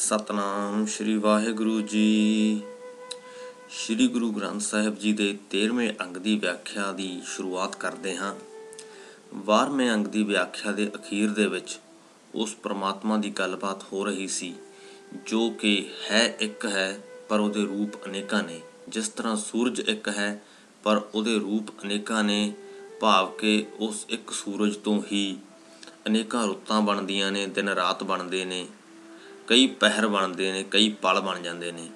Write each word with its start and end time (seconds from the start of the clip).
ਸਤਨਾਮ 0.00 0.86
ਸ੍ਰੀ 0.86 1.16
ਵਾਹਿਗੁਰੂ 1.16 1.80
ਜੀ। 1.80 2.62
ਸ੍ਰੀ 3.70 4.08
ਗੁਰੂ 4.08 4.30
ਗ੍ਰੰਥ 4.32 4.60
ਸਾਹਿਬ 4.60 4.98
ਜੀ 4.98 5.12
ਦੇ 5.12 5.38
13ਵੇਂ 5.50 5.92
ਅੰਗ 6.00 6.16
ਦੀ 6.16 6.38
ਵਿਆਖਿਆ 6.38 6.92
ਦੀ 6.92 7.22
ਸ਼ੁਰੂਆਤ 7.26 7.76
ਕਰਦੇ 7.76 8.16
ਹਾਂ। 8.16 8.34
12ਵੇਂ 9.34 9.92
ਅੰਗ 9.92 10.06
ਦੀ 10.06 10.22
ਵਿਆਖਿਆ 10.22 10.72
ਦੇ 10.72 10.90
ਅਖੀਰ 10.94 11.30
ਦੇ 11.30 11.46
ਵਿੱਚ 11.46 11.78
ਉਸ 12.34 12.54
ਪ੍ਰਮਾਤਮਾ 12.54 13.16
ਦੀ 13.16 13.30
ਗੱਲਬਾਤ 13.30 13.84
ਹੋ 13.92 14.04
ਰਹੀ 14.04 14.28
ਸੀ, 14.28 14.54
ਜੋ 15.26 15.50
ਕਿ 15.50 15.90
ਹੈ 16.10 16.36
ਇੱਕ 16.40 16.66
ਹੈ, 16.66 17.00
ਪਰ 17.28 17.40
ਉਹਦੇ 17.40 17.64
ਰੂਪ 17.64 18.06
ਅਨੇਕਾਂ 18.06 18.42
ਨੇ। 18.42 18.60
ਜਿਸ 18.88 19.08
ਤਰ੍ਹਾਂ 19.08 19.36
ਸੂਰਜ 19.36 19.80
ਇੱਕ 19.80 20.08
ਹੈ, 20.08 20.42
ਪਰ 20.82 21.02
ਉਹਦੇ 21.14 21.38
ਰੂਪ 21.38 21.82
ਅਨੇਕਾਂ 21.84 22.24
ਨੇ, 22.24 22.54
ਭਾਵ 23.00 23.30
ਕਿ 23.30 23.66
ਉਸ 23.78 24.06
ਇੱਕ 24.08 24.30
ਸੂਰਜ 24.30 24.76
ਤੋਂ 24.76 25.02
ਹੀ 25.12 25.38
ਅਨੇਕਾਂ 26.06 26.46
ਰੁੱਤਾਂ 26.46 26.82
ਬਣਦੀਆਂ 26.82 27.32
ਨੇ, 27.32 27.46
ਦਿਨ 27.46 27.68
ਰਾਤ 27.68 28.04
ਬਣਦੇ 28.04 28.44
ਨੇ। 28.44 28.66
ਕਈ 29.50 29.66
ਪਹਿਰ 29.66 30.06
ਬਣਦੇ 30.06 30.52
ਨੇ, 30.52 30.62
ਕਈ 30.62 30.88
ਪਲ 30.88 31.20
ਬਣ 31.20 31.38
ਜਾਂਦੇ 31.42 31.72
ਨੇ। 31.72 31.88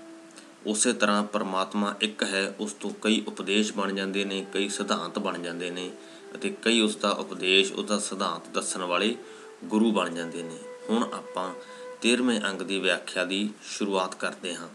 ਉਸੇ 0.66 0.92
ਤਰ੍ਹਾਂ 0.92 1.23
ਪਰਮਾਤਮਾ 1.23 1.95
ਇੱਕ 2.01 2.23
ਹੈ, 2.23 2.55
ਉਸ 2.60 2.73
ਤੋਂ 2.73 2.91
ਕਈ 3.02 3.23
ਉਪਦੇਸ਼ 3.29 3.73
ਬਣ 3.73 3.92
ਜਾਂਦੇ 3.92 4.24
ਨੇ, 4.24 4.46
ਕਈ 4.52 4.69
ਸਿਧਾਂਤ 4.69 5.19
ਬਣ 5.19 5.38
ਜਾਂਦੇ 5.38 5.70
ਨੇ 5.70 5.91
ਅਤੇ 6.34 6.51
ਕਈ 6.62 6.80
ਉਸ 6.80 6.96
ਦਾ 6.96 7.10
ਉਪਦੇਸ਼, 7.10 7.73
ਉਸ 7.73 7.84
ਦਾ 7.84 7.98
ਸਿਧਾਂਤ 7.98 8.48
ਦੱਸਣ 8.48 8.82
ਵਾਲੇ 8.82 9.16
ਗੁਰੂ 9.65 9.93
ਬਣ 9.93 10.10
ਜਾਂਦੇ 10.10 10.43
ਨੇ। 10.43 10.59
ਹੁਣ 10.91 11.02
ਆਪਾਂ 11.02 11.55
13ਵੇਂ 12.02 12.41
ਅੰਗ 12.41 12.62
ਦੀ 12.62 12.79
ਵਿਆਖਿਆ 12.79 13.24
ਦੀ 13.24 13.51
ਸ਼ੁਰੂਆਤ 13.68 14.15
ਕਰਦੇ 14.15 14.55
ਹਾਂ। 14.55 14.68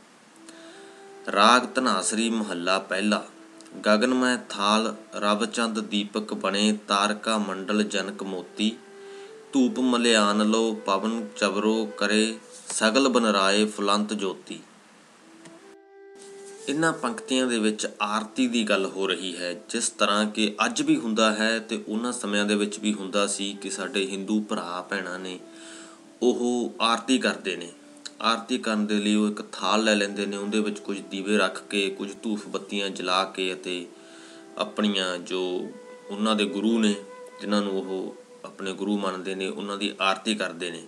ਰਾਗ 1.32 1.66
ਤਨਾਸਰੀ 1.66 2.30
ਮਹੱਲਾ 2.30 2.80
ਪਹਿਲਾ, 2.80 3.26
ਗਗਨਮੈ 3.88 4.38
ਥਾਲ 4.50 4.96
ਰਵ 5.16 5.46
ਚੰਦ 5.46 5.80
ਦੀਪਕ 5.80 6.34
ਬਣੇ, 6.34 6.78
ਤਾਰਕਾ 6.88 7.38
ਮੰਡਲ 7.38 7.84
ਜਨਕ 7.84 8.24
ਮੋਤੀ, 8.24 8.76
ਧੂਪ 9.54 9.80
ਮਲਿਆਨ 9.80 10.50
ਲੋ 10.50 10.74
ਪਵਨ 10.86 11.28
ਚਵਰੋ 11.38 11.86
ਕਰੇ 11.86 12.38
ਸਗਲ 12.70 13.08
ਬਨਰਾਏ 13.10 13.66
ਫੁਲੰਤ 13.66 14.14
ਜੋਤੀ। 14.14 14.60
ਇਨ੍ਹਾਂ 16.68 16.92
ਪੰਕਤੀਆਂ 16.94 17.48
ਦੇ 17.48 17.58
ਵਿੱਚ 17.60 17.88
ਆਰਤੀ 18.02 18.48
ਦੀ 18.48 18.64
ਗੱਲ 18.64 18.86
ਹੋ 18.86 19.08
ਰਹੀ 19.08 19.36
ਹੈ, 19.38 19.54
ਜਿਸ 19.70 19.90
ਤਰ੍ਹਾਂ 19.90 20.26
ਕਿ 20.26 20.56
ਅੱਜ 20.66 20.82
ਵੀ 20.82 20.98
ਹੁੰਦਾ 20.98 21.32
ਹੈ 21.34 21.60
ਤੇ 21.60 21.84
ਉਹਨਾਂ 21.88 22.12
ਸਮਿਆਂ 22.14 22.46
ਦੇ 22.46 22.56
ਵਿੱਚ 22.56 22.80
ਵੀ 22.80 22.94
ਹੁੰਦਾ 22.94 23.26
ਸੀ 23.28 23.52
ਕਿ 23.62 23.70
ਸਾਡੇ 23.70 24.06
ਹਿੰਦੂ 24.08 24.40
ਭਰਾ 24.42 24.82
ਭੈਣਾਂ 24.90 25.20
ਨੇ 25.20 25.40
ਉਹ 26.22 26.74
ਆਰਤੀ 26.82 27.18
ਕਰਦੇ 27.18 27.56
ਨੇ। 27.56 27.72
ਆਰਤੀ 28.22 28.58
ਕਰਨ 28.58 28.86
ਦੇ 28.88 28.96
ਲਈ 28.96 29.16
ਉਹ 29.16 29.28
ਇੱਕ 29.30 29.42
ਥਾਲ 29.52 29.84
ਲੈ 29.84 29.96
ਲੈਂਦੇ 29.96 30.26
ਨੇ, 30.26 30.38
ਉਹਦੇ 30.38 30.60
ਵਿੱਚ 30.60 30.80
ਕੁਝ 30.80 31.00
ਦੀਵੇ 31.02 31.38
ਰੱਖ 31.38 31.62
ਕੇ, 31.70 31.90
ਕੁਝ 31.90 32.12
ਧੂਫ 32.24 32.48
ਬੱਤੀਆਂ 32.48 32.90
ਜਲਾ 32.90 33.24
ਕੇ 33.26 33.54
ਅਤੇ 33.54 33.86
ਆਪਣੀਆਂ 34.58 35.18
ਜੋ 35.18 35.42
ਉਹਨਾਂ 36.10 36.36
ਦੇ 36.36 36.46
ਗੁਰੂ 36.46 36.78
ਨੇ, 36.80 36.96
ਜਿਨ੍ਹਾਂ 37.42 37.62
ਨੂੰ 37.62 37.80
ਉਹ 37.80 38.16
ਆਪਣੇ 38.46 38.74
ਗੁਰੂ 38.74 38.98
ਮੰਨਦੇ 38.98 39.36
ਨੇ 39.36 39.48
ਉਹਨਾਂ 39.48 39.78
ਦੀ 39.78 39.94
ਆਰਤੀ 40.02 40.36
ਕਰਦੇ 40.36 40.72
ਨੇ। 40.72 40.84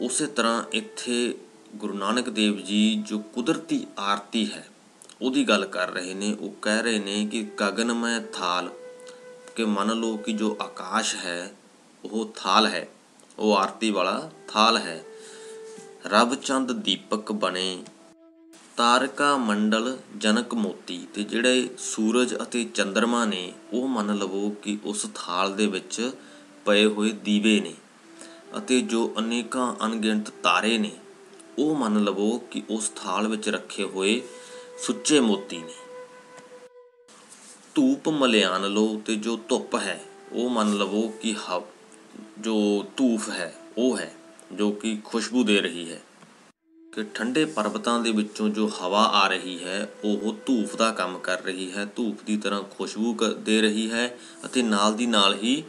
ਉਸੇ 0.00 0.26
ਤਰ੍ਹਾਂ 0.26 0.64
ਇੱਥੇ 0.72 1.38
ਗੁਰੂ 1.76 1.94
ਨਾਨਕ 1.94 2.28
ਦੇਵ 2.28 2.56
ਜੀ 2.56 3.02
ਜੋ 3.08 3.18
ਕੁਦਰਤੀ 3.18 3.86
ਆਰਤੀ 3.98 4.52
ਹੈ, 4.52 4.68
ਉਹਦੀ 5.22 5.44
ਗੱਲ 5.44 5.66
ਕਰ 5.66 5.90
ਰਹੇ 5.90 6.14
ਨੇ। 6.14 6.34
ਉਹ 6.34 6.54
ਕਹਿ 6.62 6.82
ਰਹੇ 6.82 6.98
ਨੇ 6.98 7.26
ਕਿ 7.26 7.42
ਗਗਨਮय 7.60 8.22
ਥਾਲ, 8.32 8.70
ਕਿ 9.56 9.64
ਮੰਨ 9.64 9.92
ਲਓ 9.92 10.16
ਕਿ 10.16 10.32
ਜੋ 10.32 10.56
ਆਕਾਸ਼ 10.60 11.16
ਹੈ, 11.16 11.54
ਉਹ 12.04 12.32
ਥਾਲ 12.36 12.66
ਹੈ, 12.66 12.88
ਉਹ 13.38 13.56
ਆਰਤੀ 13.56 13.90
ਵਾਲਾ 13.90 14.30
ਥਾਲ 14.48 14.76
ਹੈ। 14.76 15.04
ਰਬ 16.06 16.34
ਚੰਦ 16.34 16.72
ਦੀਪਕ 16.72 17.32
ਬਣੇ, 17.32 17.82
ਤਾਰਕਾ 18.76 19.36
ਮੰਡਲ 19.36 19.98
ਜਨਕ 20.16 20.54
ਮੋਤੀ, 20.54 21.06
ਤੇ 21.14 21.22
ਜਿਹੜੇ 21.22 21.68
ਸੂਰਜ 21.78 22.34
ਅਤੇ 22.42 22.64
ਚੰ드ਰਮਾ 22.64 23.24
ਨੇ, 23.24 23.52
ਉਹ 23.72 23.88
ਮੰਨ 23.88 24.18
ਲਵੋ 24.18 24.50
ਕਿ 24.50 24.78
ਉਸ 24.84 25.06
ਥਾਲ 25.14 25.54
ਦੇ 25.56 25.66
ਵਿੱਚ 25.66 26.10
ਪਏ 26.64 26.84
ਹੋਏ 26.84 27.10
ਦੀਵੇ 27.10 27.60
ਨੇ। 27.60 27.74
ਅਤੇ 28.58 28.80
ਜੋ 28.80 29.12
ਅਨੇਕਾਂ 29.18 29.74
ਅਣਗਿਣਤ 29.86 30.30
ਤਾਰੇ 30.30 30.78
ਨੇ, 30.78 30.90
ਉਹ 31.58 31.76
ਮੰਨ 31.76 32.04
ਲਵੋ 32.04 32.38
ਕਿ 32.38 32.62
ਉਸ 32.70 32.88
ਥਾਲ 32.96 33.28
ਵਿੱਚ 33.28 33.48
ਰੱਖੇ 33.48 33.84
ਹੋਏ 33.84 34.22
ਸੁੱਚੇ 34.78 35.20
ਮੋਤੀ 35.20 35.58
ਨੇ। 35.58 35.72
ਧੂਪ 37.74 38.08
ਮਲਿਆਨ 38.08 38.66
ਲੋ 38.66 39.02
ਤੇ 39.06 39.16
ਜੋ 39.16 39.36
ਧੁੱਪ 39.48 39.74
ਹੈ, 39.74 40.00
ਉਹ 40.32 40.50
ਮੰਨ 40.50 40.74
ਲਵੋ 40.74 41.08
ਕਿ 41.22 41.34
ਜੋ 42.38 42.84
ਧੂਫ 42.96 43.28
ਹੈ, 43.30 43.54
ਉਹ 43.78 43.98
ਹੈ, 43.98 44.14
ਜੋ 44.52 44.70
ਕਿ 44.70 44.98
ਖੁਸ਼ਬੂ 45.04 45.44
ਦੇ 45.44 45.60
ਰਹੀ 45.60 45.92
ਹੈ। 45.92 46.02
ਕਿ 46.92 47.04
ਠੰਡੇ 47.14 47.44
ਪਰਬਤਾਂ 47.44 48.00
ਦੇ 48.00 48.10
ਵਿੱਚੋਂ 48.12 48.48
ਜੋ 48.48 48.70
ਹਵਾ 48.82 49.04
ਆ 49.04 49.28
ਰਹੀ 49.28 49.64
ਹੈ, 49.64 49.88
ਉਹ 50.04 50.34
ਧੂਫ 50.46 50.76
ਦਾ 50.76 50.90
ਕੰਮ 50.90 51.18
ਕਰ 51.18 51.42
ਰਹੀ 51.42 51.72
ਹੈ 51.72 51.84
ਧੂਫ 51.96 52.22
ਦੀ 52.24 52.36
ਤਰ੍ਹਾਂ 52.36 52.62
ਖੁਸ਼ਬੂ 52.62 53.16
ਦੇ 53.38 53.62
ਰਹੀ 53.62 53.90
ਹੈ 53.90 54.18
ਅਤੇ 54.44 54.62
ਨਾਲ 54.62 54.94
ਦੀ 54.94 55.06
ਨਾਲ 55.06 55.34
ਹੀ 55.34 55.62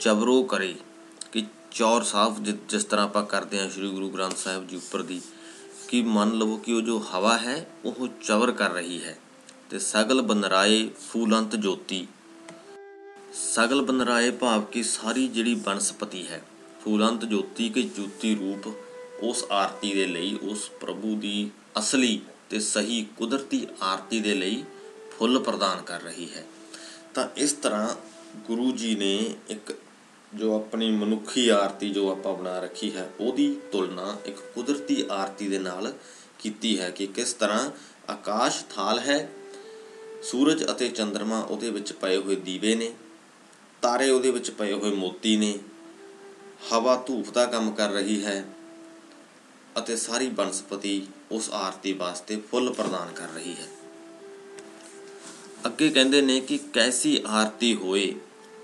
ਚਵਰੋ 0.00 0.42
ਕਰੇ। 0.42 0.74
ਕਿ 0.74 0.93
ਚੌਰ 1.74 2.02
ਸਾਫ਼ 2.02 2.40
ਜਿਸ 2.40 2.84
ਤਰ੍ਹਾਂ 2.84 3.06
ਆਪਾਂ 3.06 3.26
ਕਰਦੇ 3.26 3.60
ਹਾਂ 3.60 3.70
ਸ੍ਰੀ 3.70 3.88
ਗੁਰੂ 3.88 4.10
ਗ੍ਰੰਥ 4.10 4.36
ਸਾਹਿਬ 4.36 4.68
ਜੀ 4.68 4.76
ਉੱਪਰ 4.76 5.02
ਦੀ, 5.02 5.22
ਕਿ 5.88 6.02
ਮੰਨ 6.02 6.32
ਲਵੋ 6.32 6.56
ਕਿ 6.56 6.72
ਉਹ 6.72 6.80
ਜੋ 6.80 7.04
ਹਵਾ 7.14 7.38
ਹੈ, 7.38 7.70
ਉਹ 7.84 8.08
ਚਵਰ 8.22 8.52
ਕਰ 8.52 8.70
ਰਹੀ 8.70 9.04
ਹੈ। 9.04 9.18
ਤੇ 9.70 9.78
ਸਗਲ 9.78 10.22
ਬਨਰਾਏ 10.22 10.88
ਫੂਲੰਤ 10.88 11.56
ਜੋਤੀ। 11.56 12.06
ਸਗਲ 13.34 13.82
ਬਨਰਾਏ 13.82 14.30
ਭਾਵ 14.30 14.62
ਕਿ 14.62 14.82
ਸਾਰੀ 14.82 15.28
ਜਿਹੜੀ 15.28 15.54
ਬਨਸਪਤੀ 15.54 16.26
ਹੈ, 16.26 16.42
ਫੂਲੰਤ 16.84 17.24
ਜੋਤੀ 17.24 17.68
ਕੇ 17.68 17.82
ਜੋਤੀ 17.82 18.34
ਰੂਪ, 18.34 18.74
ਉਸ 19.22 19.44
ਆਰਤੀ 19.50 19.94
ਦੇ 19.94 20.06
ਲਈ, 20.06 20.38
ਉਸ 20.42 20.70
ਪ੍ਰਭੂ 20.80 21.16
ਦੀ 21.16 21.50
ਅਸਲੀ 21.78 22.20
ਤੇ 22.50 22.60
ਸਹੀ 22.60 23.06
ਕੁਦਰਤੀ 23.16 23.66
ਆਰਤੀ 23.82 24.20
ਦੇ 24.20 24.34
ਲਈ 24.34 24.64
ਫੁੱਲ 25.18 25.38
ਪ੍ਰਦਾਨ 25.38 25.82
ਕਰ 25.82 26.00
ਰਹੀ 26.00 26.30
ਹੈ। 26.34 26.46
ਤਾਂ 27.14 27.28
ਇਸ 27.36 27.52
ਤਰ੍ਹਾਂ 27.52 27.88
ਗੁਰੂ 28.36 28.72
ਜੀ 28.72 28.94
ਨੇ 28.94 29.34
ਇੱਕ 29.48 29.74
ਜੋ 30.34 30.54
ਆਪਣੀ 30.56 30.90
ਮਨੁੱਖੀ 30.90 31.48
ਆਰਤੀ 31.48 31.90
ਜੋ 31.90 32.10
ਆਪਾਂ 32.10 32.34
ਬਣਾ 32.34 32.58
ਰੱਖੀ 32.60 32.96
ਹੈ, 32.96 33.10
ਉਹਦੀ 33.20 33.60
ਤੁਲਨਾ 33.72 34.16
ਇੱਕ 34.26 34.38
ਕੁਦਰਤੀ 34.54 35.04
ਆਰਤੀ 35.10 35.48
ਦੇ 35.48 35.58
ਨਾਲ 35.58 35.92
ਕੀਤੀ 36.38 36.78
ਹੈ 36.80 36.90
ਕਿ 36.90 37.06
ਕਿਸ 37.06 37.32
ਤਰ੍ਹਾਂ 37.32 37.70
ਆਕਾਸ਼ 38.10 38.64
ਥਾਲ 38.74 38.98
ਹੈ, 38.98 39.28
ਸੂਰਜ 40.22 40.64
ਅਤੇ 40.70 40.88
ਚੰ드ਰਮਾ 40.88 41.40
ਉਹਦੇ 41.40 41.70
ਵਿੱਚ 41.70 41.92
ਪਏ 41.92 42.16
ਹੋਏ 42.16 42.36
ਦੀਵੇ 42.36 42.74
ਨੇ, 42.74 42.92
ਤਾਰੇ 43.82 44.10
ਉਹਦੇ 44.10 44.30
ਵਿੱਚ 44.30 44.50
ਪਏ 44.50 44.72
ਹੋਏ 44.72 44.90
ਮੋਤੀ 44.90 45.36
ਨੇ, 45.36 45.58
ਹਵਾ 46.72 47.04
ਧੂਫ 47.06 47.30
ਦਾ 47.30 47.46
ਕੰਮ 47.46 47.70
ਕਰ 47.70 47.90
ਰਹੀ 47.90 48.24
ਹੈ 48.24 48.44
ਅਤੇ 49.78 49.96
ਸਾਰੀ 49.96 50.28
ਬਨਸਪਤੀ 50.28 51.06
ਉਸ 51.32 51.50
ਆਰਤੀ 51.50 51.92
ਵਾਸਤੇ 51.92 52.36
ਫੁੱਲ 52.50 52.72
ਪ੍ਰਦਾਨ 52.72 53.12
ਕਰ 53.12 53.28
ਰਹੀ 53.34 53.54
ਹੈ। 53.54 53.68
ਅੱਗੇ 55.66 55.90
ਕਹਿੰਦੇ 55.90 56.20
ਨੇ 56.22 56.40
ਕਿ 56.40 56.58
ਕੈਸੀ 56.58 57.22
ਆਰਤੀ 57.26 57.74
ਹੋਏ 57.74 58.14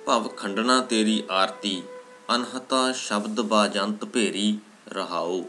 ਭਵ 0.06 0.28
ਖੰਡਣਾ 0.28 0.80
ਤੇਰੀ 0.80 1.22
ਆਰਤੀ, 1.30 1.82
ਅਨਹਤਾ 2.34 2.92
ਸ਼ਬਦ 2.92 3.40
ਬਾਜੰਤ 3.40 4.04
ਭੇਰੀ 4.04 4.58
ਰਹਾਓ 4.88 5.42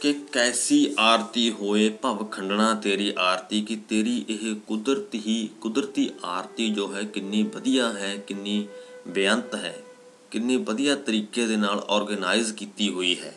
ਕਿ 0.00 0.12
ਕੈਸੀ 0.32 0.94
ਆਰਤੀ 0.98 1.50
ਹੋਏ 1.50 1.88
ਭਵ 2.02 2.24
ਖੰਡਣਾ 2.26 2.72
ਤੇਰੀ 2.74 3.12
ਆਰਤੀ, 3.18 3.60
ਕਿ 3.60 3.76
ਤੇਰੀ 3.88 4.24
ਇਹ 4.28 4.54
ਕੁਦਰਤ 4.66 5.14
ਹੀ, 5.14 5.48
ਕੁਦਰਤੀ 5.60 6.10
ਆਰਤੀ 6.24 6.68
ਜੋ 6.70 6.92
ਹੈ, 6.94 7.02
ਕਿੰਨੀ 7.02 7.42
ਵਧੀਆ 7.42 7.92
ਹੈ, 7.92 8.16
ਕਿੰਨੀ 8.16 8.66
ਬੇਅੰਤ 9.08 9.54
ਹੈ, 9.54 9.74
ਕਿੰਨੀ 10.30 10.56
ਵਧੀਆ 10.56 10.94
ਤਰੀਕੇ 10.96 11.46
ਦੇ 11.46 11.56
ਨਾਲ 11.56 11.84
ਆਰਗੇਨਾਈਜ਼ 11.88 12.52
ਕੀਤੀ 12.52 12.88
ਹੋਈ 12.88 13.16
ਹੈ। 13.20 13.34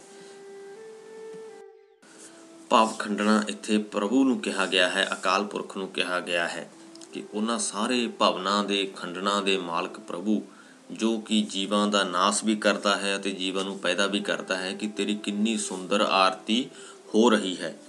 ਭਾਵ 2.69 2.93
ਖੰਡਣਾ 2.99 3.43
ਇੱਥੇ 3.49 3.77
ਪ੍ਰਭੂ 3.77 4.23
ਨੂੰ 4.23 4.39
ਕਿਹਾ 4.39 4.65
ਗਿਆ 4.65 4.89
ਹੈ, 4.89 5.07
ਅਕਾਲ 5.13 5.43
ਪੁਰਖ 5.43 5.77
ਨੂੰ 5.77 5.87
ਕਿਹਾ 5.87 6.19
ਗਿਆ 6.19 6.47
ਹੈ। 6.47 6.69
ਕਿ 7.13 7.23
ਉਹਨਾਂ 7.34 7.59
ਸਾਰੇ 7.59 8.07
ਭਵਨਾਂ 8.07 8.63
ਦੇ 8.63 8.91
ਖੰਡਣਾ 8.95 9.41
ਦੇ 9.41 9.57
ਮਾਲਕ 9.57 10.00
ਪ੍ਰਭੂ, 10.00 10.44
ਜੋ 10.91 11.18
ਕਿ 11.18 11.41
ਜੀਵਾਂ 11.41 11.88
ਦਾ 11.88 12.03
ਨਾਸ 12.03 12.44
ਵੀ 12.44 12.56
ਕਰਦਾ 12.56 12.95
ਹੈ 12.95 13.16
ਅਤੇ 13.16 13.31
ਜੀਵਾਂ 13.31 13.63
ਨੂੰ 13.63 13.79
ਪੈਦਾ 13.79 14.07
ਵੀ 14.07 14.19
ਕਰਦਾ 14.19 14.57
ਹੈ 14.57 14.73
ਕਿ 14.73 14.88
ਤੇਰੀ 14.88 15.16
ਕਿੰਨੀ 15.16 15.57
ਸੁੰਦਰ 15.57 16.01
ਆਰਤੀ 16.01 16.69
ਹੋ 17.16 17.29
ਰਹੀ 17.29 17.57
ਹੈ। 17.57 17.79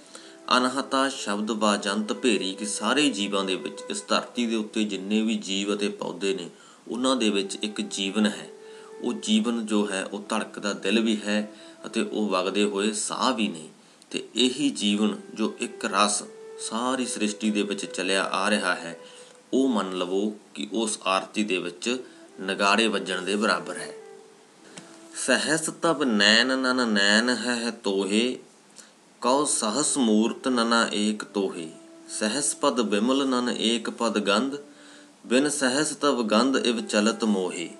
ਅਨਹਤਾ 0.56 1.08
ਸ਼ਬਦ 1.08 1.52
ਬਾਜੰਤ 1.52 2.12
ਭੇਰੀ 2.12 2.54
ਕਿ 2.54 2.66
ਸਾਰੇ 2.66 3.10
ਜੀਵਾਂ 3.10 3.44
ਦੇ 3.44 3.54
ਵਿੱਚ, 3.54 3.80
ਇਸ 3.90 4.04
ਧਰਤੀ 4.08 4.46
ਦੇ 4.46 4.56
ਉੱਤੇ 4.56 4.84
ਜਿੰਨੇ 4.84 5.22
ਵੀ 5.22 5.34
ਜੀਵ 5.34 5.74
ਅਤੇ 5.74 5.88
ਪੌਦੇ 5.88 6.34
ਨੇ, 6.34 6.50
ਉਹਨਾਂ 6.88 7.16
ਦੇ 7.16 7.30
ਵਿੱਚ 7.30 7.58
ਇੱਕ 7.62 7.80
ਜੀਵਨ 7.80 8.26
ਹੈ। 8.26 8.48
ਉਹ 9.02 9.12
ਜੀਵਨ 9.12 9.66
ਜੋ 9.66 9.90
ਹੈ, 9.90 10.04
ਉਹ 10.04 10.24
ਧੜਕਦਾ 10.28 10.72
ਦਿਲ 10.72 11.00
ਵੀ 11.00 11.16
ਹੈ 11.16 11.52
ਅਤੇ 11.86 12.02
ਉਹ 12.02 12.28
ਵਗਦੇ 12.28 12.64
ਹੋਏ 12.64 12.92
ਸਾਹ 12.92 13.34
ਵੀ 13.34 13.48
ਨੇ। 13.48 13.68
ਤੇ 14.10 14.28
ਇਹੀ 14.34 14.70
ਜੀਵਨ 14.70 15.20
ਜੋ 15.34 15.54
ਇੱਕ 15.60 15.84
ਰਸ 15.84 16.22
ਸਾਰੀ 16.60 17.06
ਸ੍ਰਿਸ਼ਟੀ 17.06 17.50
ਦੇ 17.50 17.62
ਵਿੱਚ 17.62 17.84
ਚੱਲਿਆ 17.84 18.24
ਆ 18.24 18.50
ਰਿਹਾ 18.50 18.74
ਹੈ 18.74 19.00
ਉਹ 19.52 19.68
ਮੰਨ 19.68 19.92
ਲਵੋ 19.98 20.36
ਕਿ 20.54 20.68
ਉਸ 20.72 20.98
ਆਰਤੀ 21.06 21.44
ਦੇ 21.44 21.58
ਵਿੱਚ 21.58 22.04
ਨਗਾੜੇ 22.40 22.86
ਵੱਜਣ 22.86 23.22
ਦੇ 23.22 23.36
ਬਰਾਬਰ 23.36 23.76
ਹੈ। 23.76 23.92
ਸਹਸ 25.26 25.70
ਤਬ 25.82 26.04
ਨੈਣ 26.04 26.58
ਨਨ 26.58 26.88
ਨੈਣ 26.88 27.28
ਹੈ 27.28 27.70
ਤੋਹੇ, 27.70 28.38
ਕਉ 29.20 29.44
ਸਹਸ 29.44 29.96
ਮੂਰਤ 29.98 30.48
ਨਨਾ 30.48 30.88
ਏਕ 30.94 31.24
ਤੋਹੇ। 31.24 31.70
ਸਹਸ 32.08 32.54
ਪਦ 32.54 32.80
ਬਿਮਲ 32.80 33.28
ਨਨ 33.28 33.48
ਏਕ 33.58 33.90
ਪਦ 33.90 34.18
ਗੰਧ, 34.18 34.56
ਬਿਨ 35.26 35.48
ਸਹਸ 35.48 35.90
ਤਬ 35.96 36.28
ਗੰਧ 36.28 36.56
ਇਵ 36.56 36.80
ਚਲਤ 36.80 37.24
ਮੋਹੇ। 37.24 37.70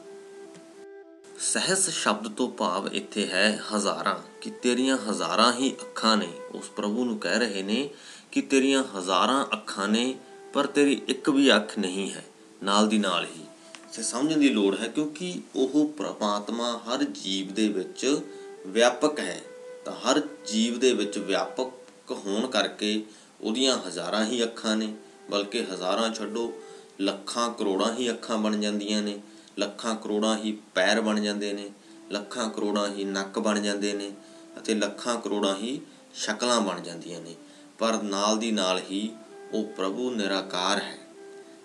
ਸਹਸ 1.41 1.91
ਸ਼ਬਦ 1.91 2.29
ਤੋਂ 2.29 2.49
ਭਾਵ 2.49 2.88
ਇੱਥੇ 2.93 3.26
ਹੈ 3.26 3.62
ਹਜ਼ਾਰਾਂ, 3.73 4.19
ਕਿ 4.41 4.50
ਤੇਰੀਆਂ 4.50 4.99
ਹਜ਼ਾਰਾਂ 5.11 5.53
ਹੀ 5.53 5.71
ਅੱਖਾਂ 5.73 6.17
ਨੇ। 6.17 6.32
ਉਸ 6.55 6.69
ਪ੍ਰਭੂ 6.69 7.05
ਨੂੰ 7.05 7.19
ਕਹਿ 7.19 7.38
ਰਹੇ 7.38 7.62
ਨੇ 7.62 7.91
ਕਿ 8.32 8.43
ਤੇਰੀਆਂ 8.43 8.85
ਹਜ਼ਾਰਾਂ 8.99 9.44
ਅੱਖਾਂ 9.53 9.88
ਨੇ 9.88 10.14
ਪਰ 10.59 10.67
ਤੇਰੀ 10.67 11.03
ਇੱਕ 11.09 11.31
ਵੀ 11.31 11.57
ਅੱਖ 11.57 11.79
ਨਹੀਂ 11.79 12.11
ਹੈ, 12.11 12.25
ਨਾਲ 12.63 12.89
ਦੀ 12.89 12.99
ਨਾਲ 12.99 13.25
ਹੀ। 13.25 13.45
ਸੇ 13.93 14.03
ਸਮਝਣ 14.03 14.39
ਦੀ 14.39 14.49
ਲੋੜ 14.49 14.79
ਹੈ 14.79 14.89
ਕਿਉਂਕਿ 14.89 15.41
ਉਹ 15.57 15.89
ਪ੍ਰਮਾਤਮਾ 15.89 16.79
ਹਰ 16.79 17.05
ਜੀਵ 17.05 17.55
ਦੇ 17.55 17.69
ਵਿੱਚ 17.69 18.21
ਵਿਆਪਕ 18.67 19.21
ਹੈ। 19.21 19.41
ਤਾਂ 19.85 19.93
ਹਰ 19.93 20.21
ਜੀਵ 20.53 20.79
ਦੇ 20.79 20.93
ਵਿੱਚ 20.93 21.19
ਵਿਆਪਕ 21.19 22.11
ਹੋਣ 22.11 22.47
ਕਰਕੇ 22.47 23.05
ਉਹਦੀਆਂ 23.41 23.79
ਹਜ਼ਾਰਾਂ 23.89 24.25
ਹੀ 24.27 24.43
ਅੱਖਾਂ 24.43 24.77
ਨੇ, 24.77 24.95
ਬਲਕਿ 25.31 25.63
ਹਜ਼ਾਰਾਂ 25.63 26.15
ਛੱਡੋ, 26.15 26.53
ਲੱਖਾਂ 27.01 27.51
ਕਰੋੜਾਂ 27.51 27.95
ਹੀ 27.95 28.11
ਅੱਖਾਂ 28.11 28.39
ਬਣ 28.39 28.57
ਜਾਂਦੀਆਂ 28.57 29.03
ਨੇ। 29.03 29.19
ਲੱਖਾਂ 29.59 29.97
ਕਰੋੜਾਂ 29.97 30.39
ਹੀ 30.39 30.59
ਪੈਰ 30.75 31.01
ਬਣ 31.01 31.21
ਜਾਂਦੇ 31.21 31.53
ਨੇ, 31.53 31.71
ਲੱਖਾਂ 32.11 32.51
ਕਰੋੜਾਂ 32.51 32.89
ਹੀ 32.89 33.05
ਨੱਕ 33.05 33.39
ਬਣ 33.39 33.61
ਜਾਂਦੇ 33.61 33.93
ਨੇ 33.93 34.13
ਅਤੇ 34.59 34.75
ਲੱਖਾਂ 34.75 35.21
ਕਰੋੜਾਂ 35.21 35.57
ਹੀ 35.57 35.81
ਸ਼ਕਲਾਂ 36.15 36.61
ਬਣ 36.61 36.81
ਜਾਂਦੀਆਂ 36.81 37.21
ਨੇ। 37.21 37.35
ਪਰ 37.79 38.03
ਨਾਲ 38.03 38.39
ਦੀ 38.39 38.53
ਨਾਲ 38.53 38.81
ਹੀ 38.91 39.09
ਉਹ 39.53 39.65
ਪ੍ਰਭੂ 39.65 40.11
ਨਿਰਾਕਾਰ 40.11 40.79
ਹੈ। 40.79 40.99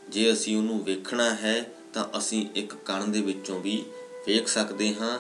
ਜੇ 0.09 0.33
ਅਸੀਂ 0.33 0.57
ਉਹਨੂੰ 0.57 0.83
ਵੇਖਣਾ 0.83 1.35
ਹੈ, 1.35 1.71
ਤਾਂ 1.93 2.17
ਅਸੀਂ 2.17 2.49
ਇੱਕ 2.55 2.73
ਕਣ 2.75 3.07
ਦੇ 3.07 3.21
ਵਿੱਚੋਂ 3.21 3.61
ਵੀ 3.61 3.85
ਵੇਖ 4.27 4.47
ਸਕਦੇ 4.47 4.95
ਹਾਂ। 4.95 5.19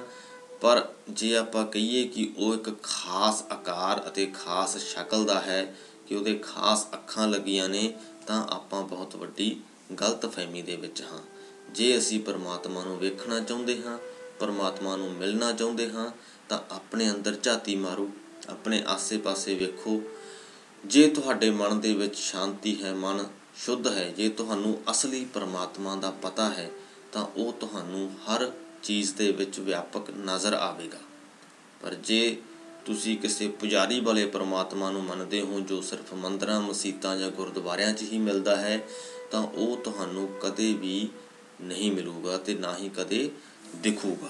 ਪਰ 0.61 0.89
ਜੇ 1.09 1.37
ਆਪਾਂ 1.37 1.65
ਕਹੀਏ 1.65 2.07
ਕਿ 2.07 2.33
ਉਹ 2.37 2.53
ਇੱਕ 2.53 2.83
ਖਾਸ 2.83 3.43
ਆਕਾਰ 3.51 4.07
ਅਤੇ 4.07 4.25
ਖਾਸ 4.25 4.77
ਸ਼ਕਲ 4.77 5.25
ਦਾ 5.25 5.41
ਹੈ, 5.41 5.75
ਕਿ 6.07 6.15
ਉਹਦੇ 6.15 6.35
ਖਾਸ 6.37 6.87
ਅੱਖਾਂ 6.93 7.27
ਲੱਗੀਆਂ 7.27 7.69
ਨੇ, 7.69 7.93
ਤਾਂ 8.27 8.47
ਆਪਾਂ 8.47 8.83
ਬਹੁਤ 8.83 9.15
ਵੱਡੀ 9.15 9.59
ਗਲਤਫਹਿਮੀ 10.01 10.61
ਦੇ 10.61 10.75
ਵਿੱਚ 10.75 11.01
ਹਾਂ। 11.01 11.21
ਜੇ 11.71 11.97
ਅਸੀਂ 11.97 12.19
ਪਰਮਾਤਮਾ 12.19 12.83
ਨੂੰ 12.83 12.99
ਵੇਖਣਾ 12.99 13.39
ਚਾਹੁੰਦੇ 13.39 13.81
ਹਾਂ, 13.85 13.97
ਪਰਮਾਤਮਾ 14.39 14.95
ਨੂੰ 14.95 15.11
ਮਿਲਣਾ 15.11 15.51
ਚਾਹੁੰਦੇ 15.51 15.91
ਹਾਂ, 15.91 16.11
ਤਾਂ 16.49 16.59
ਆਪਣੇ 16.71 17.11
ਅੰਦਰ 17.11 17.35
ਝਾਤੀ 17.43 17.75
ਮਾਰੋ, 17.75 18.09
ਆਪਣੇ 18.49 18.83
ਆਸੇ-ਪਾਸੇ 18.87 19.55
ਵੇਖੋ 19.55 20.01
ਜੇ 20.85 21.07
ਤੁਹਾਡੇ 21.07 21.49
ਮਨ 21.49 21.79
ਦੇ 21.79 21.93
ਵਿੱਚ 21.93 22.15
ਸ਼ਾਂਤੀ 22.15 22.83
ਹੈ, 22.83 22.93
ਮਨ 22.93 23.25
ਸ਼ੁੱਧ 23.65 23.87
ਹੈ, 23.87 24.13
ਜੇ 24.17 24.29
ਤੁਹਾਨੂੰ 24.29 24.81
ਅਸਲੀ 24.91 25.25
ਪਰਮਾਤਮਾ 25.25 25.95
ਦਾ 25.95 26.11
ਪਤਾ 26.11 26.49
ਹੈ, 26.49 26.71
ਤਾਂ 27.11 27.23
ਉਹ 27.23 27.53
ਤੁਹਾਨੂੰ 27.53 28.11
ਹਰ 28.25 28.51
ਚੀਜ਼ 28.83 29.13
ਦੇ 29.13 29.31
ਵਿੱਚ 29.31 29.59
ਵਿਆਪਕ 29.59 30.09
ਨਜ਼ਰ 30.09 30.53
ਆਵੇਗਾ। 30.53 30.97
ਪਰ 31.81 31.93
ਜੇ 31.93 32.41
ਤੁਸੀਂ 32.85 33.17
ਕਿਸੇ 33.17 33.47
ਪੁਜਾਰੀ 33.47 33.99
ਵਾਲੇ 33.99 34.25
ਪਰਮਾਤਮਾ 34.25 34.91
ਨੂੰ 34.91 35.03
ਮੰਨਦੇ 35.03 35.41
ਹੋ, 35.41 35.59
ਜੋ 35.59 35.81
ਸਿਰਫ 35.81 36.13
ਮੰਦਰਾਂ 36.13 36.61
ਮਸਜਿਦਾਂ 36.61 37.17
ਜਾਂ 37.17 37.31
ਗੁਰਦੁਆਰਿਆਂ 37.31 37.93
'ਚ 37.93 38.01
ਹੀ 38.01 38.17
ਮਿਲਦਾ 38.17 38.55
ਹੈ, 38.55 38.87
ਤਾਂ 39.31 39.41
ਉਹ 39.41 39.77
ਤੁਹਾਨੂੰ 39.77 40.27
ਕਦੇ 40.41 40.73
ਵੀ 40.73 41.09
ਨਹੀਂ 41.61 41.91
ਮਿਲੂਗਾ 41.91 42.37
ਤੇ 42.37 42.53
ਨਾ 42.53 42.77
ਹੀ 42.77 42.89
ਕਦੇ 42.89 43.31
ਦਿਖੂਗਾ। 43.75 44.29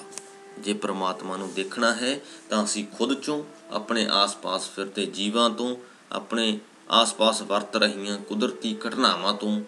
ਜੇ 0.59 0.73
ਪ੍ਰਮਾਤਮਾ 0.73 1.37
ਨੂੰ 1.37 1.53
ਦੇਖਣਾ 1.53 1.93
ਹੈ, 1.93 2.19
ਤਾਂ 2.49 2.63
ਅਸੀਂ 2.63 2.85
ਖੁਦ 2.97 3.21
ਚੋਂ 3.21 3.43
ਆਪਣੇ 3.71 4.07
ਆਸ-ਪਾਸ 4.11 4.69
ਫਿਰਦੇ 4.69 5.05
ਜੀਵਾਂ 5.05 5.49
ਤੋਂ 5.49 5.75
ਆਪਣੇ 6.13 6.59
ਆਸ-ਪਾਸ 6.89 7.41
ਵਰਤ 7.41 7.75
ਰਹੀਆਂ 7.75 8.17
ਕੁਦਰਤੀ 8.17 8.77
ਘਟਨਾਵਾਂ 8.87 9.33
ਤੋਂ 9.33 9.61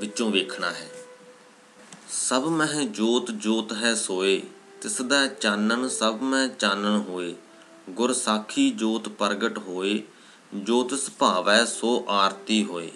ਵਿੱਚੋਂ 0.00 0.30
ਵੇਖਣਾ 0.30 0.70
ਹੈ। 0.70 0.90
ਸਭ 2.10 2.44
ਮਹਿ 2.48 2.84
ਜੋਤ 2.84 3.30
ਜੋਤ 3.30 3.72
ਹੈ 3.72 3.94
ਸੋਏ 3.94 4.42
ਤਿਸ 4.82 5.02
ਦਾ 5.02 5.26
ਚਾਨਣ 5.26 5.88
ਸਭ 5.88 6.18
ਮੈਂ 6.22 6.48
ਚਾਨਣ 6.48 6.98
ਹੋਏ। 7.08 7.34
ਗੁਰ 7.90 8.12
ਸਾਖੀ 8.12 8.70
ਜੋਤ 8.70 9.08
ਪ੍ਰਗਟ 9.08 9.58
ਹੋਏ 9.58 10.02
ਜੋ 10.54 10.82
ਤਿਸ 10.82 11.10
ਭਾਵੈ 11.18 11.64
ਸੋ 11.64 12.04
ਆਰਤੀ 12.08 12.64
ਹੋਏ। 12.64 12.90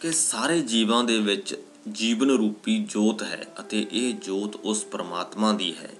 ਕਿ 0.00 0.12
ਸਾਰੇ 0.12 0.60
ਜੀਵਾਂ 0.60 1.04
ਦੇ 1.04 1.18
ਵਿੱਚ 1.18 1.62
ਜੀਵਨ 1.92 2.30
ਰੂਪੀ 2.30 2.84
ਜੋਤ 2.88 3.22
ਹੈ 3.22 3.46
ਅਤੇ 3.60 3.86
ਇਹ 3.92 4.14
ਜੋਤ 4.14 4.56
ਉਸ 4.56 4.84
ਪਰਮਾਤਮਾ 4.84 5.52
ਦੀ 5.52 5.76
ਹੈ 5.76 5.90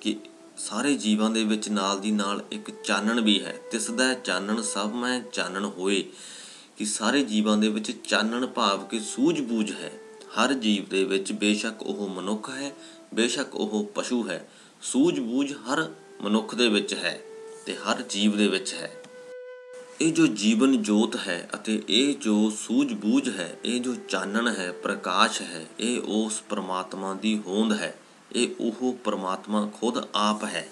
ਕਿ 0.00 0.16
ਸਾਰੇ 0.58 0.94
ਜੀਵਾਂ 0.94 1.30
ਦੇ 1.30 1.44
ਵਿੱਚ 1.44 1.68
ਨਾਲ 1.68 2.00
ਦੀ 2.00 2.10
ਨਾਲ 2.10 2.44
ਇੱਕ 2.52 2.82
ਚਾਨਣ 2.82 3.20
ਵੀ 3.20 3.44
ਹੈ। 3.44 3.56
ਤਿਸ 3.70 3.90
ਦਾ 3.90 4.14
ਚਾਨਣ 4.14 4.62
ਸਭ 4.62 4.90
ਮੈਂ 4.94 5.20
ਚਾਨਣ 5.32 5.64
ਹੋਏ। 5.64 6.04
ਕਿ 6.76 6.84
ਸਾਰੇ 6.84 7.24
ਜੀਵਾਂ 7.24 7.58
ਦੇ 7.58 7.68
ਵਿੱਚ 7.68 7.90
ਚਾਨਣ 7.90 8.46
ਭਾਵ 8.46 8.86
ਕਿ 8.86 9.00
ਸੂਝ-ਬੂਝ 9.00 9.72
ਹੈ। 9.72 9.92
ਹਰ 10.26 10.52
ਜੀਵ 10.52 10.88
ਦੇ 10.88 11.04
ਵਿੱਚ 11.04 11.32
ਬੇਸ਼ੱਕ 11.32 11.82
ਉਹ 11.82 12.08
ਮਨੁੱਖ 12.08 12.50
ਹੈ, 12.50 12.72
ਬੇਸ਼ੱਕ 13.14 13.54
ਉਹ 13.54 13.92
ਪਸ਼ੂ 13.94 14.28
ਹੈ। 14.28 14.48
ਸੂਝ-ਬੂਝ 14.82 15.52
ਹਰ 15.52 15.92
ਮਨੁੱਖ 16.20 16.54
ਦੇ 16.54 16.68
ਵਿੱਚ 16.68 16.94
ਹੈ 16.94 17.20
ਤੇ 17.66 17.76
ਹਰ 17.76 18.02
ਜੀਵ 18.02 18.36
ਦੇ 18.36 18.48
ਵਿੱਚ 18.48 18.74
ਹੈ। 18.74 18.92
ਇਹ 20.00 20.12
ਜੋ 20.12 20.26
ਜੀਵਨ 20.26 20.82
ਜੋਤ 20.82 21.16
ਹੈ 21.16 21.50
ਅਤੇ 21.54 21.82
ਇਹ 21.88 22.14
ਜੋ 22.14 22.50
ਸੂਝ-ਬੂਝ 22.50 23.28
ਹੈ, 23.28 23.56
ਇਹ 23.64 23.80
ਜੋ 23.80 23.94
ਚਾਨਣ 24.08 24.48
ਹੈ, 24.48 24.72
ਪ੍ਰਕਾਸ਼ 24.72 25.42
ਹੈ, 25.42 25.66
ਇਹ 25.80 26.00
ਉਸ 26.00 26.42
ਪ੍ਰਮਾਤਮਾ 26.48 27.14
ਦੀ 27.14 27.38
ਹੋਂਦ 27.46 27.72
ਹੈ। 27.72 27.94
ਇਹ 28.36 28.48
ਉਹ 28.60 28.96
ਪ੍ਰਮਾਤਮਾ 29.04 29.70
ਖੁਦ 29.80 30.08
ਆਪ 30.14 30.44
ਹੈ। 30.44 30.68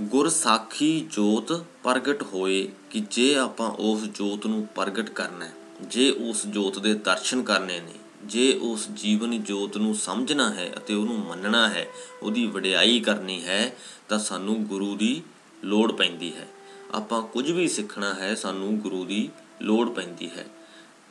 ਗੁਰ 0.00 0.28
ਸਾਖੀ 0.28 1.06
ਜੋਤ 1.10 1.52
ਪ੍ਰਗਟ 1.82 2.22
ਹੋਏ 2.22 2.68
ਕਿ 2.90 3.00
ਜੇ 3.10 3.36
ਆਪਾਂ 3.36 3.70
ਉਸ 3.70 4.04
ਜੋਤ 4.04 4.46
ਨੂੰ 4.46 4.66
ਪ੍ਰਗਟ 4.74 5.10
ਕਰਨਾ 5.10 5.44
ਹੈ, 5.44 5.52
ਜੇ 5.82 6.10
ਉਸ 6.10 6.46
ਜੋਤ 6.46 6.78
ਦੇ 6.78 6.94
ਦਰਸ਼ਨ 6.94 7.42
ਕਰਨੇ 7.42 7.80
ਨੇ, 7.80 7.92
ਜੇ 8.24 8.58
ਉਸ 8.62 8.88
ਜੀਵਨ 8.88 9.42
ਜੋਤ 9.42 9.76
ਨੂੰ 9.76 9.94
ਸਮਝਣਾ 9.94 10.54
ਹੈ 10.54 10.72
ਅਤੇ 10.76 10.94
ਉਹਨੂੰ 10.94 11.18
ਮੰਨਣਾ 11.18 11.68
ਹੈ, 11.68 11.86
ਉਹਦੀ 12.22 12.46
ਵਡਿਆਈ 12.46 13.00
ਕਰਨੀ 13.00 13.44
ਹੈ, 13.44 13.76
ਤਾਂ 14.08 14.18
ਸਾਨੂੰ 14.18 14.64
ਗੁਰੂ 14.64 14.96
ਦੀ 14.96 15.22
ਲੋੜ 15.64 15.92
ਪੈਂਦੀ 15.92 16.34
ਹੈ। 16.36 16.48
ਆਪਾਂ 16.94 17.22
ਕੁਝ 17.22 17.50
ਵੀ 17.50 17.68
ਸਿੱਖਣਾ 17.68 18.14
ਹੈ, 18.14 18.34
ਸਾਨੂੰ 18.34 18.78
ਗੁਰੂ 18.78 19.04
ਦੀ 19.04 19.28
ਲੋੜ 19.62 19.88
ਪੈਂਦੀ 19.90 20.30
ਹੈ। 20.30 20.46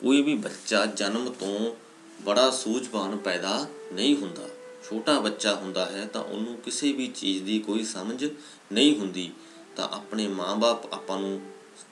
ਕੋਈ 0.02 0.22
ਵੀ 0.22 0.36
ਬੱਚਾ 0.36 0.86
ਜਨਮ 0.86 1.30
ਤੋਂ 1.30 1.85
ਬੜਾ 2.22 2.52
ਸੂਝਵਾਨ 2.52 3.18
ਪੈਦਾ 3.18 3.68
ਨਹੀਂ 3.94 4.16
ਹੁੰਦਾ। 4.16 4.48
ਛੋਟਾ 4.90 5.20
ਬੱਚਾ 5.20 5.56
ਹੁੰਦਾ 5.56 5.86
ਹੈ 5.86 6.10
ਤਾਂ 6.14 6.22
ਉਹਨੂੰ 6.22 6.58
ਕਿਸੇ 6.58 6.92
ਵੀ 6.92 7.08
ਚੀਜ਼ 7.08 7.44
ਦੀ 7.44 7.60
ਕੋਈ 7.60 7.84
ਸਮਝ 7.84 8.26
ਨਹੀਂ 8.74 9.00
ਹੁੰਦੀ। 9.00 9.32
ਤਾਂ 9.76 9.90
ਆਪਣੇ 9.90 10.28
ਮਾਪੇ 10.28 10.88
ਆਪਾਂ 10.94 11.20
ਨੂੰ 11.20 11.42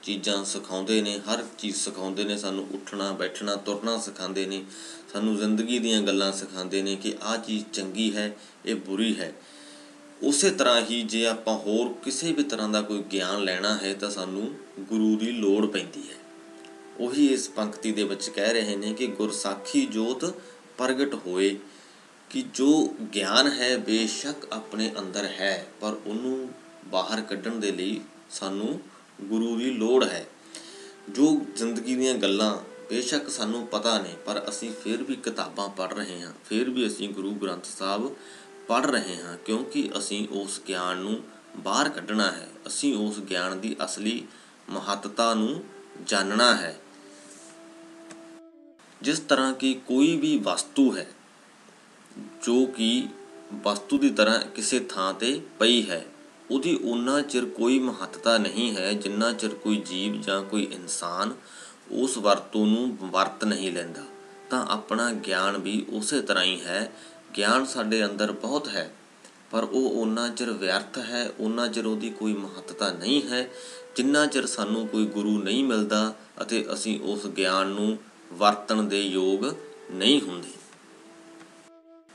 ਚੀਜ਼ਾਂ 0.02 0.44
ਸਿਖਾਉਂਦੇ 0.44 1.02
ਨੇ, 1.02 1.18
ਹਰ 1.18 1.44
ਚੀਜ਼ 1.58 1.76
ਸਿਖਾਉਂਦੇ 1.76 2.24
ਨੇ, 2.24 2.36
ਸਾਨੂੰ 2.36 2.68
ਉੱਠਣਾ, 2.74 3.12
ਬੈਠਣਾ, 3.12 3.56
ਤੁਰਨਾ 3.56 3.98
ਸਿਖਾਉਂਦੇ 3.98 4.46
ਨੇ, 4.46 4.64
ਸਾਨੂੰ 5.12 5.36
ਜ਼ਿੰਦਗੀ 5.36 5.78
ਦੀਆਂ 5.78 6.02
ਗੱਲਾਂ 6.02 6.32
ਸਿਖਾਉਂਦੇ 6.32 6.82
ਨੇ 6.82 6.96
ਕਿ 6.96 7.14
ਆਹ 7.22 7.38
ਚੀਜ਼ 7.38 7.64
ਚੰਗੀ 7.72 8.16
ਹੈ, 8.16 8.36
ਇਹ 8.66 8.74
ਬੁਰੀ 8.74 9.20
ਹੈ। 9.20 9.32
ਉਸੇ 10.22 10.50
ਤਰ੍ਹਾਂ 10.50 10.82
ਹੀ 10.90 11.02
ਜੇ 11.02 11.26
ਆਪਾਂ 11.26 11.58
ਹੋਰ 11.58 11.92
ਕਿਸੇ 12.04 12.32
ਵੀ 12.32 12.42
ਤਰ੍ਹਾਂ 12.42 12.68
ਦਾ 12.68 12.82
ਕੋਈ 12.82 13.02
ਗਿਆਨ 13.02 13.44
ਲੈਣਾ 13.44 13.76
ਹੈ 13.76 13.94
ਤਾਂ 13.94 14.10
ਸਾਨੂੰ 14.10 14.54
ਗੁਰੂ 14.80 15.16
ਦੀ 15.16 15.32
ਲੋੜ 15.32 15.66
ਪੈਂਦੀ 15.66 16.00
ਹੈ। 16.00 16.23
ਉਹੀ 17.00 17.26
ਇਸ 17.26 17.48
ਪੰਕਤੀ 17.48 17.92
ਦੇ 17.92 18.04
ਵਿੱਚ 18.04 18.28
ਕਹਿ 18.28 18.52
ਰਹੇ 18.52 18.76
ਨੇ 18.76 18.92
ਕਿ 18.92 19.06
ਗੁਰਸਾਖੀ 19.06 19.86
ਜੋਤ 19.86 20.24
ਪ੍ਰਗਟ 20.78 21.14
ਹੋਏ, 21.26 21.56
ਕਿ 22.30 22.42
ਜੋ 22.54 22.94
ਗਿਆਨ 23.14 23.48
ਹੈ 23.48 23.76
ਬੇਸ਼ੱਕ 23.78 24.46
ਆਪਣੇ 24.52 24.92
ਅੰਦਰ 24.98 25.24
ਹੈ, 25.24 25.66
ਪਰ 25.80 25.96
ਉਹਨੂੰ 26.06 26.48
ਬਾਹਰ 26.84 27.20
ਕੱਢਣ 27.20 27.56
ਦੇ 27.56 27.72
ਲਈ 27.72 28.00
ਸਾਨੂੰ 28.30 28.80
ਗੁਰੂ 29.20 29.56
ਦੀ 29.56 29.70
ਲੋੜ 29.70 30.04
ਹੈ। 30.04 30.26
ਜੋ 31.10 31.40
ਜ਼ਿੰਦਗੀ 31.56 31.94
ਦੀਆਂ 31.94 32.14
ਗੱਲਾਂ 32.14 32.56
ਬੇਸ਼ੱਕ 32.90 33.28
ਸਾਨੂੰ 33.30 33.66
ਪਤਾ 33.66 33.98
ਨਹੀਂ 33.98 34.16
ਪਰ 34.16 34.44
ਅਸੀਂ 34.48 34.72
ਫਿਰ 34.72 35.02
ਵੀ 35.02 35.16
ਕਿਤਾਬਾਂ 35.16 35.68
ਪੜ੍ਹ 35.68 35.94
ਰਹੇ 35.94 36.20
ਹਾਂ, 36.20 36.32
ਫਿਰ 36.44 36.70
ਵੀ 36.70 36.86
ਅਸੀਂ 36.86 37.08
ਗੁਰੂ 37.08 37.30
ਗ੍ਰੰਥ 37.32 37.64
ਸਾਹਿਬ 37.64 38.14
ਪੜ੍ਹ 38.68 38.86
ਰਹੇ 38.86 39.16
ਹਾਂ, 39.16 39.36
ਕਿਉਂਕਿ 39.36 39.90
ਅਸੀਂ 39.98 40.28
ਉਸ 40.28 40.60
ਗਿਆਨ 40.68 40.98
ਨੂੰ 40.98 41.22
ਬਾਹਰ 41.56 41.88
ਕੱਢਣਾ 41.88 42.30
ਹੈ, 42.30 42.48
ਅਸੀਂ 42.66 42.94
ਉਸ 42.96 43.18
ਗਿਆਨ 43.20 43.60
ਦੀ 43.60 43.76
ਅਸਲੀ 43.84 44.26
ਮਹੱਤਤਾ 44.70 45.34
ਨੂੰ 45.34 45.64
ਜਾਣਨਾ 46.06 46.54
ਹੈ। 46.56 46.78
ਜਿਸ 49.04 49.18
ਤਰ੍ਹਾਂ 49.18 49.52
ਕਿ 49.52 49.74
ਕੋਈ 49.86 50.16
ਵੀ 50.16 50.36
ਵਸਤੂ 50.38 50.96
ਹੈ, 50.96 51.06
ਜੋ 52.44 52.64
ਕਿ 52.66 53.06
ਵਸਤੂ 53.54 53.98
ਦੀ 53.98 54.10
ਤਰ੍ਹਾਂ 54.10 54.38
ਕਿਸੇ 54.54 54.78
ਥਾਂ 54.80 55.12
ਤੇ 55.14 55.40
ਪਈ 55.58 55.90
ਹੈ, 55.90 56.04
ਉਹਦੀ 56.50 56.74
ਉਨਾ 56.84 57.20
ਚਿਰ 57.22 57.44
ਕੋਈ 57.44 57.78
ਮਹੱਤਤਾ 57.78 58.36
ਨਹੀਂ 58.38 58.76
ਹੈ 58.76 58.92
ਜਿੰਨਾ 58.92 59.32
ਚਿਰ 59.32 59.54
ਕੋਈ 59.54 59.76
ਜੀਵ 59.76 60.20
ਜਾਂ 60.20 60.42
ਕੋਈ 60.42 60.62
ਇਨਸਾਨ 60.72 61.34
ਉਸ 61.90 62.16
ਵਰਤੋਂ 62.18 62.66
ਨੂੰ 62.66 62.96
ਵਰਤ 63.10 63.44
ਨਹੀਂ 63.44 63.72
ਲੈਂਦਾ। 63.72 64.02
ਤਾਂ 64.50 64.64
ਆਪਣਾ 64.66 65.10
ਗਿਆਨ 65.12 65.58
ਵੀ 65.58 65.84
ਉਸੇ 65.88 66.20
ਤਰ੍ਹਾਂ 66.22 66.44
ਹੀ 66.44 66.60
ਹੈ। 66.60 66.92
ਗਿਆਨ 67.36 67.66
ਸਾਡੇ 67.66 68.04
ਅੰਦਰ 68.04 68.32
ਬਹੁਤ 68.32 68.68
ਹੈ, 68.68 68.94
ਪਰ 69.50 69.64
ਉਹ 69.64 69.90
ਉਹਨਾਂ 69.90 70.28
ਚਿਰ 70.28 70.50
ਵਿਅਰਥ 70.52 70.98
ਹੈ 70.98 71.30
ਉਹਨਾਂ 71.40 71.68
ਚਿਰ 71.68 71.86
ਉਹਦੀ 71.86 72.10
ਕੋਈ 72.10 72.32
ਮਹੱਤਤਾ 72.34 72.90
ਨਹੀਂ 72.92 73.22
ਹੈ। 73.22 73.48
ਜਿੰਨਾ 73.96 74.26
ਚਿਰ 74.26 74.46
ਸਾਨੂੰ 74.46 74.88
ਕੋਈ 74.88 75.06
ਗੁਰੂ 75.06 75.42
ਨਹੀਂ 75.42 75.64
ਮਿਲਦਾ 75.64 76.14
ਅਤੇ 76.42 76.66
ਅਸੀਂ 76.72 77.00
ਉਸ 77.00 77.26
ਗਿਆਨ 77.26 77.66
ਨੂੰ 77.66 77.98
ਵਰਤਣ 78.38 78.82
ਦੇ 78.82 79.00
ਯੋਗ 79.02 79.54
ਨਹੀਂ 79.90 80.20
ਹੁੰਦੇ। 80.20 80.48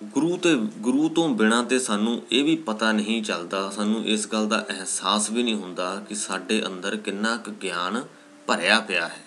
ਗੁਰੂ 0.03 0.37
ਤੇ, 0.37 0.55
ਗੁਰੂ 0.55 1.09
ਤੋਂ 1.09 1.29
ਬਿਨਾ 1.29 1.63
ਤੇ 1.63 1.79
ਸਾਨੂੰ 1.79 2.21
ਇਹ 2.31 2.43
ਵੀ 2.43 2.55
ਪਤਾ 2.55 2.91
ਨਹੀਂ 2.91 3.23
ਚੱਲਦਾ, 3.23 3.69
ਸਾਨੂੰ 3.69 4.05
ਇਸ 4.05 4.27
ਗੱਲ 4.27 4.47
ਦਾ 4.47 4.65
ਅਹਿਸਾਸ 4.69 5.29
ਵੀ 5.31 5.43
ਨਹੀਂ 5.43 5.55
ਹੁੰਦਾ 5.55 6.05
ਕਿ 6.09 6.15
ਸਾਡੇ 6.15 6.65
ਅੰਦਰ 6.65 6.97
ਕਿੰਨਾ 6.97 7.37
ਕੁ 7.37 7.51
ਗਿਆਨ 7.51 8.03
ਭਰਿਆ 8.47 8.79
ਪਿਆ 8.79 9.07
ਹੈ। 9.07 9.25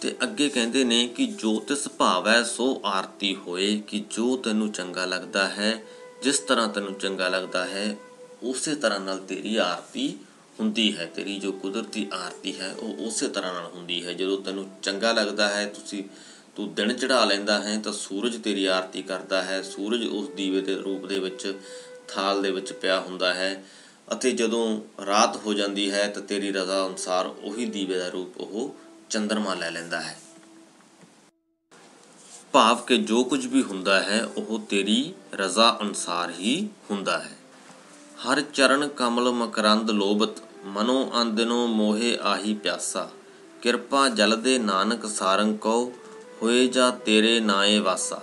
ਤੇ 0.00 0.16
ਅੱਗੇ 0.22 0.48
ਕਹਿੰਦੇ 0.48 0.84
ਨੇ 0.84 1.08
ਕਿ 1.08 1.26
ਜੋ 1.26 1.60
ਤਿਸ 1.60 1.88
ਭਾਵੈ 1.88 2.42
ਸੋ 2.42 2.82
ਆਰਤੀ 2.84 3.36
ਹੋਏ, 3.36 3.82
ਕਿ 3.86 4.04
ਜੋ 4.10 4.36
ਤੈਨੂੰ 4.36 4.72
ਚੰਗਾ 4.72 5.04
ਲੱਗਦਾ 5.04 5.48
ਹੈ, 5.48 5.82
ਜਿਸ 6.22 6.38
ਤਰ੍ਹਾਂ 6.38 6.68
ਤੈਨੂੰ 6.68 6.94
ਚੰਗਾ 6.94 7.28
ਲੱਗਦਾ 7.28 7.64
ਹੈ, 7.64 7.96
ਉਸੇ 8.42 8.74
ਤਰ੍ਹਾਂ 8.74 9.00
ਨਾਲ 9.00 9.18
ਤੇਰੀ 9.18 9.56
ਆਰਤੀ 9.56 10.18
ਹੁੰਦੀ 10.62 10.96
ਹੈ, 10.96 11.06
ਤੇਰੀ 11.06 11.38
ਜੋ 11.38 11.52
ਕੁਦਰਤੀ 11.52 12.06
ਆਰਤੀ 12.12 12.60
ਹੈ, 12.60 12.72
ਉਹ 12.72 13.06
ਉਸੇ 13.06 13.28
ਤਰ੍ਹਾਂ 13.28 13.52
ਨਾਲ 13.54 13.64
ਹੁੰਦੀ 13.64 14.06
ਹੈ। 14.06 14.12
ਜਦੋਂ 14.12 14.40
ਤੈਨੂੰ 14.42 14.70
ਚੰਗਾ 14.82 15.12
ਲੱਗਦਾ 15.12 15.48
ਹੈ, 15.48 15.66
ਤੁਸੀਂ, 15.66 16.04
ਤੂੰ 16.56 16.74
ਦਿਨ 16.74 16.92
ਚੜਾ 16.92 17.24
ਲੈਂਦਾ 17.24 17.58
ਹੈ, 17.62 17.78
ਤਾਂ 17.78 17.92
ਸੂਰਜ 17.92 18.36
ਤੇਰੀ 18.42 18.66
ਆਰਤੀ 18.66 19.02
ਕਰਦਾ 19.02 19.42
ਹੈ। 19.42 19.62
ਸੂਰਜ 19.62 20.06
ਉਸ 20.06 20.28
ਦੀਵੇ 20.28 20.60
ਦੇ 20.60 20.74
ਰੂਪ 20.74 21.06
ਦੇ 21.06 21.18
ਵਿੱਚ, 21.18 21.54
ਥਾਲ 22.08 22.42
ਦੇ 22.42 22.50
ਵਿੱਚ 22.50 22.72
ਪਿਆ 22.72 23.00
ਹੁੰਦਾ 23.00 23.34
ਹੈ 23.34 23.64
ਅਤੇ 24.12 24.30
ਜਦੋਂ 24.30 24.80
ਰਾਤ 25.06 25.36
ਹੋ 25.36 25.54
ਜਾਂਦੀ 25.54 25.90
ਹੈ, 25.90 26.06
ਤਾਂ 26.08 26.22
ਤੇਰੀ 26.22 26.52
ਰਜ਼ਾ 26.52 26.86
ਅਨੁਸਾਰ 26.86 27.26
ਉਹੀ 27.26 27.66
ਦੀਵੇ 27.66 27.98
ਦਾ 27.98 28.08
ਰੂਪ 28.08 28.40
ਉਹ 28.40 28.74
ਚੰਦਰਮਾ 29.10 29.54
ਲੈ 29.54 29.70
ਲੈਂਦਾ 29.70 30.00
ਹੈ। 30.00 30.18
ਭਾਵ 32.52 32.76
ਕਿ 32.76 32.96
ਜੋ 32.96 33.24
ਕੁਝ 33.24 33.46
ਵੀ 33.46 33.62
ਹੁੰਦਾ 33.62 34.00
ਹੈ, 34.00 34.24
ਉਹ 34.36 34.58
ਤੇਰੀ 34.68 35.14
ਰਜ਼ਾ 35.34 35.78
ਅਨੁਸਾਰ 35.82 36.30
ਹੀ 36.30 36.68
ਹੁੰਦਾ 36.90 37.18
ਹੈ। 37.18 37.36
ਹਰ 38.22 38.40
ਚਰਨ 38.40 38.88
ਕਮਲ 38.88 39.30
ਮਕਰੰਦ 39.30 39.90
ਲੋਭਤ 39.90 40.42
ਮਨੋ 40.64 41.10
ਅੰਦਨੋ 41.22 41.66
ਮੋਹੇ 41.66 42.18
ਆਹੀ 42.22 42.54
ਪਿਆਸਾ, 42.54 43.10
ਕਿਰਪਾ 43.62 44.08
ਜਲ 44.08 44.36
ਦੇ 44.36 44.58
ਨਾਨਕ 44.58 45.06
ਸਾਰੰਗ 45.06 45.58
ਕੋ 45.58 45.92
ਹੋਏ 46.42 46.68
ਜਾ 46.68 46.90
ਤੇਰੇ 46.90 47.40
ਨਾਏ 47.40 47.78
ਵਾਸਾ। 47.78 48.22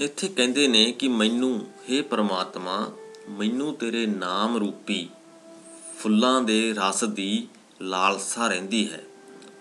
ਇੱਥੇ 0.00 0.28
ਕਹਿੰਦੇ 0.28 0.68
ਨੇ 0.68 0.92
ਕਿ 0.92 1.08
ਮੈਨੂੰ 1.08 1.60
हे 1.60 2.04
ਪ੍ਰਮਾਤਮਾ, 2.04 2.92
ਮੈਨੂੰ 3.28 3.74
ਤੇਰੇ 3.74 4.06
ਨਾਮ 4.06 4.56
ਰੂਪੀ 4.56 5.08
ਫੁੱਲਾਂ 5.98 6.42
ਦੇ 6.42 6.74
ਰਸ 6.78 7.04
ਦੀ 7.04 7.48
ਲਾਲਸਾ 7.82 8.48
ਰਹਿੰਦੀ 8.48 8.92
ਹੈ। 8.92 9.04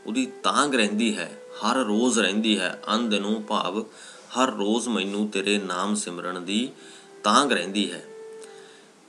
ਉਹਦੀ 0.05 0.25
ਤਾਂਗ 0.25 0.75
ਰਹਿੰਦੀ 0.75 1.17
ਹੈ, 1.17 1.41
ਹਰ 1.61 1.75
ਰੋਜ਼ 1.75 2.19
ਰਹਿੰਦੀ 2.19 2.59
ਹੈ 2.59 2.81
ਅੰਧ 2.93 3.13
ਨੂੰ 3.13 3.43
ਭਾਵ 3.43 3.85
ਹਰ 4.37 4.51
ਰੋਜ਼ 4.51 4.87
ਮੈਨੂੰ 4.87 5.27
ਤੇਰੇ 5.27 5.57
ਨਾਮ 5.57 5.95
ਸਿਮਰਨ 5.95 6.45
ਦੀ 6.45 6.71
ਤਾਂਗ 7.23 7.51
ਰਹਿੰਦੀ 7.51 7.91
ਹੈ। 7.91 8.05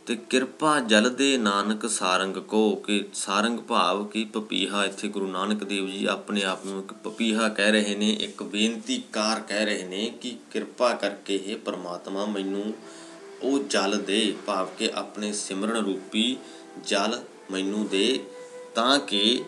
ਤੇ 0.07 0.15
ਕਿਰਪਾ 0.31 0.81
ਜਲ 0.81 1.09
ਦੇ 1.11 1.37
ਨਾਨਕ 1.39 1.87
ਸਾਰੰਗ 1.91 2.37
ਕੋ 2.37 2.75
ਕਿ 2.77 3.05
ਸਾਰੰਗ 3.15 3.59
ਭਾਵ 3.59 4.05
ਕਿ 4.07 4.25
ਪਪੀਹਾ 4.25 4.85
ਇੱਥੇ 4.85 5.09
ਗੁਰੂ 5.09 5.27
ਨਾਨਕ 5.27 5.65
ਦੇਵ 5.65 5.87
ਜੀ 5.87 6.05
ਆਪਣੇ 6.07 6.43
ਆਪ 6.43 6.67
ਨੂੰ 6.67 6.83
ਇੱਕ 6.83 6.93
ਪਪੀਹਾ 6.93 7.49
ਕਹਿ 7.49 7.73
ਰਹੇ 7.73 7.95
ਨੇ, 7.95 8.11
ਇੱਕ 8.13 8.43
ਬੇਨਤੀਕਾਰ 8.43 9.41
ਕਹਿ 9.41 9.65
ਰਹੇ 9.65 9.85
ਨੇ 9.85 10.13
ਕਿ 10.21 10.37
ਕਿਰਪਾ 10.51 10.93
ਕਰਕੇ 10.95 11.41
ਇਹ 11.47 11.57
ਪ੍ਰਮਾਤਮਾ 11.57 12.27
ਮੈਨੂੰ 12.27 12.75
ਉਹ 13.43 13.59
ਜਲ 13.59 13.99
ਦੇ 14.03 14.35
ਭਾਵ 14.47 14.69
ਕਿ 14.79 14.91
ਆਪਣੇ 14.95 15.33
ਸਿਮਰਨ 15.33 15.85
ਰੂਪੀ 15.85 16.37
ਜਲ 16.87 17.21
ਮੈਨੂੰ 17.51 17.89
ਦੇ 17.89 18.21
ਤਾਂ 18.75 18.99
ਕਿ 18.99 19.45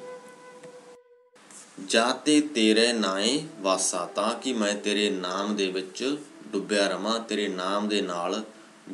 ਜਾਤੇ 1.87 2.41
ਤੇਰੇ 2.41 2.93
ਨਾਏ 2.93 3.43
ਵਾਸਾ, 3.61 4.05
ਤਾਂ 4.07 4.35
ਕਿ 4.35 4.53
ਮੈਂ 4.53 4.75
ਤੇਰੇ 4.75 5.11
ਨਾਮ 5.11 5.57
ਦੇ 5.57 5.67
ਵਿੱਚ 5.67 6.17
ਡੁੱਬਿਆ 6.53 6.89
ਰਵਾਂ, 6.89 7.19
ਤੇਰੇ 7.21 7.49
ਨਾਮ 7.49 7.89
ਦੇ 7.89 8.01
ਨਾਲ 8.03 8.43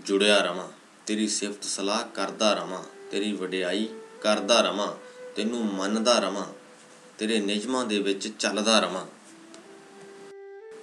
ਜੁੜਿਆ 0.06 0.38
ਰਵਾਂ। 0.38 0.68
ਤੇਰੀ 1.06 1.28
ਸਿਫਤ 1.28 1.64
ਸਲਾਹ 1.64 2.04
ਕਰਦਾ 2.14 2.52
ਰਵਾਂ, 2.54 2.82
ਤੇਰੀ 3.10 3.32
ਵਡਿਆਈ 3.32 3.88
ਕਰਦਾ 4.20 4.60
ਰਵਾਂ, 4.60 4.92
ਤੈਨੂੰ 5.36 5.64
ਮੰਨਦਾ 5.64 6.18
ਰਵਾਂ, 6.18 6.46
ਤੇਰੇ 7.18 7.40
ਨਿਯਮਾਂ 7.40 7.84
ਦੇ 7.84 7.98
ਵਿੱਚ 7.98 8.28
ਚੱਲਦਾ 8.28 8.80
ਰਵਾਂ। 8.80 9.06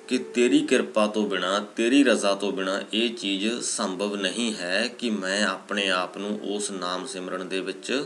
ਕਿ 0.08 0.18
ਤੇਰੀ 0.18 0.60
ਕਿਰਪਾ 0.60 1.08
ਤੋਂ 1.08 1.28
ਬਿਨਾ, 1.30 1.60
ਤੇਰੀ 1.60 2.04
ਰਜ਼ਾ 2.04 2.36
ਤੋਂ 2.36 2.52
ਬਿਨਾ 2.52 2.82
ਇਹ 2.94 3.10
ਚੀਜ਼ 3.10 3.62
ਸੰਭਵ 3.62 4.16
ਨਹੀਂ 4.16 4.54
ਹੈ 4.56 4.88
ਕਿ 4.88 5.10
ਮੈਂ 5.10 5.46
ਆਪਣੇ 5.46 5.90
ਆਪ 5.90 6.18
ਨੂੰ 6.18 6.40
ਉਸ 6.44 6.72
ਨਾਮ 6.72 7.06
ਸਿਮਰਨ 7.08 7.48
ਦੇ 7.48 7.60
ਵਿੱਚ 7.60 8.06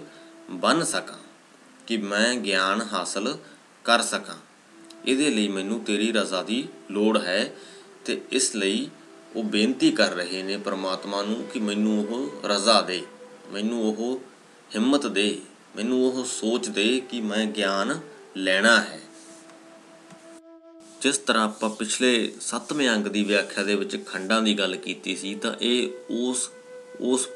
ਬੰਨ 0.49 0.83
ਸਕਾਂ, 0.83 1.19
ਕਿ 1.87 1.97
ਮੈਂ 1.97 2.35
ਗਿਆਨ 2.35 2.81
ਹਾਸਲ 2.93 3.37
ਕਰ 3.83 4.01
ਸਕਾਂ। 4.01 4.37
ਇਹਦੇ 5.05 5.29
ਲਈ 5.29 5.47
ਮੈਨੂੰ 5.47 5.83
ਤੇਰੀ 5.83 6.11
ਰਜ਼ਾ 6.11 6.43
ਦੀ 6.43 6.67
ਲੋੜ 6.91 7.17
ਹੈ 7.17 7.53
ਤੇ 8.05 8.21
ਇਸ 8.31 8.55
ਲਈ 8.55 8.89
ਉਹ 9.35 9.43
ਬੇਨਤੀ 9.43 9.91
ਕਰ 9.91 10.11
ਰਹੇ 10.11 10.43
ਨੇ 10.43 10.57
ਪ੍ਰਮਾਤਮਾ 10.57 11.21
ਨੂੰ 11.21 11.43
ਕਿ 11.53 11.59
ਮੈਨੂੰ 11.59 11.99
ਉਹ 11.99 12.47
ਰਜ਼ਾ 12.47 12.81
ਦੇ, 12.81 13.01
ਮੈਨੂੰ 13.51 13.81
ਉਹ 13.89 14.21
ਹਿੰਮਤ 14.75 15.07
ਦੇ, 15.07 15.41
ਮੈਨੂੰ 15.75 16.05
ਉਹ 16.07 16.23
ਸੋਚ 16.25 16.67
ਦੇ 16.67 16.99
ਕਿ 16.99 17.21
ਮੈਂ 17.21 17.45
ਗਿਆਨ 17.45 17.99
ਲੈਣਾ 18.37 18.79
ਹੈ। 18.81 18.99
ਜਿਸ 21.01 21.17
ਤਰ੍ਹਾਂ 21.17 21.43
ਆਪਾਂ 21.45 21.69
ਪਿਛਲੇ 21.69 22.33
7ਵੇਂ 22.41 22.89
ਅੰਗ 22.89 23.07
ਦੀ 23.07 23.23
ਵਿਆਖਿਆ 23.23 23.63
ਦੇ 23.63 23.75
ਵਿੱਚ 23.75 24.05
ਖੰਡਾਂ 24.05 24.41
ਦੀ 24.41 24.53
ਗੱਲ 24.59 24.75
ਕੀਤੀ 24.75 25.15
ਸੀ, 25.15 25.35
ਤਾਂ 25.35 25.53
ਇਹ 25.61 25.89
ਉਸ 26.09 26.49
ਉਸ 26.99 27.27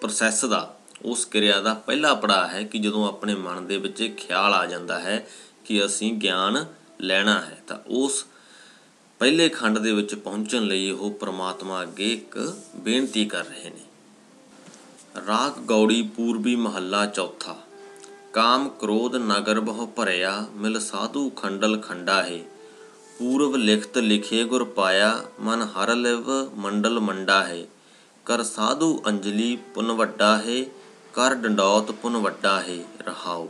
ਪ੍ਰੋਸੈਸ 0.00 0.44
ਦਾ, 0.44 0.76
ਉਸ 1.02 1.24
ਕਿਰਿਆ 1.24 1.60
ਦਾ 1.60 1.74
ਪਹਿਲਾ 1.74 2.14
ਪੜਾਅ 2.14 2.48
ਹੈ 2.48 2.62
ਕਿ 2.62 2.78
ਜਦੋਂ 2.78 3.08
ਆਪਣੇ 3.08 3.34
ਮਨ 3.34 3.66
ਦੇ 3.66 3.76
ਵਿੱਚ 3.76 4.00
ਇਹ 4.00 4.14
ਖਿਆਲ 4.14 4.54
ਆ 4.54 4.66
ਜਾਂਦਾ 4.66 4.98
ਹੈ 5.00 5.26
ਕਿ 5.64 5.84
ਅਸੀਂ 5.84 6.12
ਗਿਆਨ 6.12 6.66
ਲੈਣਾ 7.00 7.40
ਹੈ, 7.40 7.58
ਤਾਂ 7.66 7.78
ਉਸ 7.86 8.24
ਪਹਿਲੇ 9.18 9.48
ਖੰਡ 9.48 9.78
ਦੇ 9.78 9.92
ਵਿੱਚ 9.92 10.14
ਪਹੁੰਚਣ 10.14 10.62
ਲਈ 10.62 10.90
ਉਹ 10.90 11.10
ਪ੍ਰਮਾਤਮਾ 11.10 11.82
ਅੱਗੇ 11.82 12.12
ਇੱਕ 12.12 12.36
ਬੇਨਤੀ 12.76 13.24
ਕਰ 13.24 13.44
ਰਹੇ 13.44 13.70
ਨੇ। 13.70 13.80
ਰਾਗ 15.26 15.58
ਗੌੜੀ 15.60 16.02
ਪੂਰਬੀ 16.16 16.54
ਮਹੱਲਾ 16.56 17.04
ਚੌਥਾ। 17.06 17.56
ਕਾਮ 18.32 18.68
ਕ੍ਰੋਧ 18.68 19.16
ਨਗਰ 19.16 19.60
ਬਹੁ 19.60 19.86
ਭਰਿਆ, 19.86 20.46
ਮਿਲ 20.54 20.80
ਸਾਧੂ 20.80 21.30
ਖੰਡਲ 21.30 21.78
ਖੰਡਾ 21.78 22.22
ਹੈ 22.22 22.38
ਪੂਰਵ 23.18 23.56
ਲਿਖਤ 23.56 23.98
ਲਿਖੇ 23.98 24.44
ਗੁਰ 24.44 24.64
ਪਾਇਆ, 24.64 25.24
ਮਨ 25.40 25.62
ਹਰ 25.62 25.94
ਲਿਵ 25.96 26.30
ਮੰਡਲ 26.54 27.00
ਮੰਡਾ 27.00 27.42
ਹੈ 27.44 27.64
ਕਰ 28.26 28.42
ਸਾਧੂ 28.44 29.02
ਅੰਜਲੀ 29.06 29.56
ਪੁਨ 29.74 29.92
ਵੱਡਾ 29.92 30.36
ਹੈ 30.38 30.64
ਕਰ 31.14 31.34
ਡੰਡੌਤ 31.34 31.90
ਪੁਨ 31.92 32.16
ਵੱਡਾ 32.16 32.60
ਹੈ 32.60 32.78
ਰਹਾਉ। 33.06 33.48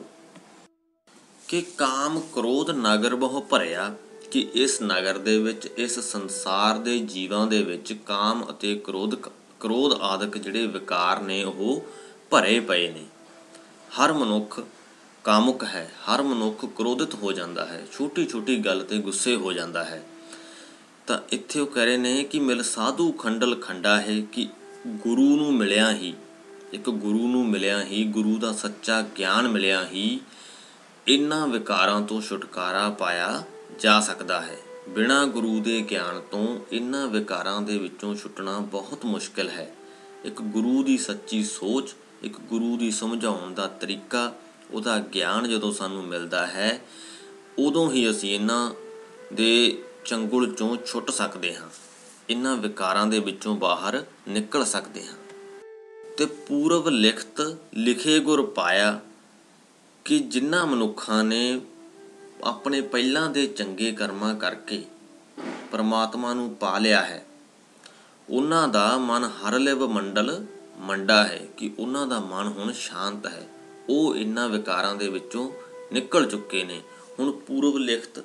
ਕਿ 1.49 1.63
ਕਾਮ 1.79 2.21
ਕ੍ਰੋਧ 2.21 2.71
ਨਗਰ 2.71 3.15
ਬਹੁ 3.15 3.41
ਭਰਿਆ 3.43 3.95
ਕਿ 4.31 4.49
ਇਸ 4.55 4.83
ਨਗਰ 4.83 5.19
ਦੇ 5.19 5.39
ਵਿੱਚ, 5.39 5.67
ਇਸ 5.67 5.99
ਸੰਸਾਰ 5.99 6.79
ਦੇ 6.79 6.99
ਜੀਵਾਂ 6.99 7.47
ਦੇ 7.47 7.63
ਵਿੱਚ 7.63 7.93
ਕਾਮ 7.93 8.47
ਅਤੇ 8.51 8.75
ਕ੍ਰੋਧ 8.75 9.15
ਕ੍ਰੋਧ 9.61 9.93
ਆਦਿਕ 9.93 10.39
ਜਿਹੜੇ 10.39 10.67
ਵਿਕਾਰ 10.67 11.23
ਨੇ, 11.23 11.45
ਉਹ 11.45 11.87
ਭਰੇ 12.31 12.61
ਪਏ 12.61 12.89
ਨੇ। 12.93 13.05
ਹਰ 13.99 14.13
ਮਨੁੱਖ 14.13 14.61
ਕਾਮੁਕ 15.25 15.65
ਹੈ, 15.65 15.93
ਹਰ 16.05 16.23
ਮਨੁੱਖ 16.23 16.65
ਕ੍ਰੋਧਿਤ 16.65 17.15
ਹੋ 17.15 17.33
ਜਾਂਦਾ 17.33 17.67
ਹੈ 17.67 17.87
ਛੋਟੀ 17.93 18.27
ਛੋਟੀ 18.27 18.57
ਗੱਲ 18.57 18.85
ਤੇ 18.85 18.99
ਗੁੱਸੇ 18.99 19.37
ਹੋ 19.37 19.53
ਜਾਂਦਾ 19.53 19.85
ਹੈ। 19.85 20.03
ਤਾਂ 21.07 21.19
ਇੱਥੇ 21.33 21.61
ਉਹ 21.61 21.67
ਕਹਿ 21.67 21.85
ਰਹੇ 21.85 21.97
ਨੇ 21.97 22.25
ਕਿ 22.25 22.39
ਮਿਲ 22.39 22.63
ਸਾਧੂ 22.63 23.13
ਖੰਡਲ 23.13 23.55
ਖੰਡਾ 23.61 24.01
ਹੈ 24.01 24.21
ਕਿ 24.21 24.49
ਗੁਰੂ 24.87 25.37
ਨੂੰ 25.37 25.55
ਮਿਲਿਆ 25.55 25.93
ਹੀ, 25.93 26.15
ਇੱਕ 26.73 26.91
ਗੁਰੂ 26.91 27.29
ਨੂੰ 27.29 27.49
ਮਿਲਿਆ 27.49 27.83
ਹੀ, 27.85 28.05
ਗੁਰੂ 28.05 28.39
ਦਾ 28.39 28.53
ਸੱਚਾ 28.53 29.03
ਗਿਆਨ 29.03 29.49
ਮਿਲਿਆ 29.49 29.87
ਹੀ 29.87 30.21
ਇਨ੍ਹਾਂ 31.07 31.47
ਵਿਕਾਰਾਂ 31.47 32.03
ਤੋਂ 32.03 32.21
ਛੁਟਕਾਰਾ 32.21 32.89
ਪਾਇਆ 32.91 33.43
ਜਾ 33.79 34.01
ਸਕਦਾ 34.01 34.41
ਹੈ। 34.41 34.57
ਬਿਨਾਂ 34.89 35.27
ਗੁਰੂ 35.27 35.61
ਦੇ 35.61 35.83
ਗਿਆਨ 35.83 36.21
ਤੋਂ 36.31 36.61
ਇਨ੍ਹਾਂ 36.73 37.07
ਵਿਕਾਰਾਂ 37.07 37.63
ਦੇ 37.63 37.79
ਵਿੱਚੋਂ 37.79 38.15
ਛੁੱਟਣਾ 38.15 38.59
ਬਹੁਤ 38.59 39.05
ਮੁਸ਼ਕਲ 39.05 39.49
ਹੈ। 39.49 39.75
ਇੱਕ 40.25 40.43
ਗੁਰੂ 40.43 40.83
ਦੀ 40.83 40.99
ਸੱਚੀ 40.99 41.45
ਸੋਚ, 41.45 41.95
ਇੱਕ 42.23 42.41
ਗੁਰੂ 42.41 42.77
ਦੀ 42.77 42.91
ਸਮਝਾਉਣ 42.91 43.55
ਦਾ 43.55 43.67
ਤਰੀਕਾ, 43.67 44.35
ਉਹਦਾ 44.71 44.99
ਗਿਆਨ 44.99 45.49
ਜਦੋਂ 45.49 45.73
ਸਾਨੂੰ 45.73 46.05
ਮਿਲਦਾ 46.05 46.47
ਹੈ, 46.47 46.81
ਉਦੋਂ 47.59 47.93
ਹੀ 47.93 48.11
ਅਸੀਂ 48.11 48.35
ਇਹਨਾਂ 48.35 48.71
ਦੇ 49.33 49.83
ਚੰਗੁਲ 50.05 50.55
ਚੋਂ 50.55 50.77
ਛੁੱਟ 50.87 51.11
ਸਕਦੇ 51.11 51.57
ਹਾਂ। 51.57 51.69
ਇਹਨਾਂ 52.31 52.57
ਵਿਕਾਰਾਂ 52.57 53.07
ਦੇ 53.07 53.19
ਵਿੱਚੋਂ 53.19 53.57
ਬਾਹਰ 53.57 54.05
ਨਿਕਲ 54.29 54.65
ਸਕਦੇ 54.65 55.07
ਹਾਂ। 55.07 55.15
ਤੇ 56.19 56.27
ਪੂਰਵ 56.27 56.89
ਲਿਖਤ 56.89 57.57
ਲਿਖੇ 57.75 58.19
ਗੁਰ 58.19 58.47
ਪਾਇਆ 58.47 59.01
ਕਿ 60.05 60.19
ਜਿਨ੍ਹਾਂ 60.19 60.67
ਮਨੁੱਖਾਂ 60.67 61.25
ਨੇ 61.25 61.61
ਆਪਣੇ 62.45 62.81
ਪਹਿਲਾਂ 62.81 63.31
ਦੇ 63.31 63.47
ਚੰਗੇ 63.47 63.93
ਕਰਮਾਂ 63.93 64.35
ਕਰਕੇ 64.35 64.85
ਪਰਮਾਤਮਾ 65.73 66.35
ਨੂੰ 66.35 66.55
ਪਾ 66.55 66.79
ਲਿਆ 66.79 67.03
ਹੈ। 67.03 67.27
ਉਹਨਾਂ 68.31 68.69
ਦਾ 68.69 68.99
ਮਨ 68.99 69.25
ਹਰ 69.25 69.59
ਲਿਵ 69.59 69.87
ਮੰਡਲ 69.89 70.45
ਮੰਡਾ 70.79 71.25
ਹੈ 71.25 71.47
ਕਿ 71.57 71.71
ਉਹਨਾਂ 71.79 72.07
ਦਾ 72.07 72.21
ਮਨ 72.21 72.49
ਹੁਣ 72.49 72.73
ਸ਼ਾਂਤ 72.73 73.27
ਹੈ। 73.27 73.47
ਉਹ 73.89 74.17
ਇਨ੍ਹਾਂ 74.17 74.49
ਵਿਕਾਰਾਂ 74.49 74.95
ਦੇ 74.95 75.09
ਵਿੱਚੋਂ 75.09 75.51
ਨਿਕਲ 75.93 76.27
ਚੁੱਕੇ 76.27 76.65
ਨੇ। 76.65 76.83
ਹੁਣ 77.19 77.33
ਪੂਰਵ 77.33 77.79
ਲਿਖਤ 77.79 78.25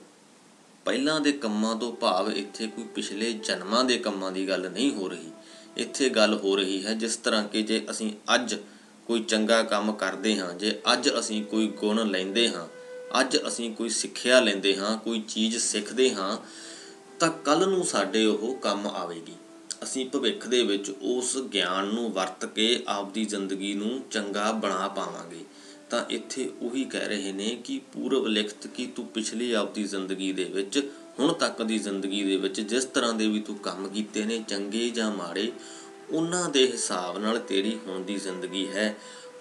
ਪਹਿਲਾਂ 0.86 1.22
ਦੇ 1.22 1.32
ਕੰਮਾਂ 1.32 1.76
ਤੋਂ 1.76 1.94
ਭਾਵ 1.94 2.32
ਇੱਥੇ 2.32 2.68
ਕੋਈ 2.68 2.84
ਪਿਛਲੇ 2.84 3.34
ਜਨਮਾਂ 3.34 3.84
ਦੇ 3.84 3.98
ਕੰਮਾਂ 3.98 4.32
ਦੀ 4.32 4.50
ਗੱਲ 4.50 4.70
ਨਹੀਂ 4.72 4.92
ਹੋ 4.94 5.08
ਰਹੀ। 5.08 5.32
ਇੱਥੇ 5.78 6.10
ਗੱਲ 6.10 6.34
ਹੋ 6.34 6.56
ਰਹੀ 6.56 6.86
ਹੈ 6.86 6.94
ਜਿਸ 6.94 7.16
ਤਰ੍ਹਾਂ 7.16 7.44
ਕਿ 7.44 7.62
ਜੇ 7.62 7.86
ਅਸੀਂ 7.92 8.12
ਅੱਜ 8.36 8.56
ਕੋਈ 9.08 9.24
ਚੰਗਾ 9.24 9.64
ਕੰਮ 9.64 9.92
ਕਰਦੇ 9.92 10.40
ਹਾਂ, 10.40 10.54
ਜੇ 10.54 10.82
ਅੱਜ 10.94 11.10
ਅਸੀਂ 11.20 11.44
ਕੋਈ 11.44 11.68
ਗੁਣ 11.68 12.08
ਲੈਂਦੇ 12.12 12.50
ਹਾਂ 12.50 12.68
ਅੱਜ 13.20 13.38
ਅਸੀਂ 13.48 13.76
ਕੋਈ 13.76 13.90
ਸਿੱਖਿਆ 13.90 14.40
ਲੈਂਦੇ 14.40 14.76
ਹਾਂ, 14.76 14.98
ਕੋਈ 14.98 15.22
ਚੀਜ਼ 15.28 15.58
ਸਿੱਖਦੇ 15.58 16.14
ਹਾਂ, 16.14 16.38
ਤਾਂ 17.20 17.30
ਕੱਲ 17.30 17.70
ਨੂੰ 17.70 17.84
ਸਾਡੇ 17.84 18.26
ਉਹ 18.26 18.56
ਕੰਮ 18.56 18.88
ਆਵੇਗੀ। 18.88 19.34
ਅਸੀਂ 19.84 20.10
ਭਵਿੱਖ 20.10 20.48
ਦੇ 20.48 20.64
ਵਿੱਚ 20.64 20.90
ਉਸ 20.90 21.38
ਗਿਆਨ 21.38 21.86
ਨੂੰ 21.86 22.14
ਵਰਤ 22.14 22.46
ਕੇ 22.46 22.84
ਆਪਦੀ 22.88 23.26
ਜ਼ਿੰਦਗੀ 23.26 23.74
ਨੂੰ 23.74 24.02
ਚੰਗਾ 24.12 24.52
ਬਣਾ 24.52 24.88
ਪਾਵਾਂਗੇ। 24.88 25.46
ਤਾਂ 25.90 26.06
ਇੱਥੇ 26.10 26.50
ਉਹੀ 26.62 26.84
ਕਹਿ 26.86 27.08
ਰਹੇ 27.08 27.32
ਨੇ 27.32 27.56
ਕਿ 27.64 27.82
ਪੂਰਵ 27.94 28.28
ਲਿਖਤ 28.28 28.68
ਕੀ 28.68 28.86
ਤੂੰ 28.88 29.06
ਪਿਛਲੀ 29.06 29.52
ਆਪਦੀ 29.52 29.84
ਜ਼ਿੰਦਗੀ 29.84 30.32
ਦੇ 30.34 30.44
ਵਿੱਚ, 30.44 30.92
ਹੁਣ 31.20 31.34
ਤੱਕ 31.34 31.62
ਦੀ 31.62 31.80
ਜ਼ਿੰਦਗੀ 31.80 32.24
ਦੇ 32.24 32.38
ਵਿੱਚ 32.38 32.62
ਜਿਸ 32.62 32.86
ਤਰ੍ਹਾਂ 32.86 33.14
ਦੇ 33.14 33.28
ਵੀ 33.28 33.40
ਤੂੰ 33.40 33.56
ਕੰਮ 33.56 33.88
ਕੀਤੇ 33.88 34.24
ਨੇ, 34.26 34.44
ਚੰਗੇ 34.48 34.90
ਜਾਂ 34.90 35.12
ਮਾੜੇ, 35.12 35.52
ਉਹਨਾਂ 36.10 36.50
ਦੇ 36.50 36.72
ਹਿਸਾਬ 36.72 37.18
ਨਾਲ 37.18 37.40
ਤੇਰੀ 37.40 37.80
ਹੁਣ 37.88 38.04
ਦੀ 38.04 38.16
ਜ਼ਿੰਦਗੀ 38.16 38.68
ਹੈ, 38.68 38.96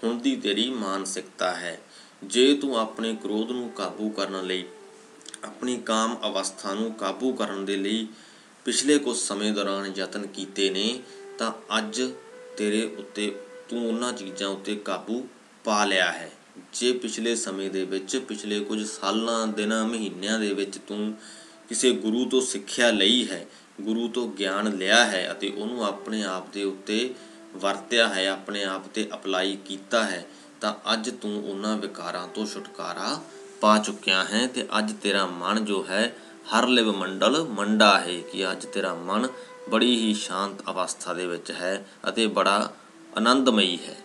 ਹੁਣ 0.05 0.19
ਦੀ 0.19 0.37
ਤੇਰੀ 0.37 0.71
ਮਾਨਸਿਕਤਾ 0.71 1.55
ਹੈ। 1.55 1.81
ਜੇ 2.23 2.55
ਤੂੰ 2.55 2.79
ਆਪਣੇ 2.79 3.17
ਕ੍ਰੋਧ 3.23 3.51
ਨੂੰ 3.51 3.71
ਕਾਬੂ 3.71 4.11
ਕਰਨ 4.11 4.47
ਲਈ, 4.47 4.65
ਆਪਣੀ 5.45 5.77
ਕਾਮ 5.77 6.17
ਅਵਸਥਾ 6.27 6.75
ਨੂੰ 6.75 6.93
ਕਾਬੂ 6.93 7.33
ਕਰਨ 7.33 7.65
ਦੇ 7.65 7.77
ਲਈ 7.77 8.07
ਪਿਛਲੇ 8.65 8.99
ਕੁਝ 8.99 9.17
ਸਮੇਂ 9.17 9.53
ਦੌਰਾਨ 9.53 9.93
ਯਤਨ 9.97 10.27
ਕੀਤੇ 10.27 10.71
ਨੇ, 10.71 11.01
ਤਾਂ 11.39 11.53
ਅੱਜ 11.79 12.03
ਤੇਰੇ 12.57 12.95
ਉੱਤੇ, 12.99 13.35
ਤੂੰ 13.69 13.89
ਉਹਨਾਂ 13.89 14.13
ਚੀਜ਼ਾਂ 14.13 14.49
ਉੱਤੇ 14.49 14.77
ਕਾਬੂ 14.77 15.29
ਪਾ 15.65 15.85
ਲਿਆ 15.85 16.13
ਹੈ। 16.13 16.31
ਜੇ 16.73 16.93
ਪਿਛਲੇ 16.93 17.37
ਸਮੇਂ 17.37 17.71
ਦੇ 17.71 17.85
ਵਿੱਚ, 17.85 18.17
ਪਿਛਲੇ 18.17 18.61
ਕੁਝ 18.61 18.87
ਸਾਲਾਂ, 18.87 19.47
ਦਿਨਾਂ, 19.47 19.85
ਮਹੀਨਿਆਂ 19.85 20.39
ਦੇ 20.39 20.55
ਵਿੱਚ 20.55 20.79
ਤੂੰ 20.79 21.15
ਕਿਸੇ 21.69 21.93
ਗੁਰੂ 21.93 22.25
ਤੋਂ 22.25 22.41
ਸਿੱਖਿਆ 22.41 22.91
ਲਈ 22.91 23.29
ਹੈ, 23.29 23.47
ਗੁਰੂ 23.81 24.09
ਤੋਂ 24.09 24.29
ਗਿਆਨ 24.29 24.77
ਲਿਆ 24.77 25.05
ਹੈ 25.05 25.29
ਅਤੇ 25.33 25.53
ਉਹਨੂੰ 25.57 25.85
ਆਪਣੇ 25.87 26.23
ਆਪ 26.25 26.53
ਦੇ 26.53 26.65
ਉੱਤੇ 26.65 27.15
ਵਰਤਿਆ 27.57 28.09
ਹੈ, 28.09 28.29
ਆਪਣੇ 28.29 28.65
ਆਪ 28.65 28.89
ਤੇ 28.89 29.09
ਅਪਲਾਈ 29.15 29.59
ਕੀਤਾ 29.65 30.05
ਹੈ 30.05 30.27
ਤਾਂ 30.63 30.75
ਅੱਜ 30.93 31.11
ਤੂੰ 31.11 31.51
ਉਹਨਾਂ 31.51 31.77
ਵਿਕਾਰਾਂ 31.77 32.29
ਤੋਂ 32.29 32.47
ਛੁਟਕਾਰਾ 32.47 33.21
ਪਾ 33.61 33.79
ਚੁੱਕਿਆ 33.79 34.25
ਹੈ 34.25 34.47
ਤੇ 34.47 34.67
ਅੱਜ 34.79 34.93
ਤੇਰਾ 35.03 35.27
ਮਨ 35.27 35.65
ਜੋ 35.65 35.87
ਹੈ 35.89 36.17
ਹਰ 36.51 36.67
ਲਿਵ 36.67 36.93
ਮੰਡਲ 36.97 37.45
ਮੰਡਾ 37.45 38.01
ਹੈ 38.01 38.21
ਕਿ 38.21 38.51
ਅੱਜ 38.53 38.67
ਤੇਰਾ 38.67 38.95
ਮਨ 38.95 39.29
ਬੜੀ 39.71 39.97
ਹੀ 39.97 40.15
ਸ਼ਾਂਤ 40.15 40.63
ਅਵਸਥਾ 40.71 41.15
ਦੇ 41.15 41.27
ਵਿੱਚ 41.27 41.51
ਹੈ 41.51 41.87
ਅਤੇ 42.09 42.27
ਬੜਾ 42.27 42.73
ਆਨੰਦਮਈ 43.17 43.79
ਹੈ। 43.89 43.97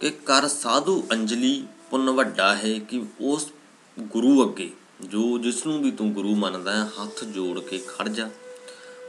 ਕਿ 0.00 0.10
ਕਰ 0.10 0.48
ਸਾਧੂ 0.48 1.06
ਅੰਜਲੀ 1.12 1.66
ਪੁੰਨ 1.90 2.10
ਵੱਡਾ 2.10 2.54
ਹੈ 2.56 2.78
ਕਿ 2.78 3.02
ਉਸ 3.20 3.48
ਗੁਰੂ 3.98 4.50
ਅੱਗੇ 4.50 4.70
ਜੋ 5.00 5.38
ਜਿਸ 5.38 5.66
ਨੂੰ 5.66 5.82
ਵੀ 5.82 5.90
ਤੂੰ 5.90 6.12
ਗੁਰੂ 6.12 6.34
ਮੰਨਦਾ 6.34 6.72
ਹੈ, 6.72 6.84
ਹੱਥ 6.84 7.24
ਜੋੜ 7.24 7.60
ਕੇ 7.60 7.78
ਖੜ 7.78 8.08
ਜਾ, 8.08 8.30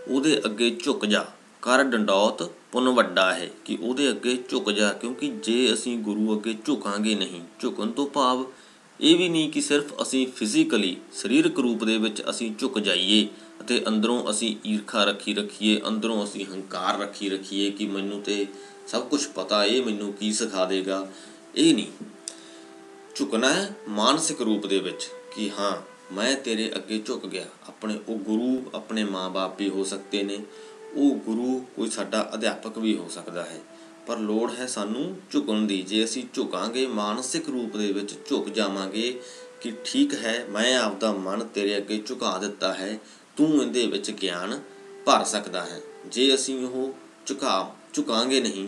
ਉਹਦੇ 0.08 0.42
ਅੱਗੇ 0.46 0.78
ਝੁਕ 0.84 1.06
ਜਾ। 1.06 1.26
ਕਰ 1.66 1.84
ਡੰਡੌਤ 1.84 2.44
ਪੁੰਨ 2.72 2.90
ਵੱਡਾ 2.90 3.34
ਹੈ 3.34 3.50
ਕਿ 3.66 3.78
ਉਹਦੇ 3.82 4.10
ਅੱਗੇ 4.10 4.44
ਝੁਕ 4.50 4.72
ਜਾ, 4.72 4.94
ਕਿਉਂਕਿ 4.94 5.28
ਜੇ 5.28 5.74
ਅਸੀਂ 5.74 5.98
ਗੁਰੂ 5.98 6.38
ਅੱਗੇ 6.38 6.56
ਝੁਕਾਂਗੇ 6.66 7.16
ਨਹੀਂ, 7.16 7.42
ਝੁਕਣ 7.60 7.92
ਤੋਂ 7.92 8.08
ਭਾਵ 8.08 8.46
ਇਹ 9.02 9.18
ਵੀ 9.18 9.30
ਨਹੀਂ 9.30 9.52
ਕਿ 9.52 9.62
ਸਿਰਫ 9.62 10.02
ਅਸੀਂ 10.02 10.28
ਫਿਜ਼ੀਕਲੀ 10.28 10.98
ਸਰੀਰਕ 11.14 11.60
ਰੂਪ 11.60 11.84
ਦੇ 11.84 11.98
ਵਿੱਚ 11.98 12.24
ਅਸੀਂ 12.30 12.56
ਝੁਕ 12.60 12.80
ਜਾਈਏ 12.80 13.28
ਅਤੇ 13.62 13.84
ਅੰਦਰੋਂ 13.88 14.30
ਅਸੀਂ 14.30 14.56
ਈਰਖਾ 14.66 15.04
ਰੱਖੀ 15.04 15.34
ਰੱਖੀਏ, 15.34 15.82
ਅੰਦਰੋਂ 15.88 16.24
ਅਸੀਂ 16.24 16.46
ਹੰਕਾਰ 16.46 17.00
ਰੱਖੀ 17.00 17.30
ਰੱਖੀਏ 17.30 17.72
ਕਿ 17.72 17.88
ਮੈਨੂੰ 17.88 18.22
ਤੇ 18.22 18.46
ਸਭ 18.88 19.08
ਕੁਝ 19.08 19.26
ਪਤਾ, 19.28 19.66
ਇਹ 19.66 19.86
ਮੈਨੂੰ 19.86 20.14
ਕੀ 20.14 20.34
ਸਿਖਾ 20.34 20.66
ਦੇਗਾ। 20.66 21.08
ਇਹ 21.56 21.76
ਨਹੀਂ। 21.76 21.88
ਝੁਕਣਾ 23.16 23.54
ਹੈ 23.54 23.76
ਮਾਨਸਿਕ 23.90 24.42
ਰੂਪ 24.42 24.66
ਦੇ 24.66 24.80
ਵਿੱਚ 24.80 25.10
ਕਿ 25.36 25.52
ਹਾਂ, 25.60 25.78
ਮੈਂ 26.14 26.36
ਤੇਰੇ 26.36 26.72
ਅੱਗੇ 26.76 27.02
ਝੁਕ 27.06 27.26
ਗਿਆ। 27.28 27.46
ਆਪਣੇ 27.68 28.00
ਉਹ 28.10 28.18
ਗੁਰੂ, 28.18 28.64
ਆਪਣੇ 28.76 29.04
ਮਾਪੇ 29.04 29.64
ਵੀ 29.64 29.70
ਹੋ 29.70 29.84
ਸਕਦੇ 29.84 30.24
ਨੇ। 30.24 30.40
ਉਹ 30.96 31.16
ਗੁਰੂ 31.16 31.66
ਕੋਈ 31.76 31.90
ਸਾਡਾ 31.90 32.32
ਅਧਿਆਪਕ 32.34 32.78
ਵੀ 32.78 32.98
ਹੋ 32.98 33.08
ਸਕਦਾ 33.08 33.44
ਹੈ। 33.44 33.60
ਪਰ 34.08 34.18
ਲੋੜ 34.18 34.52
ਹੈ 34.56 34.66
ਸਾਨੂੰ 34.66 35.18
ਝੁਕਣ 35.32 35.62
ਦੀ। 35.62 35.82
ਜੇ 35.82 36.06
ਅਸੀਂ 36.06 36.24
ਝੁਕਾਂਗੇ, 36.34 36.88
ਮਾਨਸਿਕ 36.88 37.50
ਰੂਪ 37.50 37.78
ਦੇ 37.78 37.92
ਵਿੱਚ 37.92 38.30
ਝੁਕ 38.30 38.50
ਜਾਵਾਂਗੇ 38.50 39.22
ਕਿ 39.62 39.74
ਠੀਕ 39.86 40.14
ਹੈ, 40.14 40.46
ਮੈਂ 40.50 40.78
ਆਪਦਾ 40.78 41.12
ਮਨ 41.12 41.44
ਤੇਰੇ 41.44 41.78
ਅੱਗੇ 41.78 42.04
ਝੁਕਾ 42.06 42.38
ਦਿੱਤਾ 42.38 42.74
ਹੈ, 42.74 43.00
ਤੂੰ 43.38 43.64
ਇਹਦੇ 43.64 43.88
ਵਿੱਚ 43.88 44.12
ਗਿਆਨ 44.12 44.62
ਭਰ 45.06 45.24
ਸਕਦਾ 45.24 45.66
ਹੈ। 45.66 45.82
ਜੇ 46.08 46.36
ਅਸੀਂ 46.36 46.66
ਉਹ 46.66 46.94
ਝੁਕਾ, 47.26 47.76
ਝੁਕਾਂਗੇ 47.94 48.42
ਨਹੀਂ, 48.42 48.68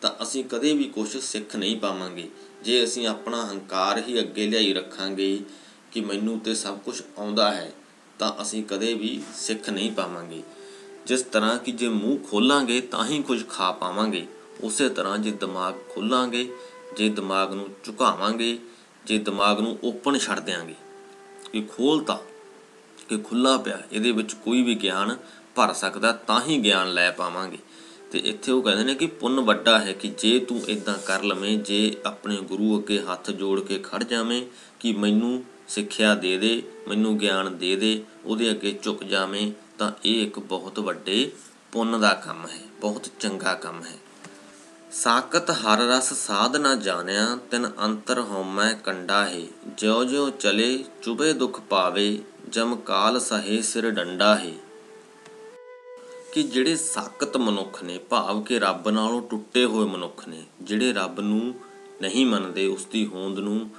ਤਾਂ 0.00 0.22
ਅਸੀਂ 0.22 0.44
ਕਦੇ 0.44 0.72
ਵੀ 0.72 0.84
ਕੁਝ 0.84 1.16
ਸਿੱਖ 1.16 1.56
ਨਹੀਂ 1.56 1.76
ਪਾਵਾਂਗੇ। 1.76 2.28
ਜੇ 2.64 2.84
ਅਸੀਂ 2.84 3.06
ਆਪਣਾ 3.06 3.46
ਹੰਕਾਰ 3.46 4.02
ਹੀ 4.08 4.20
ਅੱਗੇ 4.20 4.46
ਲਿਆਈ 4.46 4.72
ਰੱਖਾਂਗੇ 4.72 5.40
ਕਿ 5.92 6.00
ਮੈਨੂੰ 6.00 6.38
ਤੇ 6.38 6.54
ਸਭ 6.54 6.78
ਕੁਝ 6.78 7.02
ਆਉਂਦਾ 7.18 7.50
ਹੈ, 7.54 7.72
ਤਾਂ 8.18 8.42
ਅਸੀਂ 8.42 8.64
ਕਦੇ 8.64 8.94
ਵੀ 8.94 9.22
ਸਿੱਖ 9.34 9.70
ਨਹੀਂ 9.70 9.92
ਪਾਵਾਂਗੇ। 9.92 10.42
ਜਿਸ 11.06 11.22
ਤਰ੍ਹਾਂ 11.22 11.58
ਕਿ 11.58 11.72
ਜੇ 11.72 11.88
ਮੂੰਹ 11.88 12.18
ਖੋਲਾਂਗੇ 12.18 12.80
ਤਾਂ 12.80 13.06
ਹੀ 13.06 13.22
ਕੁਝ 13.22 13.48
ਖਾ 13.48 13.72
ਪਾਵਾਂਗੇ। 13.72 14.26
ਉਸੇ 14.60 14.88
ਤਰ੍ਹਾਂ 14.88 15.18
ਜੇ 15.18 15.30
ਦਿਮਾਗ 15.30 15.74
ਖੋਲਾਂਗੇ, 15.90 16.52
ਜੇ 16.96 17.08
ਦਿਮਾਗ 17.08 17.52
ਨੂੰ 17.52 17.68
ਝੁਕਾਵਾਂਗੇ, 17.84 18.58
ਜੇ 19.06 19.18
ਦਿਮਾਗ 19.18 19.60
ਨੂੰ 19.60 19.78
ਓਪਨ 19.84 20.18
ਛੱਡ 20.18 20.40
ਦਿਆਂਗੇ। 20.40 20.74
ਕਿ 21.52 21.62
ਖੋਲਤਾ 21.62 22.22
ਕਿ 23.08 23.18
ਖੁੱਲਾ 23.18 23.56
ਪਿਆ, 23.56 23.82
ਇਹਦੇ 23.92 24.10
ਵਿੱਚ 24.10 24.32
ਕੋਈ 24.32 24.62
ਵੀ 24.62 24.74
ਗਿਆਨ 24.74 25.16
ਭਰ 25.54 25.72
ਸਕਦਾ 25.72 26.12
ਤਾਂ 26.12 26.40
ਹੀ 26.42 26.58
ਗਿਆਨ 26.58 26.94
ਲੈ 26.94 27.10
ਪਾਵਾਂਗੇ। 27.10 27.58
ਤੇ 28.12 28.18
ਇੱਥੇ 28.18 28.52
ਉਹ 28.52 28.62
ਕਹਿੰਦੇ 28.62 28.84
ਨੇ 28.84 28.94
ਕਿ 28.94 29.06
ਪੁੰਨ 29.06 29.40
ਵੱਡਾ 29.40 29.78
ਹੈ 29.78 29.92
ਕਿ 29.92 30.08
ਜੇ 30.08 30.38
ਤੂੰ 30.38 30.60
ਇਦਾਂ 30.68 30.98
ਕਰ 31.06 31.22
ਲਵੇਂ, 31.22 31.58
ਜੇ 31.58 31.96
ਆਪਣੇ 32.06 32.36
ਗੁਰੂ 32.36 32.78
ਅੱਗੇ 32.78 32.98
ਹੱਥ 32.98 33.30
ਜੋੜ 33.30 33.60
ਕੇ 33.60 33.80
ਖੜ 33.82 34.04
ਜਾਵੇਂ 34.04 34.46
ਕਿ 34.80 34.92
ਮੈਨੂੰ 34.92 35.44
ਸਿੱਖਿਆ 35.68 36.14
ਦੇ 36.14 36.36
ਦੇ, 36.36 36.62
ਮੈਨੂੰ 36.88 37.18
ਗਿਆਨ 37.18 37.58
ਦੇ 37.58 37.76
ਦੇ, 37.76 38.02
ਉਹਦੇ 38.24 38.50
ਅੱਗੇ 38.50 38.78
ਝੁਕ 38.82 39.04
ਜਾਵੇਂ 39.04 39.52
ਤਾਂ 39.78 39.92
ਇਹ 40.04 40.26
ਇੱਕ 40.26 40.38
ਬਹੁਤ 40.38 40.78
ਵੱਡੇ 40.78 41.32
ਪੁੰਨ 41.72 42.00
ਦਾ 42.00 42.14
ਕੰਮ 42.14 42.46
ਹੈ, 42.46 42.60
ਬਹੁਤ 42.80 43.06
ਚੰਗਾ 43.20 43.54
ਕੰਮ 43.54 43.82
ਹੈ। 43.82 43.96
ਸਾਕਤ 44.92 45.50
ਹਰ 45.50 45.78
ਰਸ 45.78 46.26
ਸਾਧ 46.26 46.56
ਨਾ 46.56 46.74
ਜਾਣਿਆ, 46.74 47.38
ਤਿਨ 47.50 47.70
ਅੰਤਰ 47.84 48.20
ਹਉਮੈ 48.20 48.72
ਕੰਡਾ 48.72 49.28
ਹੈ। 49.28 49.42
ਜਿਉ 49.66 50.04
ਜਿਉ 50.04 50.30
ਚਲੇ, 50.30 50.84
ਚੁਬੇ 51.02 51.32
ਦੁਖ 51.32 51.60
ਪਾਵੇ, 51.60 52.22
ਜਮ 52.48 52.76
ਕਾਲ 52.76 53.20
ਸਹੇ 53.20 53.62
ਸਿਰ 53.62 53.90
ਡੰਡਾ 53.90 54.36
ਹੈ। 54.36 54.52
ਕਿ 56.32 56.42
ਜਿਹੜੇ 56.42 56.76
ਸਾਕਤ 56.76 57.36
ਮਨੁੱਖ 57.36 57.82
ਨੇ, 57.82 57.98
ਭਾਵ 57.98 58.42
ਕਿ 58.42 58.58
ਰੱਬ 58.58 58.88
ਨਾਲੋਂ 58.88 59.22
ਟੁੱਟੇ 59.22 59.64
ਹੋਏ 59.64 59.86
ਮਨੁੱਖ 59.86 60.28
ਨੇ, 60.28 60.42
ਜਿਹੜੇ 60.62 60.92
ਰੱਬ 60.92 61.20
ਨੂੰ 61.20 61.54
ਨਹੀਂ 62.02 62.26
ਮੰਨਦੇ 62.26 62.66
ਉਸ 62.66 62.86
ਦੀ 62.86 63.06
ਹੋਂਦ 63.06 63.38
ਨੂੰ 63.38 63.70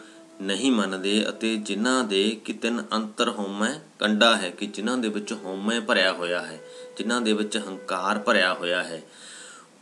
ਨਹੀਂ 0.42 0.72
ਮੰਨਦੇ 0.72 1.26
ਅਤੇ 1.30 1.56
ਜਿਨ੍ਹਾਂ 1.56 2.04
ਦੇ 2.04 2.42
ਕਿ 2.46 2.54
ਤਿੰਨ 2.54 2.84
ਅੰਤਰ 2.94 3.30
ਹਉਮੈ, 3.30 3.80
ਕੰਡਾ 4.00 4.36
ਹੈ 4.36 4.50
ਕਿ 4.50 4.66
ਜਿਨ੍ਹਾਂ 4.66 4.98
ਦੇ 4.98 5.10
ਵਿੱਚ 5.10 5.34
ਹਉਮੈ 5.34 5.80
ਭਰਿਆ 5.80 6.14
ਹੋਇਆ 6.14 6.42
ਹੈ, 6.42 6.60
ਜਿਨ੍ਹਾਂ 6.98 7.22
ਦੇ 7.22 7.34
ਵਿੱਚ 7.34 7.58
ਹੰਕਾਰ 7.58 8.20
ਭਰਿਆ 8.20 8.54
ਹੋਇਆ 8.54 8.84
ਹੈ। 8.84 9.02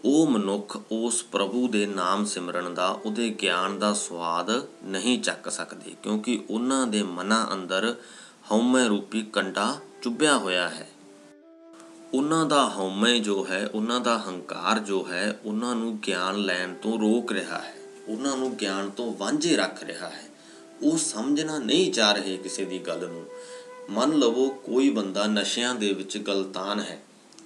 ਉਹ 0.06 0.28
ਮਨੁੱਖ 0.28 0.82
ਉਸ 0.92 1.24
ਪ੍ਰਭੂ 1.24 1.68
ਦੇ 1.68 1.86
ਨਾਮ 1.86 2.26
ਸਿਮਰਨ 2.26 2.74
ਦਾ, 2.74 2.88
ਉਹਦੇ 2.88 3.30
ਗਿਆਨ 3.30 3.80
ਦਾ 3.80 3.94
ਸਵਾਦ 3.94 4.68
ਨਹੀਂ 4.84 5.20
ਚੱਕ 5.22 5.52
ਸਕਦੇ, 5.52 5.96
ਕਿਉਂਕਿ 6.04 6.46
ਉਹਨਾਂ 6.50 6.88
ਦੇ 6.88 7.04
ਮਨਾਂ 7.04 7.54
ਅੰਦਰ 7.54 7.96
ਹਉਮੈ 8.52 8.88
ਰੂਪੀ 8.88 9.22
ਕੰਡਾ 9.22 9.80
ਚੁੱਭਿਆ 10.02 10.38
ਹੋਇਆ 10.38 10.70
ਹੈ। 10.70 10.90
ਉਹਨਾਂ 12.14 12.46
ਦਾ 12.46 12.70
ਹਉਮੈ 12.70 13.18
ਜੋ 13.18 13.48
ਹੈ, 13.50 13.68
ਉਹਨਾਂ 13.74 14.00
ਦਾ 14.00 14.18
ਹੰਕਾਰ 14.18 14.80
ਜੋ 14.80 15.08
ਹੈ, 15.12 15.40
ਉਹਨਾਂ 15.46 15.76
ਨੂੰ 15.76 16.00
ਗਿਆਨ 16.08 16.36
ਲੈਣ 16.36 16.74
ਤੋਂ 16.74 17.00
ਰੋਕ 17.00 17.32
ਰਿਹਾ 17.32 17.58
ਹੈ, 17.58 17.76
ਉਹਨਾਂ 18.08 18.38
ਨੂੰ 18.38 18.56
ਗਿਆਨ 18.56 18.90
ਤੋਂ 18.90 19.16
ਵਾਂਝੇ 19.18 19.56
ਰੱਖ 19.56 19.84
ਰਿਹਾ 19.84 20.10
ਹੈ। 20.10 20.25
ਉਹ 20.84 20.98
ਸਮਝਣਾ 20.98 21.60
ਨਹੀਂ 21.60 21.92
ਚਾਹ 21.92 22.14
ਰਹੇ 22.14 22.38
ਕਿਸੇ 22.38 22.66
ਦੀ 22.66 22.80
ਗੱਲ 22.80 23.08
ਨੂੰ। 23.08 23.26
ਮੰਨ 23.90 24.14
ਲਵੋ 24.14 24.50
ਕੋਈ 24.50 24.90
ਬੰਦਾ 24.90 25.28
ਨਸ਼ਿਆਂ 25.28 25.76
ਦੇ 25.76 25.94
ਵਿੱਚ 25.94 26.18
ਗਲਤਾਨ 26.18 26.80
ਹੈ, 26.80 27.02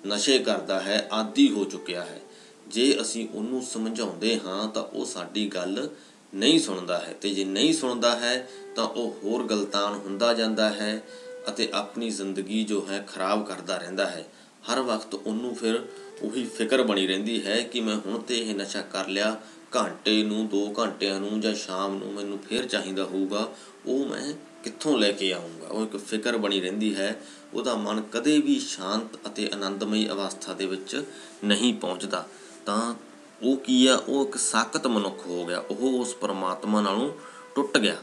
ਨਸ਼ੇ 0.08 0.40
ਕਰਦਾ 0.40 0.80
ਹੈ, 0.80 1.08
ਆਦੀ 1.12 1.50
ਹੋ 1.52 1.64
ਚੁੱਕਿਆ 1.64 2.06
ਹੈ। 2.06 2.22
ਜੇ 2.68 2.98
ਅਸੀਂ 3.02 3.28
ਉਹਨੂੰ 3.34 3.62
ਸਮਝਾਉਂਦੇ 3.62 4.40
ਹਾਂ 4.46 4.68
ਤਾਂ 4.68 4.84
ਉਹ 4.84 5.06
ਸਾਡੀ 5.06 5.48
ਗੱਲ 5.48 5.90
ਨਹੀਂ 6.36 6.60
ਸੁਣਦਾ 6.60 7.00
ਹੈ 7.00 7.16
ਤੇ 7.22 7.30
ਜੇ 7.30 7.46
ਨਹੀਂ 7.46 7.74
ਸੁਣਦਾ 7.74 8.16
ਹੈ 8.16 8.50
ਤਾਂ 8.76 8.84
ਉਹ 8.84 9.20
ਹੋਰ 9.24 9.44
ਗਲਤਾਨ 9.44 9.94
ਹੁੰਦਾ 9.94 10.34
ਜਾਂਦਾ 10.34 10.70
ਹੈ 10.70 11.04
ਅਤੇ 11.50 11.70
ਆਪਣੀ 11.74 12.10
ਜ਼ਿੰਦਗੀ 12.10 12.64
ਜੋ 12.64 12.88
ਹੈ 12.90 13.08
ਖਰਾਬ 13.08 13.46
ਕਰਦਾ 13.48 13.78
ਰਹਿੰਦਾ 13.78 14.06
ਹੈ। 14.06 14.26
ਹਰ 14.72 14.80
ਵਕਤ 14.80 15.14
ਉਹਨੂੰ 15.14 15.56
ਫਿਰ 15.56 15.86
ਉਹੀ 16.22 16.46
ਫਿਕਰ 16.46 16.84
ਬਣੀ 16.84 17.08
ਰਹਿੰਦੀ 17.08 17.46
ਹੈ 17.46 17.64
ਕਿ 17.64 17.82
ਮੈਂ 17.82 17.96
ਹੁਣ 17.96 18.20
ਤੇ 18.20 18.38
ਇਹ 18.40 18.56
ਨਸ਼ਾ 18.56 18.82
ਕਰ 18.82 19.08
ਲਿਆ 19.08 19.42
ਘੰਟੇ 19.76 20.24
ਨੂੰ 20.24 20.50
2 20.50 20.74
ਘੰਟਿਆਂ 20.80 21.20
ਨੂੰ 21.20 21.42
ਜਾਂ 21.42 21.54
ਸ਼ਾਮ 21.54 21.98
ਨੂੰ 21.98 22.14
ਮੈਨੂੰ 22.14 22.40
ਫੇਰ 22.40 22.66
ਚਾਹੀਦਾ 22.66 23.04
ਹੋਊਗਾ, 23.04 23.48
ਉਹ 23.86 24.06
ਮੈਂ 24.06 24.34
ਕਿੱਥੋਂ 24.64 24.98
ਲੈ 24.98 25.12
ਕੇ 25.12 25.34
ਆਉਂਗਾ 25.34 25.68
ਉਹ 25.68 25.84
ਇੱਕ 25.84 25.98
ਫਿਕਰ 25.98 26.38
ਬਣੀ 26.38 26.62
ਰਹਿੰਦੀ 26.62 26.96
ਹੈ, 26.96 27.22
ਉਹਦਾ 27.54 27.76
ਮਨ 27.76 28.02
ਕਦੇ 28.02 28.40
ਵੀ 28.40 28.60
ਸ਼ਾਂਤ 28.60 29.28
ਅਤੇ 29.28 29.50
ਆਨੰਦਮਈ 29.54 30.08
ਅਵਸਥਾ 30.08 30.54
ਦੇ 30.54 30.66
ਵਿੱਚ 30.66 31.06
ਨਹੀਂ 31.44 31.74
ਪਹੁੰਚਦਾ। 31.74 32.28
ਤਾਂ 32.66 32.96
ਉਹ 33.42 33.58
ਕੀ 33.58 33.88
ਆ 33.88 33.96
ਉਹ 33.96 34.28
ਇੱਕ 34.28 34.38
ਸਾਖਤ 34.38 34.88
ਮਨੁੱਖ 34.88 35.28
ਹੋ 35.28 35.46
ਗਿਆ। 35.46 35.60
ਉਹ 35.60 36.00
ਉਸ 36.00 36.14
ਪਰਮਾਤਮਾ 36.14 36.82
ਨਾਲੋਂ 36.82 37.14
ਟੁੱਟ 37.56 37.78
ਗਿਆ। 37.78 37.98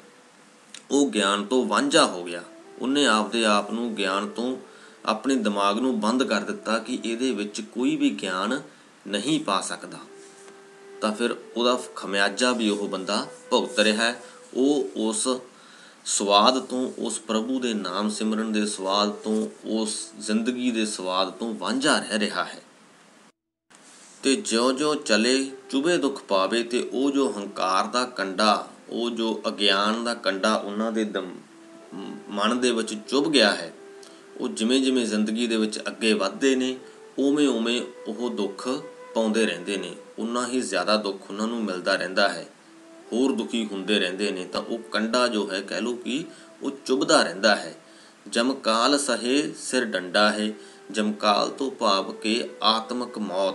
ਉਹ 0.91 1.11
ਗਿਆਨ 1.11 1.45
ਤੋਂ 1.45 1.67
ਵਾਂਝਾ 1.67 2.07
ਹੋ 2.07 2.25
ਗਿਆ। 2.25 2.43
ਉਹਨੇ 2.79 3.07
ਆਪਦੇ 3.07 3.45
ਆਪ 3.45 3.71
ਨੂੰ 3.71 3.95
ਗਿਆਨ 3.95 4.29
ਤੋਂ 4.29 4.57
ਆਪਣੇ 5.07 5.37
ਦਿਮਾਗ 5.37 5.79
ਨੂੰ 5.79 6.01
ਬੰਦ 6.01 6.25
ਕਰ 6.25 6.41
ਦਿੱਤਾ 6.41 6.79
ਕਿ 6.79 6.99
ਇਹਦੇ 7.05 7.31
ਵਿੱਚ 7.31 7.61
ਕੋਈ 7.61 7.97
ਵੀ 7.97 8.11
ਗਿਆਨ 8.11 8.63
ਨਹੀਂ 9.07 9.41
ਪਾ 9.41 9.61
ਸਕਦਾ। 9.61 9.99
ਤਾਂ 11.01 11.13
ਫਿਰ 11.13 11.37
ਉਹਦਾ 11.57 11.83
ਖਮਿਆਜਾ 11.97 12.53
ਵੀ 12.53 12.69
ਉਹ 12.69 12.89
ਬੰਦਾ 12.89 13.27
ਭੁਗਤ 13.51 13.79
ਰਿਹਾ 13.79 14.05
ਹੈ। 14.05 14.23
ਉਹ 14.55 14.89
ਉਸ 14.97 15.29
ਸਵਾਦ 16.05 16.59
ਤੋਂ, 16.59 16.93
ਉਸ 16.99 17.19
ਪ੍ਰਭੂ 17.19 17.61
ਦੇ 17.61 17.75
ਨਾਮ 17.75 18.11
ਸਿਮਰਨ 18.11 18.53
ਦੇ 18.53 18.67
ਸਵਾਦ 18.67 19.11
ਤੋਂ, 19.11 19.49
ਉਸ 19.65 20.11
ਜ਼ਿੰਦਗੀ 20.21 20.71
ਦੇ 20.71 20.87
ਸਵਾਦ 20.87 21.33
ਤੋਂ 21.33 21.55
ਵਾਂਝਾ 21.55 21.99
ਰਹਿ 21.99 22.19
ਰਿਹਾ 22.19 22.45
ਹੈ। 22.45 22.63
ਤੇ 24.23 24.37
ਜਿਉਂ-ਜਿਉਂ 24.37 24.97
ਚਲੇ, 24.97 25.51
ਚੁਬੇ 25.71 25.97
ਦੁੱਖ 25.97 26.23
ਪਾਵੇ 26.23 26.63
ਤੇ 26.63 26.91
ਉਹ 26.93 27.11
ਜੋ 27.11 27.35
ਹੰਕਾਰ 27.37 27.87
ਦਾ 27.87 28.05
ਕੰਡਾ, 28.05 28.71
ਉਹ 28.89 29.11
ਜੋ 29.11 29.43
ਅਗਿਆਨ 29.49 30.05
ਦਾ 30.05 30.15
ਕੰਡਾ 30.15 30.55
ਉਹਨਾਂ 30.55 30.93
ਦੇ 30.93 31.07
ਮਨ 32.29 32.61
ਦੇ 32.61 32.71
ਵਿੱਚ 32.71 32.95
ਚੁਭ 33.09 33.31
ਗਿਆ 33.31 33.51
ਹੈ, 33.51 33.73
ਉਹ 34.41 34.49
ਜਿਵੇਂ-ਜਿਵੇਂ 34.49 35.07
ਜ਼ਿੰਦਗੀ 35.07 35.47
ਦੇ 35.47 35.57
ਵਿੱਚ 35.57 35.79
ਅੱਗੇ 35.79 36.13
ਵਧਦੇ 36.13 36.57
ਨੇ, 36.57 36.79
ਉਵੇਂ-ਉਵੇਂ 37.19 37.83
ਉਹ 38.09 38.31
ਦੁੱਖ 38.31 38.69
ਪਾਉਂਦੇ 39.15 39.47
ਰਹਿੰਦੇ 39.47 39.77
ਨੇ। 39.77 39.95
ਉਨਾ 40.19 40.47
ਹੀ 40.47 40.61
ਜ਼ਿਆਦਾ 40.61 40.97
ਦੁੱਖ 40.97 41.31
ਉਹਨਾਂ 41.31 41.47
ਨੂੰ 41.47 41.65
ਮਿਲਦਾ 41.65 41.95
ਰਹਿੰਦਾ 41.95 42.29
ਹੈ। 42.29 42.47
ਹੋਰ 43.13 43.33
ਦੁਖੀ 43.33 43.69
ਹੁੰਦੇ 43.73 43.99
ਰਹਿੰਦੇ 43.99 44.31
ਨੇ 44.31 44.45
ਤਾਂ 44.45 44.61
ਉਹ 44.61 44.79
ਕੰਡਾ 44.79 45.29
ਜੋ 45.29 45.53
ਹੈ 45.53 45.61
ਕਹਿ 45.61 45.81
ਲੋ 45.81 45.93
ਕਿ 45.93 46.25
ਉਹ 46.63 46.71
ਚੁਭਦਾ 46.87 47.23
ਰਹਿੰਦਾ 47.23 47.57
ਹੈ। 47.57 47.75
ਜਮਕਾਲ 48.29 48.99
ਸਹੇ 48.99 49.55
ਸਿਰ 49.59 49.85
ਡੰਡਾ 49.85 50.33
ਹੈ। 50.33 50.53
ਜਮਕਾਲ 50.91 51.51
ਤੋਂ 51.51 51.71
ਭਾਵ 51.71 52.13
ਕਿ 52.13 52.49
ਆਤਮਿਕ 52.63 53.19
ਮੌਤ। 53.19 53.55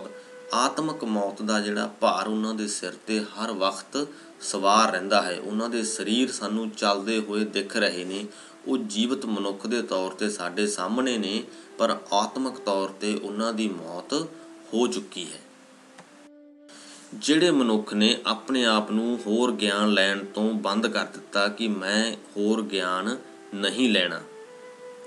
ਆਤਮਿਕ 0.53 1.03
ਮੌਤ 1.03 1.41
ਦਾ 1.41 1.59
ਜਿਹੜਾ 1.59 1.93
ਭਾਰ 1.99 2.27
ਉਹਨਾਂ 2.27 2.53
ਦੇ 2.53 2.67
ਸਿਰ 2.67 2.91
ਤੇ 3.07 3.19
ਹਰ 3.19 3.51
ਵਕਤ 3.51 4.07
ਸਵਾਰ 4.41 4.91
ਰਹਿੰਦਾ 4.91 5.21
ਹੈ। 5.21 5.39
ਉਹਨਾਂ 5.39 5.69
ਦੇ 5.69 5.83
ਸਰੀਰ 5.83 6.31
ਸਾਨੂੰ 6.31 6.69
ਚੱਲਦੇ 6.69 7.19
ਹੋਏ 7.19 7.45
ਦਿਖ 7.45 7.77
ਰਹੇ 7.77 8.03
ਨੇ। 8.03 8.25
ਉਹ 8.67 8.77
ਜੀਵਤ 8.77 9.25
ਮਨੁੱਖ 9.25 9.67
ਦੇ 9.67 9.81
ਤੌਰ 9.81 10.11
ਤੇ 10.11 10.29
ਸਾਡੇ 10.29 10.67
ਸਾਹਮਣੇ 10.67 11.17
ਨੇ, 11.17 11.43
ਪਰ 11.77 11.97
ਆਤਮਿਕ 12.13 12.53
ਤੌਰ 12.53 12.89
ਤੇ 12.89 13.15
ਉਹਨਾਂ 13.15 13.53
ਦੀ 13.53 13.69
ਮੌਤ 13.69 14.13
ਹੋ 14.73 14.87
ਚੁੱਕੀ 14.87 15.25
ਹੈ। 15.33 15.50
ਜਿਹੜੇ 17.13 17.51
ਮਨੁੱਖ 17.51 17.93
ਨੇ 17.93 18.17
ਆਪਣੇ 18.25 18.65
ਆਪ 18.65 18.91
ਨੂੰ 18.91 19.19
ਹੋਰ 19.27 19.51
ਗਿਆਨ 19.51 19.93
ਲੈਣ 19.93 20.25
ਤੋਂ 20.25 20.53
ਬੰਦ 20.53 20.87
ਕਰ 20.87 21.05
ਦਿੱਤਾ 21.05 21.47
ਕਿ 21.47 21.67
ਮੈਂ 21.67 22.13
ਹੋਰ 22.13 22.61
ਗਿਆਨ 22.61 23.17
ਨਹੀਂ 23.55 23.89
ਲੈਣਾ, 23.89 24.21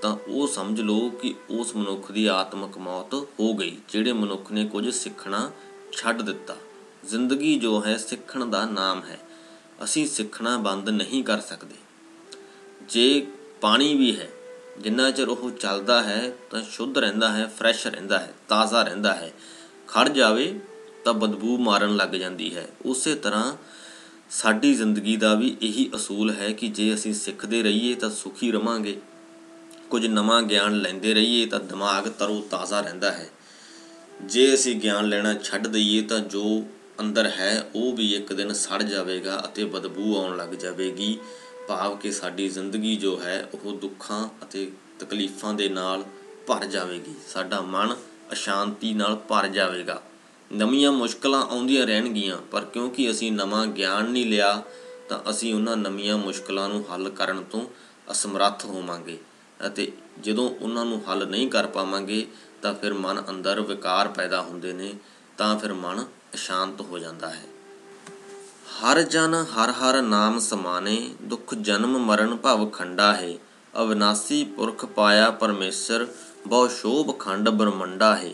ਤਾਂ 0.01 0.17
ਉਹ 0.27 0.47
ਸਮਝ 0.47 0.81
ਲਓ 0.81 1.09
ਕਿ 1.09 1.35
ਉਸ 1.49 1.75
ਮਨੁੱਖ 1.75 2.11
ਦੀ 2.11 2.25
ਆਤਮਿਕ 2.27 2.77
ਮੌਤ 2.77 3.13
ਹੋ 3.13 3.53
ਗਈ, 3.53 3.77
ਜਿਹੜੇ 3.89 4.13
ਮਨੁੱਖ 4.13 4.51
ਨੇ 4.51 4.67
ਕੁਝ 4.67 4.89
ਸਿੱਖਣਾ 4.89 5.51
ਛੱਡ 5.91 6.21
ਦਿੱਤਾ। 6.21 6.57
ਜ਼ਿੰਦਗੀ 7.05 7.59
ਜੋ 7.59 7.83
ਹੈ 7.85 7.97
ਸਿੱਖਣ 7.97 8.45
ਦਾ 8.45 8.65
ਨਾਮ 8.65 9.03
ਹੈ। 9.03 9.19
ਅਸੀਂ 9.83 10.07
ਸਿੱਖਣਾ 10.07 10.57
ਬੰਦ 10.57 10.89
ਨਹੀਂ 10.89 11.23
ਕਰ 11.23 11.39
ਸਕਦੇ। 11.39 11.75
ਜੇ 12.89 13.27
ਪਾਣੀ 13.61 13.95
ਵੀ 13.95 14.19
ਹੈ, 14.19 14.29
ਜਿੰਨਾ 14.79 15.11
ਚਿਰ 15.11 15.27
ਉਹ 15.27 15.51
ਚੱਲਦਾ 15.51 16.03
ਹੈ 16.03 16.31
ਤਾਂ 16.49 16.61
ਸ਼ੁੱਧ 16.61 16.97
ਰਹਿੰਦਾ 16.97 17.29
ਹੈ, 17.29 17.51
ਫਰੈਸ਼ 17.59 17.87
ਰਹਿੰਦਾ 17.87 18.19
ਹੈ, 18.19 18.33
ਤਾਜ਼ਾ 18.47 18.83
ਰਹਿੰਦਾ 18.83 19.13
ਹੈ। 19.13 19.33
ਖੜ 19.87 20.09
ਜਾਵੇ 20.09 20.59
ਤਾਂ 21.05 21.13
ਬਦਬੂ 21.13 21.57
ਮਾਰਨ 21.57 21.95
ਲੱਗ 21.95 22.09
ਜਾਂਦੀ 22.09 22.55
ਹੈ। 22.55 22.67
ਉਸੇ 22.85 23.15
ਤਰ੍ਹਾਂ 23.15 23.57
ਸਾਡੀ 24.29 24.73
ਜ਼ਿੰਦਗੀ 24.73 25.17
ਦਾ 25.17 25.35
ਵੀ 25.35 25.57
ਇਹੀ 25.61 25.89
ਅਸੂਲ 25.95 26.31
ਹੈ 26.31 26.51
ਕਿ 26.51 26.67
ਜੇ 26.67 26.93
ਅਸੀਂ 26.93 27.13
ਸਿੱਖਦੇ 27.13 27.63
ਰਹੀਏ 27.63 27.95
ਤਾਂ 27.95 28.09
ਸੁਖੀ 28.09 28.51
ਰਵਾਂਗੇ। 28.51 29.01
ਕੁਝ 29.89 30.07
ਨਵਾਂ 30.07 30.41
ਗਿਆਨ 30.41 30.77
ਲੈਂਦੇ 30.77 31.13
ਰਹੀਏ 31.13 31.45
ਤਾਂ 31.45 31.59
ਦਿਮਾਗ 31.59 32.07
ਤਰੋ 32.07 32.47
ਤਾਜ਼ਾ 32.51 32.81
ਰਹਿੰਦਾ 32.81 33.11
ਹੈ। 33.11 33.29
ਜੇ 34.21 34.53
ਅਸੀਂ 34.53 34.75
ਗਿਆਨ 34.75 35.09
ਲੈਣਾ 35.09 35.33
ਛੱਡ 35.33 35.67
ਦਈਏ 35.67 36.01
ਤਾਂ 36.01 36.19
ਜੋ 36.19 36.63
ਅੰਦਰ 36.99 37.25
ਹੈ, 37.25 37.69
ਉਹ 37.75 37.93
ਵੀ 37.93 38.15
ਇੱਕ 38.15 38.33
ਦਿਨ 38.33 38.53
ਸੜ 38.53 38.83
ਜਾਵੇਗਾ 38.83 39.41
ਅਤੇ 39.45 39.65
ਬਦਬੂ 39.65 40.17
ਆਉਣ 40.17 40.37
ਲੱਗ 40.37 40.49
ਜਾਵੇਗੀ। 40.49 41.19
ਭਾਵ 41.67 41.97
ਕਿ 41.97 42.11
ਸਾਡੀ 42.11 42.49
ਜ਼ਿੰਦਗੀ 42.49 42.95
ਜੋ 42.95 43.19
ਹੈ, 43.19 43.49
ਉਹ 43.53 43.71
ਦੁੱਖਾਂ 43.71 44.29
ਅਤੇ 44.43 44.71
ਤਕਲੀਫਾਂ 44.99 45.53
ਦੇ 45.53 45.69
ਨਾਲ 45.69 46.03
ਭਰ 46.47 46.65
ਜਾਵੇਗੀ। 46.65 47.13
ਸਾਡਾ 47.27 47.61
ਮਨ 47.61 47.95
ਅਸ਼ਾਂਤੀ 48.31 48.93
ਨਾਲ 48.93 49.15
ਭਰ 49.15 49.47
ਜਾਵੇਗਾ। 49.47 50.03
ਨਵੀਆਂ 50.53 50.91
ਮੁਸ਼ਕਲਾਂ 50.91 51.41
ਆਉਂਦੀਆਂ 51.41 51.87
ਰਹਿਣਗੀਆਂ, 51.87 52.37
ਪਰ 52.37 52.65
ਕਿਉਂਕਿ 52.65 53.11
ਅਸੀਂ 53.11 53.31
ਨਵਾਂ 53.31 53.67
ਗਿਆਨ 53.67 54.05
ਨਹੀਂ 54.05 54.25
ਲਿਆ, 54.25 54.63
ਤਾਂ 55.09 55.29
ਅਸੀਂ 55.29 55.55
ਉਹਨਾਂ 55.55 55.77
ਨਵੀਆਂ 55.77 56.17
ਮੁਸ਼ਕਲਾਂ 56.17 56.69
ਨੂੰ 56.69 56.85
ਹੱਲ 56.93 57.09
ਕਰਨ 57.09 57.43
ਤੋਂ 57.43 57.67
ਅਸਮਰੱਥ 58.11 58.65
ਹੋਵਾਂਗੇ 58.65 59.17
ਅਤੇ 59.67 59.91
ਜਦੋਂ 60.21 60.49
ਉਹਨਾਂ 60.61 60.85
ਨੂੰ 60.85 61.01
ਹੱਲ 61.09 61.27
ਨਹੀਂ 61.27 61.49
ਕਰ 61.49 61.67
ਪਾਵਾਂਗੇ, 61.67 62.27
ਤਾਂ 62.61 62.73
ਫਿਰ 62.73 62.93
ਮਨ 62.93 63.23
ਅੰਦਰ 63.29 63.61
ਵਿਕਾਰ 63.61 64.07
ਪੈਦਾ 64.07 64.41
ਹੁੰਦੇ 64.41 64.73
ਨੇ, 64.73 64.93
ਤਾਂ 65.37 65.59
ਫਿਰ 65.59 65.73
ਮਨ 65.73 66.05
ਅਸ਼ਾਂਤ 66.33 66.81
ਹੋ 66.81 66.99
ਜਾਂਦਾ 66.99 67.29
ਹੈ। 67.29 67.45
ਹਰ 68.81 69.01
ਜਨ 69.01 69.33
ਹਰ 69.33 69.71
ਹਰ 69.71 70.01
ਨਾਮ 70.01 70.39
ਸਮਾਨੇ, 70.39 71.09
ਦੁੱਖ 71.21 71.55
ਜਨਮ 71.55 71.97
ਮਰਨ 71.97 72.35
ਭਵ 72.35 72.69
ਖੰਡਾ 72.69 73.13
ਹੈ। 73.13 73.33
ਅਵਨਾਸੀ 73.81 74.43
ਪੁਰਖ 74.43 74.85
ਪਾਇਆ 74.85 75.31
ਪਰਮੇਸ਼ਰ, 75.31 76.07
ਬਹੁ 76.47 76.67
ਸ਼ੋਭ 76.67 77.19
ਖੰਡ 77.19 77.49
ਬ੍ਰਹਮੰਡਾ 77.49 78.15
ਹੈ। 78.15 78.33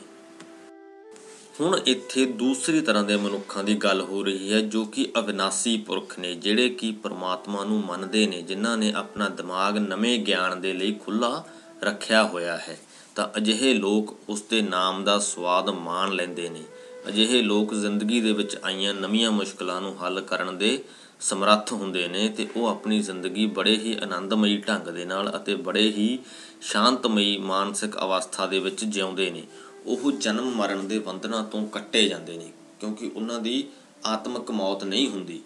ਹੁਣ 1.60 1.80
ਇੱਥੇ 1.86 2.26
ਦੂਸਰੀ 2.26 2.82
ਤਰ੍ਹਾਂ 2.82 3.04
ਦੇ 3.04 3.16
ਮਨੁੱਖਾਂ 3.18 3.64
ਦੀ 3.64 3.76
ਗੱਲ 3.76 4.02
ਹੋ 4.02 4.24
ਰਹੀ 4.24 4.54
ਹੈ, 4.54 4.62
ਜੋ 4.62 4.86
ਕਿ 4.86 5.12
ਅਵਿਨਾਸੀ 5.20 5.78
ਪੁਰਖ 5.78 6.20
ਨੇ, 6.20 6.36
ਜਿਹੜੇ 6.36 6.70
ਕਿ 6.70 6.92
ਪ੍ਰਮਾਤਮਾ 6.92 7.64
ਨੂੰ 7.64 7.82
ਮੰਨਦੇ 7.86 8.28
ਨੇ, 8.28 8.42
ਜਿਨ੍ਹਾਂ 8.42 8.78
ਨੇ 8.78 8.94
ਆਪਣਾ 8.94 9.30
ਦਿਮਾਗ 9.30 9.78
ਨਵੇਂ 9.78 10.20
ਗਿਆਨ 10.20 10.62
ਦੇ 10.62 10.74
ਲਈ 10.74 10.94
ਖੁੱਲਾ 10.94 11.46
ਰੱਖਿਆ 11.84 12.24
ਹੋਇਆ 12.24 12.58
ਹੈ। 12.58 12.80
ਤਾਂ 13.16 13.28
ਅਜਿਹੇ 13.38 13.74
ਲੋਕ 13.74 14.18
ਉਸ 14.30 14.42
ਦੇ 14.42 14.62
ਨਾਮ 14.62 15.04
ਦਾ 15.04 15.20
ਸਵਾਦ 15.20 15.70
ਮਾਣ 15.70 16.14
ਲੈਂਦੇ 16.14 16.50
ਨੇ। 16.50 16.64
ਅਜਿਹੇ 17.08 17.42
ਲੋਕ 17.42 17.74
ਜ਼ਿੰਦਗੀ 17.74 18.22
ਦੇ 18.22 18.34
ਵਿੱਚ 18.34 18.58
ਆਈਆਂ 18.64 18.94
ਨਵੀਆਂ 18.94 19.32
ਮੁਸ਼ਕਲਾਂ 19.32 19.82
ਨੂੰ 19.82 20.06
ਹੱਲ 20.06 20.22
ਕਰਨ 20.22 20.58
ਦੇ 20.58 20.84
ਸਮਰੱਥ 21.20 21.74
ਹੁੰਦੇ 21.74 22.08
ਨੇ 22.08 22.30
ਤੇ 22.30 22.48
ਉਹ 22.56 22.68
ਆਪਣੀ 22.68 23.00
ਜ਼ਿੰਦਗੀ 23.00 23.46
ਬੜੇ 23.46 23.78
ਹੀ 23.78 23.98
ਆਨੰਦਮਈ 24.04 24.58
ਢੰਗ 24.58 24.88
ਦੇ 24.88 25.06
ਨਾਲ 25.06 25.32
ਅਤੇ 25.36 25.56
ਬੜੇ 25.56 25.84
ਹੀ 25.84 26.20
ਸ਼ਾਂਤਮਈ 26.62 27.38
ਮਾਨਸਿਕ 27.38 27.98
ਅਵਸਥਾ 27.98 28.46
ਦੇ 28.46 28.60
ਵਿੱਚ 28.60 28.86
ਜਿਉਂਦੇ 28.86 29.30
ਨੇ। 29.30 29.44
ਉਹ 29.86 30.12
ਜਨਮ 30.12 30.52
ਮਰਨ 30.56 30.88
ਦੇ 30.88 31.00
ਬੰਧਨਾਂ 31.00 31.44
ਤੋਂ 31.44 31.68
ਕੱਟੇ 31.68 32.08
ਜਾਂਦੇ 32.10 32.38
ਨੇ, 32.38 32.52
ਕਿਉਂਕਿ 32.80 33.12
ਉਹਨਾਂ 33.16 33.40
ਦੀ 33.40 33.68
ਆਤਮਿਕ 34.06 34.52
ਮੌਤ 34.52 34.84
ਨਹੀਂ 34.84 35.10
ਹੁੰਦੀ। 35.10 35.42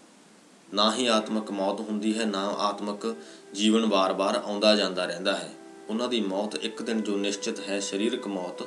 ਨਾ 0.73 0.95
ਹੀ 0.95 1.07
ਆਤਮਿਕ 1.07 1.51
ਮੌਤ 1.51 1.79
ਹੁੰਦੀ 1.79 2.19
ਹੈ, 2.19 2.25
ਨਾ 2.25 2.47
ਆਤਮਿਕ 2.47 3.15
ਜੀਵਨ 3.55 3.85
ਵਾਰ-ਵਾਰ 3.85 4.35
ਆਉਂਦਾ 4.35 4.75
ਜਾਂਦਾ 4.75 5.05
ਰਹਿੰਦਾ 5.05 5.37
ਹੈ। 5.37 5.53
ਉਹਨਾਂ 5.89 6.07
ਦੀ 6.07 6.21
ਮੌਤ 6.21 6.55
ਇੱਕ 6.55 6.81
ਦਿਨ 6.81 7.01
ਜੋ 7.01 7.17
ਨਿਸ਼ਚਿਤ 7.17 7.59
ਹੈ, 7.59 7.79
ਸਰੀਰਕ 7.79 8.27
ਮੌਤ, 8.27 8.61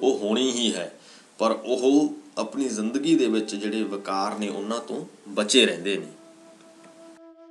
ਉਹ 0.00 0.18
ਹੋਣੀ 0.18 0.50
ਹੀ 0.50 0.74
ਹੈ। 0.74 0.98
ਪਰ 1.38 1.50
ਉਹ 1.50 2.14
ਆਪਣੀ 2.38 2.68
ਜ਼ਿੰਦਗੀ 2.68 3.14
ਦੇ 3.14 3.26
ਵਿੱਚ 3.26 3.54
ਜਿਹੜੇ 3.54 3.82
ਵਿਕਾਰ 3.82 4.38
ਨੇ, 4.38 4.48
ਉਹਨਾਂ 4.48 4.80
ਤੋਂ 4.80 5.06
ਬਚੇ 5.28 5.66
ਰਹਿੰਦੇ 5.66 5.96
ਨੇ। 5.96 6.06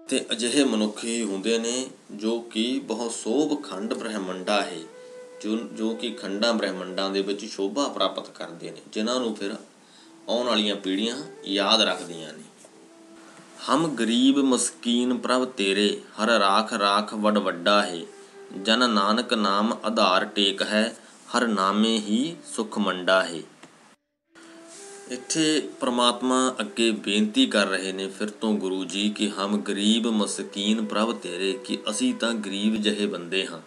ਤੇ 0.09 0.25
ਅਜਿਹੇ 0.31 0.63
ਮਨੁੱਖ 0.63 1.05
ਹੀ 1.05 1.23
ਹੁੰਦੇ 1.23 1.57
ਨੇ 1.57 1.87
ਜੋ 2.11 2.39
ਕਿ 2.39 2.81
ਬਹੁਤ 2.83 3.11
ਸੋਭ 3.11 3.63
ਖੰਡ 3.63 3.93
ਬ੍ਰਹਮੰਡਾ 3.93 4.61
ਹੈ। 4.61 4.79
ਜੋ 5.43 5.55
ਜੋ 5.55 5.95
ਕਿ 5.95 6.09
ਖੰਡਾਂ 6.09 6.53
ਬ੍ਰਹਮੰਡਾਂ 6.53 7.09
ਦੇ 7.09 7.21
ਵਿੱਚ 7.21 7.45
ਸ਼ੋਭਾ 7.45 7.87
ਪ੍ਰਾਪਤ 7.87 8.29
ਕਰਦੇ 8.29 8.71
ਨੇ, 8.71 8.81
ਜਿਨ੍ਹਾਂ 8.93 9.19
ਨੂੰ 9.19 9.35
ਫਿਰ 9.35 9.55
ਆਉਣ 10.29 10.47
ਵਾਲੀਆਂ 10.47 10.75
ਪੀੜ੍ਹੀਆਂ 10.75 11.17
ਯਾਦ 11.45 11.81
ਰੱਖਦੀਆਂ 11.81 12.33
ਨੇ। 12.33 12.43
ਹਮ 13.69 13.87
ਗਰੀਬ 13.87 14.37
ਮਸਕੀਨ 14.37 15.17
ਪ੍ਰਭ 15.17 15.45
ਤੇਰੇ, 15.45 16.01
ਹਰ 16.19 16.27
ਰਾਖ 16.27 16.73
ਰਾਖ 16.73 17.13
ਵਡ 17.13 17.37
ਵੱਡਾ 17.37 17.83
ਹੈ। 17.83 18.01
ਜਨ 18.63 18.89
ਨਾਨਕ 18.89 19.33
ਨਾਮ 19.33 19.77
ਆਧਾਰ 19.83 20.25
ਟੇਕ 20.25 20.61
ਹੈ, 20.61 20.95
ਹਰ 21.37 21.47
ਨਾਮੇ 21.47 21.97
ਹੀ 21.97 22.35
ਸੁਖ 22.55 22.77
ਮੰਡਾ 22.77 23.23
ਹੈ। 23.23 23.41
ਇੱਥੇ 25.11 25.69
ਪ੍ਰਮਾਤਮਾ 25.79 26.55
ਅੱਗੇ 26.59 26.91
ਬੇਨਤੀ 26.91 27.45
ਕਰ 27.45 27.67
ਰਹੇ 27.67 27.91
ਨੇ 27.91 28.07
ਫਿਰ 28.07 28.29
ਤੋਂ 28.29 28.53
ਗੁਰੂ 28.53 28.85
ਜੀ 28.85 29.09
ਕਿ 29.09 29.29
ਹਮ 29.29 29.57
ਗਰੀਬ 29.57 30.07
ਮਸਕੀਨ 30.07 30.85
ਪ੍ਰਭ 30.85 31.19
ਤੇਰੇ, 31.19 31.53
ਕਿ 31.53 31.79
ਅਸੀਂ 31.89 32.13
ਤਾਂ 32.13 32.33
ਗਰੀਬ 32.33 32.75
ਜਿਹੇ 32.75 33.05
ਬੰਦੇ 33.05 33.47
ਹਾਂ। 33.47 33.61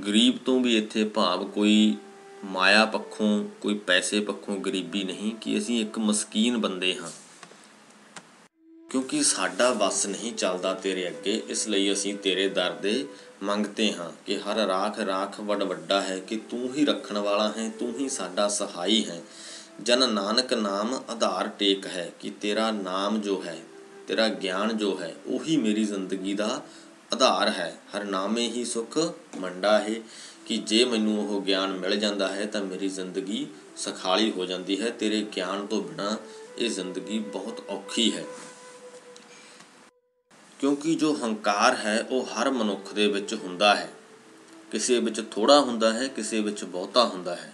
ਗਰੀਬ 0.00 0.38
ਤੋਂ 0.38 0.60
ਵੀ 0.60 0.76
ਇੱਥੇ 0.78 1.04
ਭਾਵ 1.04 1.44
ਕੋਈ 1.44 1.96
ਮਾਇਆ 2.44 2.84
ਪੱਖੋਂ, 2.86 3.48
ਕੋਈ 3.60 3.74
ਪੈਸੇ 3.74 4.20
ਪੱਖੋਂ 4.20 4.56
ਗਰੀਬੀ 4.56 5.04
ਨਹੀਂ 5.04 5.32
ਕਿ 5.34 5.58
ਅਸੀਂ 5.58 5.80
ਇੱਕ 5.80 5.98
ਮਸਕੀਨ 5.98 6.56
ਬੰਦੇ 6.58 6.94
ਹਾਂ। 6.96 7.10
ਕਿਉਂਕਿ 8.90 9.22
ਸਾਡਾ 9.22 9.70
ਵਸ 9.72 10.06
ਨਹੀਂ 10.06 10.32
ਚੱਲਦਾ 10.32 10.74
ਤੇਰੇ 10.74 11.08
ਅੱਗੇ, 11.08 11.42
ਇਸ 11.48 11.68
ਲਈ 11.68 11.92
ਅਸੀਂ 11.92 12.14
ਤੇਰੇ 12.14 12.48
ਦਰ 12.48 12.70
ਦੇ 12.70 13.06
ਮੰਗਤੇ 13.42 13.92
ਹਾਂ 13.92 14.10
ਕਿ 14.26 14.38
ਹਰ 14.38 14.56
ਰਾਖ 14.56 14.98
ਰਾਖ 14.98 15.40
ਵੱਡ 15.40 15.62
ਵੱਡਾ 15.62 16.00
ਹੈ 16.00 16.18
ਕਿ 16.18 16.36
ਤੂੰ 16.36 16.74
ਹੀ 16.74 16.84
ਰੱਖਣ 16.84 17.18
ਵਾਲਾ 17.18 17.52
ਹੈ, 17.58 17.70
ਤੂੰ 17.78 17.94
ਹੀ 17.98 18.08
ਸਾਡਾ 18.08 18.48
ਸਹਾਈ 18.48 19.04
ਹੈ। 19.04 19.22
ਜਨ 19.82 20.12
ਨਾਨਕ 20.12 20.54
ਨਾਮ 20.54 21.02
ਆਧਾਰ 21.08 21.48
ਟੇਕ 21.48 21.86
ਹੈ 21.86 22.10
ਕਿ 22.20 22.30
ਤੇਰਾ 22.30 22.70
ਨਾਮ 22.70 23.20
ਜੋ 23.20 23.42
ਹੈ, 23.42 23.58
ਤੇਰਾ 24.08 24.28
ਗਿਆਨ 24.28 24.76
ਜੋ 24.76 24.98
ਹੈ, 25.00 25.14
ਉਹੀ 25.26 25.56
ਮੇਰੀ 25.56 25.84
ਜ਼ਿੰਦਗੀ 25.84 26.34
ਦਾ 26.34 26.62
ਆਧਾਰ 27.12 27.48
ਹੈ। 27.48 27.80
ਹਰ 27.96 28.04
ਨਾਮੇ 28.04 28.48
ਹੀ 28.48 28.64
ਸੁਖ, 28.64 28.98
ਮੰਡਾ 29.36 29.78
ਹੈ 29.78 29.94
ਕਿ 30.46 30.56
ਜੇ 30.56 30.84
ਮੈਨੂੰ 30.84 31.28
ਉਹ 31.28 31.42
ਗਿਆਨ 31.42 31.72
ਮਿਲ 31.72 31.96
ਜਾਂਦਾ 31.96 32.28
ਹੈ 32.28 32.46
ਤਾਂ 32.46 32.60
ਮੇਰੀ 32.60 32.88
ਜ਼ਿੰਦਗੀ 32.88 33.46
ਸਖਾਲੀ 33.76 34.32
ਹੋ 34.32 34.46
ਜਾਂਦੀ 34.46 34.82
ਹੈ। 34.82 34.90
ਤੇਰੇ 34.90 35.26
ਗਿਆਨ 35.36 35.66
ਤੋਂ 35.66 35.82
ਬਿਨਾ 35.82 36.16
ਇਹ 36.58 36.70
ਜ਼ਿੰਦਗੀ 36.70 37.18
ਬਹੁਤ 37.18 37.62
ਔਖੀ 37.68 38.16
ਹੈ। 38.16 38.24
ਕਿਉਂਕਿ 40.58 40.94
ਜੋ 40.94 41.18
ਹੰਕਾਰ 41.22 41.76
ਹੈ, 41.76 42.06
ਉਹ 42.10 42.26
ਹਰ 42.26 42.50
ਮਨੁੱਖ 42.50 42.94
ਦੇ 42.94 43.06
ਵਿੱਚ 43.06 43.34
ਹੁੰਦਾ 43.34 43.76
ਹੈ। 43.76 43.92
ਕਿਸੇ 44.70 44.98
ਵਿੱਚ 44.98 45.24
ਥੋੜਾ 45.30 45.60
ਹੁੰਦਾ 45.60 45.92
ਹੈ, 45.92 46.08
ਕਿਸੇ 46.08 46.40
ਵਿੱਚ 46.40 46.64
ਬਹੁਤਾ 46.64 47.04
ਹੁੰਦਾ 47.04 47.36
ਹੈ। 47.36 47.52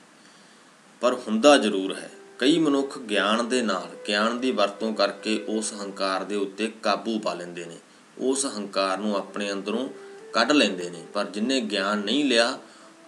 ਪਰ 1.00 1.14
ਹੁੰਦਾ 1.14 1.56
ਜ਼ਰੂਰ 1.56 1.94
ਹੈ। 1.94 2.10
ਕਈ 2.38 2.58
ਮਨੁੱਖ 2.58 2.98
ਗਿਆਨ 2.98 3.48
ਦੇ 3.48 3.62
ਨਾਲ, 3.62 3.90
ਗਿਆਨ 4.08 4.40
ਦੀ 4.40 4.50
ਵਰਤੋਂ 4.50 4.94
ਕਰਕੇ 4.94 5.44
ਉਸ 5.48 5.72
ਹੰਕਾਰ 5.72 6.24
ਦੇ 6.24 6.36
ਉੱਤੇ 6.36 6.72
ਕਾਬੂ 6.82 7.18
ਪਾ 7.18 7.34
ਲੈਂਦੇ 7.34 7.64
ਨੇ। 7.64 7.76
ਉਸ 8.20 8.46
ਹੰਕਾਰ 8.46 8.98
ਨੂੰ 8.98 9.16
ਆਪਣੇ 9.16 9.52
ਅੰਦਰੋਂ 9.52 9.88
ਕੱਢ 10.32 10.52
ਲੈਂਦੇ 10.52 10.90
ਨੇ। 10.90 11.02
ਪਰ 11.14 11.24
ਜਿਨੇ 11.24 11.60
ਗਿਆਨ 11.60 11.98
ਨਹੀਂ 11.98 12.24
ਲਿਆ, 12.24 12.58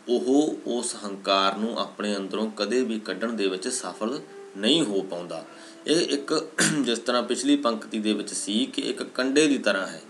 ਉਹ 0.09 0.57
ਉਸ 0.67 0.95
ਹੰਕਾਰ 1.05 1.57
ਨੂੰ 1.57 1.79
ਆਪਣੇ 1.79 2.17
ਅੰਦਰੋਂ 2.17 2.51
ਕਦੇ 2.51 2.83
ਵੀ 2.85 2.99
ਕੱਢਣ 2.99 3.33
ਦੇ 3.33 3.47
ਵਿੱਚ 3.47 3.69
ਸਫਲ 3.69 4.21
ਨਹੀਂ 4.57 4.83
ਹੋ 4.83 5.03
ਪਾਉਂਦਾ। 5.03 5.45
ਇਹ 5.87 5.97
ਇੱਕ 5.97 6.49
ਜਿਸ 6.81 6.99
ਤਰ੍ਹਾਂ 6.99 7.23
ਪਿਛਲੀ 7.23 7.57
ਪੰਕਤੀ 7.57 7.99
ਦੇ 7.99 8.13
ਵਿੱਚ 8.13 8.35
ਸੀ 8.35 8.67
ਕਿ 8.67 8.83
ਇੱਕ 8.83 9.03
ਕੰਡੇ 9.03 9.47
ਦੀ 9.47 9.59
ਤਰ੍ਹਾਂ 9.59 9.87
ਹੈ। 9.87 10.03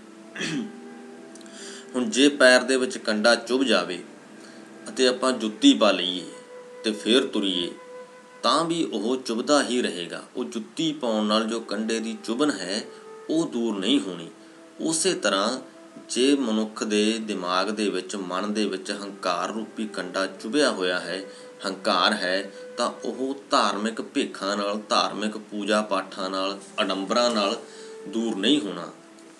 ਹੁਣ 1.94 2.04
ਜੇ 2.04 2.28
ਪੈਰ 2.28 2.62
ਦੇ 2.62 2.76
ਵਿੱਚ 2.76 2.98
ਕੰਡਾ 2.98 3.34
ਚੁਭ 3.34 3.62
ਜਾਵੇ 3.62 4.02
ਅਤੇ 4.88 5.08
ਆਪਾਂ 5.08 5.32
ਜੁੱਤੀ 5.32 5.74
ਪਾ 5.74 5.90
ਲਈਏ 5.90 6.26
ਤੇ 6.84 6.92
ਫੇਰ 6.92 7.26
ਤੁਰੀਏ, 7.26 7.70
ਤਾਂ 8.42 8.64
ਵੀ 8.64 8.84
ਉਹ 8.84 9.16
ਚੁਭਦਾ 9.16 9.62
ਹੀ 9.62 9.82
ਰਹੇਗਾ। 9.82 10.22
ਉਹ 10.36 10.44
ਜੁੱਤੀ 10.44 10.92
ਪਾਉਣ 10.92 11.24
ਨਾਲ 11.24 11.44
ਜੋ 11.44 11.60
ਕੰਡੇ 11.60 12.00
ਦੀ 12.00 12.16
ਚੁਭਨ 12.24 12.50
ਹੈ, 12.50 12.82
ਉਹ 13.30 13.46
ਦੂਰ 13.46 13.78
ਨਹੀਂ 13.78 14.00
ਹੋਣੀ। 14.00 14.28
ਉਸੇ 14.80 15.14
ਤਰ੍ਹਾਂ 15.14 15.60
ਜੇ 16.08 16.36
ਮਨੁੱਖ 16.36 16.84
ਦੇ 16.84 17.18
ਦਿਮਾਗ 17.18 17.70
ਦੇ 17.70 17.88
ਵਿੱਚ, 17.88 18.16
ਮਨ 18.16 18.52
ਦੇ 18.52 18.66
ਵਿੱਚ 18.66 18.90
ਹੰਕਾਰ 18.90 19.52
ਰੂਪੀ 19.52 19.86
ਕੰਡਾ 19.86 20.26
ਚੁਭਿਆ 20.26 20.70
ਹੋਇਆ 20.70 21.00
ਹੈ, 21.00 21.24
ਹੰਕਾਰ 21.66 22.12
ਹੈ, 22.12 22.52
ਤਾਂ 22.76 22.90
ਉਹ 23.04 23.42
ਧਾਰਮਿਕ 23.50 24.02
ਭੇਖਾਂ 24.02 24.56
ਨਾਲ, 24.56 24.80
ਧਾਰਮਿਕ 24.88 25.36
ਪੂਜਾ 25.36 25.82
ਪਾਠਾਂ 25.82 26.30
ਨਾਲ, 26.30 26.60
ਅਡੰਬਰਾਂ 26.80 27.30
ਨਾਲ 27.30 27.60
ਦੂਰ 28.08 28.36
ਨਹੀਂ 28.36 28.60
ਹੋਣਾ। 28.60 28.88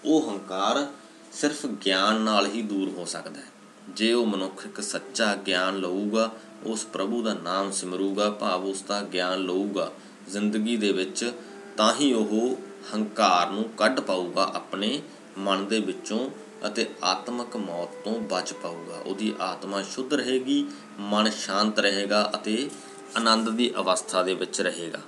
ਉਹ 0.05 0.31
ਹੰਕਾਰ 0.31 0.87
ਸਿਰਫ 1.33 1.67
ਗਿਆਨ 1.67 2.15
ਨਾਲ 2.15 2.47
ਹੀ 2.47 2.63
ਦੂਰ 2.63 2.89
ਹੋ 2.89 3.05
ਸਕਦਾ 3.05 3.41
ਹੈ। 3.41 3.47
ਜੇ 3.89 4.13
ਉਹ 4.13 4.27
ਮਨੁੱਖ 4.27 4.67
ਇੱਕ 4.67 4.81
ਸੱਚਾ 4.81 5.35
ਗਿਆਨ 5.35 5.77
ਲਊਗਾ, 5.77 6.31
ਉਸ 6.67 6.85
ਪ੍ਰਭੂ 6.85 7.23
ਦਾ 7.23 7.35
ਨਾਮ 7.35 7.71
ਸਿਮਰੂਗਾ, 7.71 8.31
ਭਾਵ 8.31 8.65
ਉਸ 8.65 8.83
ਦਾ 8.83 9.03
ਗਿਆਨ 9.03 9.39
ਲਊਗਾ, 9.39 9.93
ਜ਼ਿੰਦਗੀ 10.29 10.77
ਦੇ 10.77 10.93
ਵਿੱਚ 10.93 11.33
ਤਾਂ 11.77 11.95
ਹੀ 11.95 12.13
ਉਹ 12.13 12.57
ਹੰਕਾਰ 12.95 13.51
ਨੂੰ 13.51 13.65
ਕੱਢ 13.79 14.01
ਪਾਊਗਾ 14.01 14.53
ਆਪਣੇ 14.55 15.03
ਮਨ 15.41 15.67
ਦੇ 15.67 15.81
ਵਿੱਚੋਂ 15.81 16.29
ਅਤੇ 16.67 16.87
ਆਤਮਿਕ 17.05 17.57
ਮੌਤ 17.57 17.95
ਤੋਂ 18.05 18.19
ਬਚ 18.31 18.53
ਪਾਊਗਾ। 18.53 19.01
ਉਹਦੀ 19.01 19.35
ਆਤਮਾ 19.41 19.83
ਸ਼ੁੱਧ 19.83 20.15
ਰਹੇਗੀ, 20.15 20.65
ਮਨ 21.01 21.31
ਸ਼ਾਂਤ 21.31 21.79
ਰਹੇਗਾ 21.79 22.31
ਅਤੇ 22.35 22.69
ਆਨੰਦ 23.17 23.49
ਦੀ 23.51 23.71
ਅਵਸਥਾ 23.79 24.23
ਦੇ 24.23 24.35
ਵਿੱਚ 24.35 24.61
ਰਹੇਗਾ। 24.61 25.01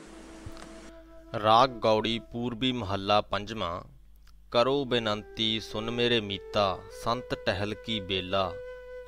ਰਾਗ 1.42 1.70
ਗੌੜੀ 1.78 2.18
ਪੂਰਬੀ 2.32 2.72
ਮਹੱਲਾ 2.72 3.20
ਪੰਜਵਾਂ, 3.20 3.82
ਕਰੋ 4.52 4.84
ਬੇਨੰਤੀ 4.84 5.60
ਸੁਨ 5.60 5.90
ਮੇਰੇ 5.90 6.20
ਮੀਤਾ, 6.20 6.78
ਸੰਤ 7.04 7.34
ਟਹਿਲ 7.46 7.74
ਕੀ 7.74 8.00
ਬੇਲਾ, 8.00 8.52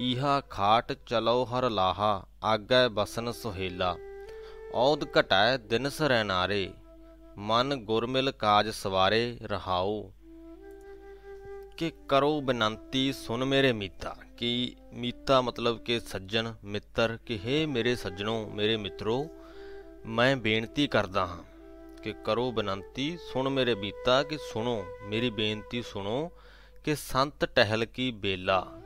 ਈਹਾ 0.03 0.41
ਖਾਟ 0.51 0.93
ਚਲੋ 1.07 1.45
ਹਰ 1.45 1.69
ਲਾਹਾ, 1.71 2.27
ਆਗੈ 2.45 2.89
ਬਸਨ 2.89 3.33
ਸੁਹੇਲਾ। 3.33 3.95
ਔਦ 4.75 5.05
ਘਟੈ 5.19 5.57
ਦਿਨ 5.57 5.89
ਸਰੈ 5.89 6.23
ਨਾਰੇ 6.25 6.71
ਮਨ 7.39 7.75
ਗੁਰਮਿਲ 7.77 8.31
ਕਾਜ 8.31 8.69
ਸਵਾਰੇ 8.71 9.37
ਰਹਾਓ 9.43 10.13
ਕਿ 11.77 11.93
ਕਰੋ 12.09 12.41
ਬੇਨੰਤੀ 12.41 13.13
ਸੁਨ 13.13 13.45
ਮੇਰੇ 13.45 13.73
ਮੀਤਾ। 13.73 14.17
ਕਿ 14.37 14.77
ਮੀਤਾ 14.93 15.41
ਮਤਲਬ 15.41 15.79
ਕਿ 15.79 16.01
ਸੱਜਣ, 16.01 16.53
ਮਿੱਤਰ, 16.65 17.19
ਕਿ 17.27 17.41
हे 17.45 17.69
ਮੇਰੇ 17.71 17.97
ਸੱਜਣੋ, 17.97 18.47
ਮੇਰੇ 18.47 18.77
ਮਿੱਤਰੋ, 18.77 19.29
ਮੈਂ 20.07 20.37
ਬੇਨਤੀ 20.37 20.87
ਕਰਦਾ 20.87 21.27
ਹਾਂ 21.27 21.43
ਕਿ 22.03 22.15
ਕਰੋ 22.25 22.53
ਬੇਨੰਤੀ, 22.53 23.19
ਸੁਣ 23.33 23.49
ਮੇਰੇ 23.49 23.75
ਬੀਤਾ 23.75 24.23
ਕਿ 24.23 24.39
ਸੁਣੋ, 24.53 24.85
ਮੇਰੀ 25.03 25.31
ਬੇਨਤੀ 25.31 25.83
ਸੁਣੋ 25.83 26.31
ਕਿ 26.85 26.95
ਸੰਤ 26.95 27.45
ਟਹਿਲ 27.45 27.85
ਕੀ 27.85 28.11
ਬੇਲਾ, 28.11 28.81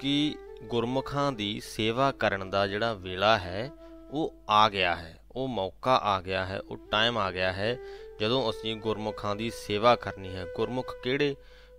ਕਿ 0.00 0.34
ਗੁਰਮੁਖਾਂ 0.62 1.32
ਦੀ 1.32 1.60
ਸੇਵਾ 1.60 2.12
ਕਰਨ 2.12 2.50
ਦਾ 2.50 2.66
ਜਿਹੜਾ 2.66 2.92
ਵੇਲਾ 2.92 3.38
ਹੈ, 3.38 3.70
ਉਹ 4.10 4.34
ਆ 4.48 4.68
ਗਿਆ 4.68 4.96
ਹੈ, 4.96 5.18
ਉਹ 5.32 5.48
ਮੌਕਾ 5.48 5.96
ਆ 5.96 6.20
ਗਿਆ 6.20 6.46
ਹੈ, 6.46 6.60
ਉਹ 6.60 6.76
ਟਾਈਮ 6.76 7.18
ਆ 7.18 7.30
ਗਿਆ 7.30 7.52
ਹੈ, 7.52 7.78
ਜਦੋਂ 8.20 8.50
ਅਸੀਂ 8.50 8.76
ਗੁਰਮੁਖਾਂ 8.76 9.36
ਦੀ 9.36 9.50
ਸੇਵਾ 9.50 9.96
ਕਰਨੀ 9.96 10.28
ਹੈ। 10.28 10.46
ਗੁਰਮੁਖ 10.56 10.94
ਕਿਹੜੇ 11.02 11.36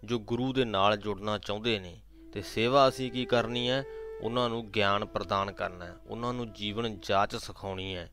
ਜੋ 0.07 0.19
ਗੁਰੂ 0.19 0.53
ਦੇ 0.53 0.65
ਨਾਲ 0.65 0.97
ਜੁੜਨਾ 0.97 1.37
ਚਾਹੁੰਦੇ 1.37 1.79
ਨੇ 1.79 1.97
ਤੇ 2.33 2.41
ਸੇਵਾ 2.41 2.89
ਅਸੀਂ 2.89 3.11
ਕੀ 3.11 3.25
ਕਰਨੀ 3.25 3.69
ਹੈ? 3.69 3.83
ਉਹਨਾਂ 4.21 4.49
ਨੂੰ 4.49 4.71
ਗਿਆਨ 4.71 5.05
ਪ੍ਰਦਾਨ 5.05 5.51
ਕਰਨਾ 5.51 5.85
ਹੈ। 5.85 5.95
ਉਹਨਾਂ 6.09 6.33
ਨੂੰ 6.33 6.53
ਜੀਵਨ 6.53 6.99
ਜਾਚ 7.01 7.35
ਸਿਖਾਉਣੀ 7.35 7.95
ਹੈ। 7.95 8.11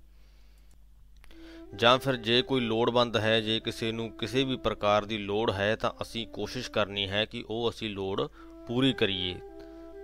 ਜਾਂ 1.76 1.98
ਫਿਰ 1.98 2.16
ਜੇ 2.16 2.42
ਕੋਈ 2.42 2.60
ਲੋੜਵੰਦ 2.60 3.16
ਹੈ, 3.16 3.40
ਜੇ 3.40 3.60
ਕਿਸੇ 3.60 3.92
ਨੂੰ 3.92 4.10
ਕਿਸੇ 4.10 4.44
ਵੀ 4.44 4.56
ਪ੍ਰਕਾਰ 4.56 5.04
ਦੀ 5.04 5.18
ਲੋੜ 5.18 5.50
ਹੈ, 5.50 5.76
ਤਾਂ 5.76 5.90
ਅਸੀਂ 6.02 6.26
ਕੋਸ਼ਿਸ਼ 6.26 6.70
ਕਰਨੀ 6.70 7.08
ਹੈ 7.08 7.24
ਕਿ 7.24 7.44
ਉਹ 7.50 7.70
ਅਸੀਂ 7.70 7.90
ਲੋੜ 7.90 8.22
ਪੂਰੀ 8.66 8.92
ਕਰੀਏ। 8.92 9.40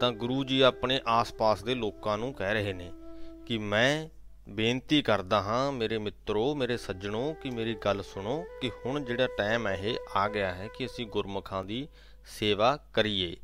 ਤਾਂ 0.00 0.12
ਗੁਰੂ 0.12 0.44
ਜੀ 0.44 0.60
ਆਪਣੇ 0.60 1.00
ਆਸ-ਪਾਸ 1.06 1.64
ਦੇ 1.64 1.74
ਲੋਕਾਂ 1.74 2.18
ਨੂੰ 2.18 2.34
ਕਹਿ 2.34 2.54
ਰਹੇ 2.54 2.72
ਨੇ 2.72 2.92
ਕਿ 3.46 3.58
ਮੈਂ 3.58 4.08
ਬੇਨਤੀ 4.48 5.02
ਕਰਦਾ 5.02 5.42
ਹਾਂ 5.42 5.72
ਮੇਰੇ 5.72 5.98
ਮਿੱਤਰੋ, 5.98 6.54
ਮੇਰੇ 6.54 6.76
ਸੱਜਣੋ, 6.76 7.36
ਕਿ 7.42 7.50
ਮੇਰੀ 7.50 7.74
ਗੱਲ 7.74 8.02
ਸੁਣੋ 8.02 8.44
ਕਿ 8.60 8.70
ਹੁਣ 8.86 9.04
ਜਿਹੜਾ 9.04 9.26
ਟਾਈਮ 9.26 9.66
ਹੈ, 9.66 9.74
ਇਹ 9.74 9.98
ਆ 10.16 10.28
ਗਿਆ 10.28 10.54
ਹੈ 10.54 10.68
ਕਿ 10.78 10.86
ਅਸੀਂ 10.86 11.06
ਗੁਰਮੁਖਾਂ 11.06 11.64
ਦੀ 11.64 11.88
ਸੇਵਾ 12.26 12.78
ਕਰੀਏ। 12.94 13.36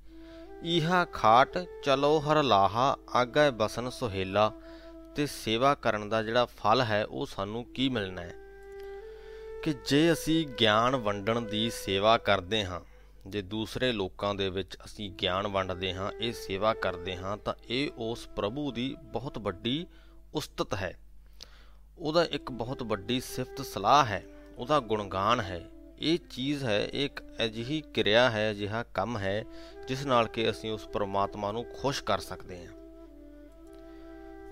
ਇਹਾ 0.63 1.05
ਖਾਟ 1.05 1.59
ਚਲੋ 1.83 2.21
ਹਰ 2.21 2.43
ਲਾਹਾ, 2.43 2.97
ਆਗੇ 3.15 3.51
ਬਸਨ 3.51 3.91
ਸੁਹੇਲਾ, 3.91 4.53
ਤੇ 5.17 5.27
ਸੇਵਾ 5.27 5.75
ਕਰਨ 5.75 6.09
ਦਾ 6.09 6.23
ਜਿਹੜਾ 6.23 6.45
ਫਲ 6.45 6.83
ਹੈ, 6.83 7.05
ਉਹ 7.05 7.27
ਸਾਨੂੰ 7.27 7.65
ਕੀ 7.65 7.89
ਮਿਲਣਾ 7.89 8.23
ਹੈ? 8.23 8.35
ਕਿ 9.63 9.75
ਜੇ 9.89 10.13
ਅਸੀਂ 10.13 10.47
ਗਿਆਨ 10.47 10.97
ਵੰਡਣ 10.97 11.41
ਦੀ 11.41 11.71
ਸੇਵਾ 11.71 12.19
ਕਰਦੇ 12.19 12.65
ਹਾਂ, 12.65 12.81
ਜੇ 13.27 13.43
ਦੂਸਰੇ 13.43 13.93
ਲੋਕਾਂ 13.93 14.35
ਦੇ 14.35 14.51
ਵਿੱਚ 14.51 14.77
ਅਸੀਂ 14.85 15.11
ਗਿਆਨ 15.11 15.49
ਵੰਡਦੇ 15.49 15.95
ਹਾਂ, 15.95 16.13
ਇਹ 16.13 16.33
ਸੇਵਾ 16.33 16.75
ਕਰਦੇ 16.75 17.17
ਹਾਂ, 17.17 17.37
ਤਾਂ 17.37 17.55
ਇਹ 17.71 17.91
ਉਸ 17.99 18.27
ਪ੍ਰਭੂ 18.27 18.73
ਦੀ 18.73 18.97
ਬਹੁਤ 19.03 19.39
ਵੱਡੀ 19.39 19.87
ਉਸਤਤ 20.37 20.75
ਹੈ। 20.75 20.99
ਉਹਦਾ 21.99 22.25
ਇੱਕ 22.25 22.51
ਬਹੁਤ 22.51 22.83
ਵੱਡੀ 22.83 23.21
ਸਿਫਤ 23.21 23.67
ਸਲਾਹ 23.67 24.07
ਹੈ। 24.07 24.25
ਉਹਦਾ 24.59 24.81
ਗੁਣਗਾਨ 24.81 25.41
ਹੈ। 25.41 25.65
ਇਹ 25.99 26.19
ਚੀਜ਼ 26.31 26.65
ਹੈ 26.65 26.89
ਇੱਕ 26.93 27.21
ਅਜਿਹੀ 27.45 27.81
ਕਿਰਿਆ 27.81 28.31
ਹੈ, 28.31 28.51
ਅਜਿਹਾ 28.51 28.83
ਕੰਮ 28.83 29.19
ਹੈ, 29.19 29.45
ਜਿਸ 29.89 30.07
ਨਾਲ 30.07 30.29
ਕਿ 30.29 30.51
ਅਸੀਂ 30.51 30.73
ਉਸ 30.73 30.87
ਪਰਮਾਤਮਾ 30.87 31.53
ਨੂੰ 31.53 31.65
ਖੁਸ਼ 31.65 32.05
ਕਰ 32.05 32.19
ਸਕਦੇ 32.19 32.67
ਹਾਂ। 32.67 32.73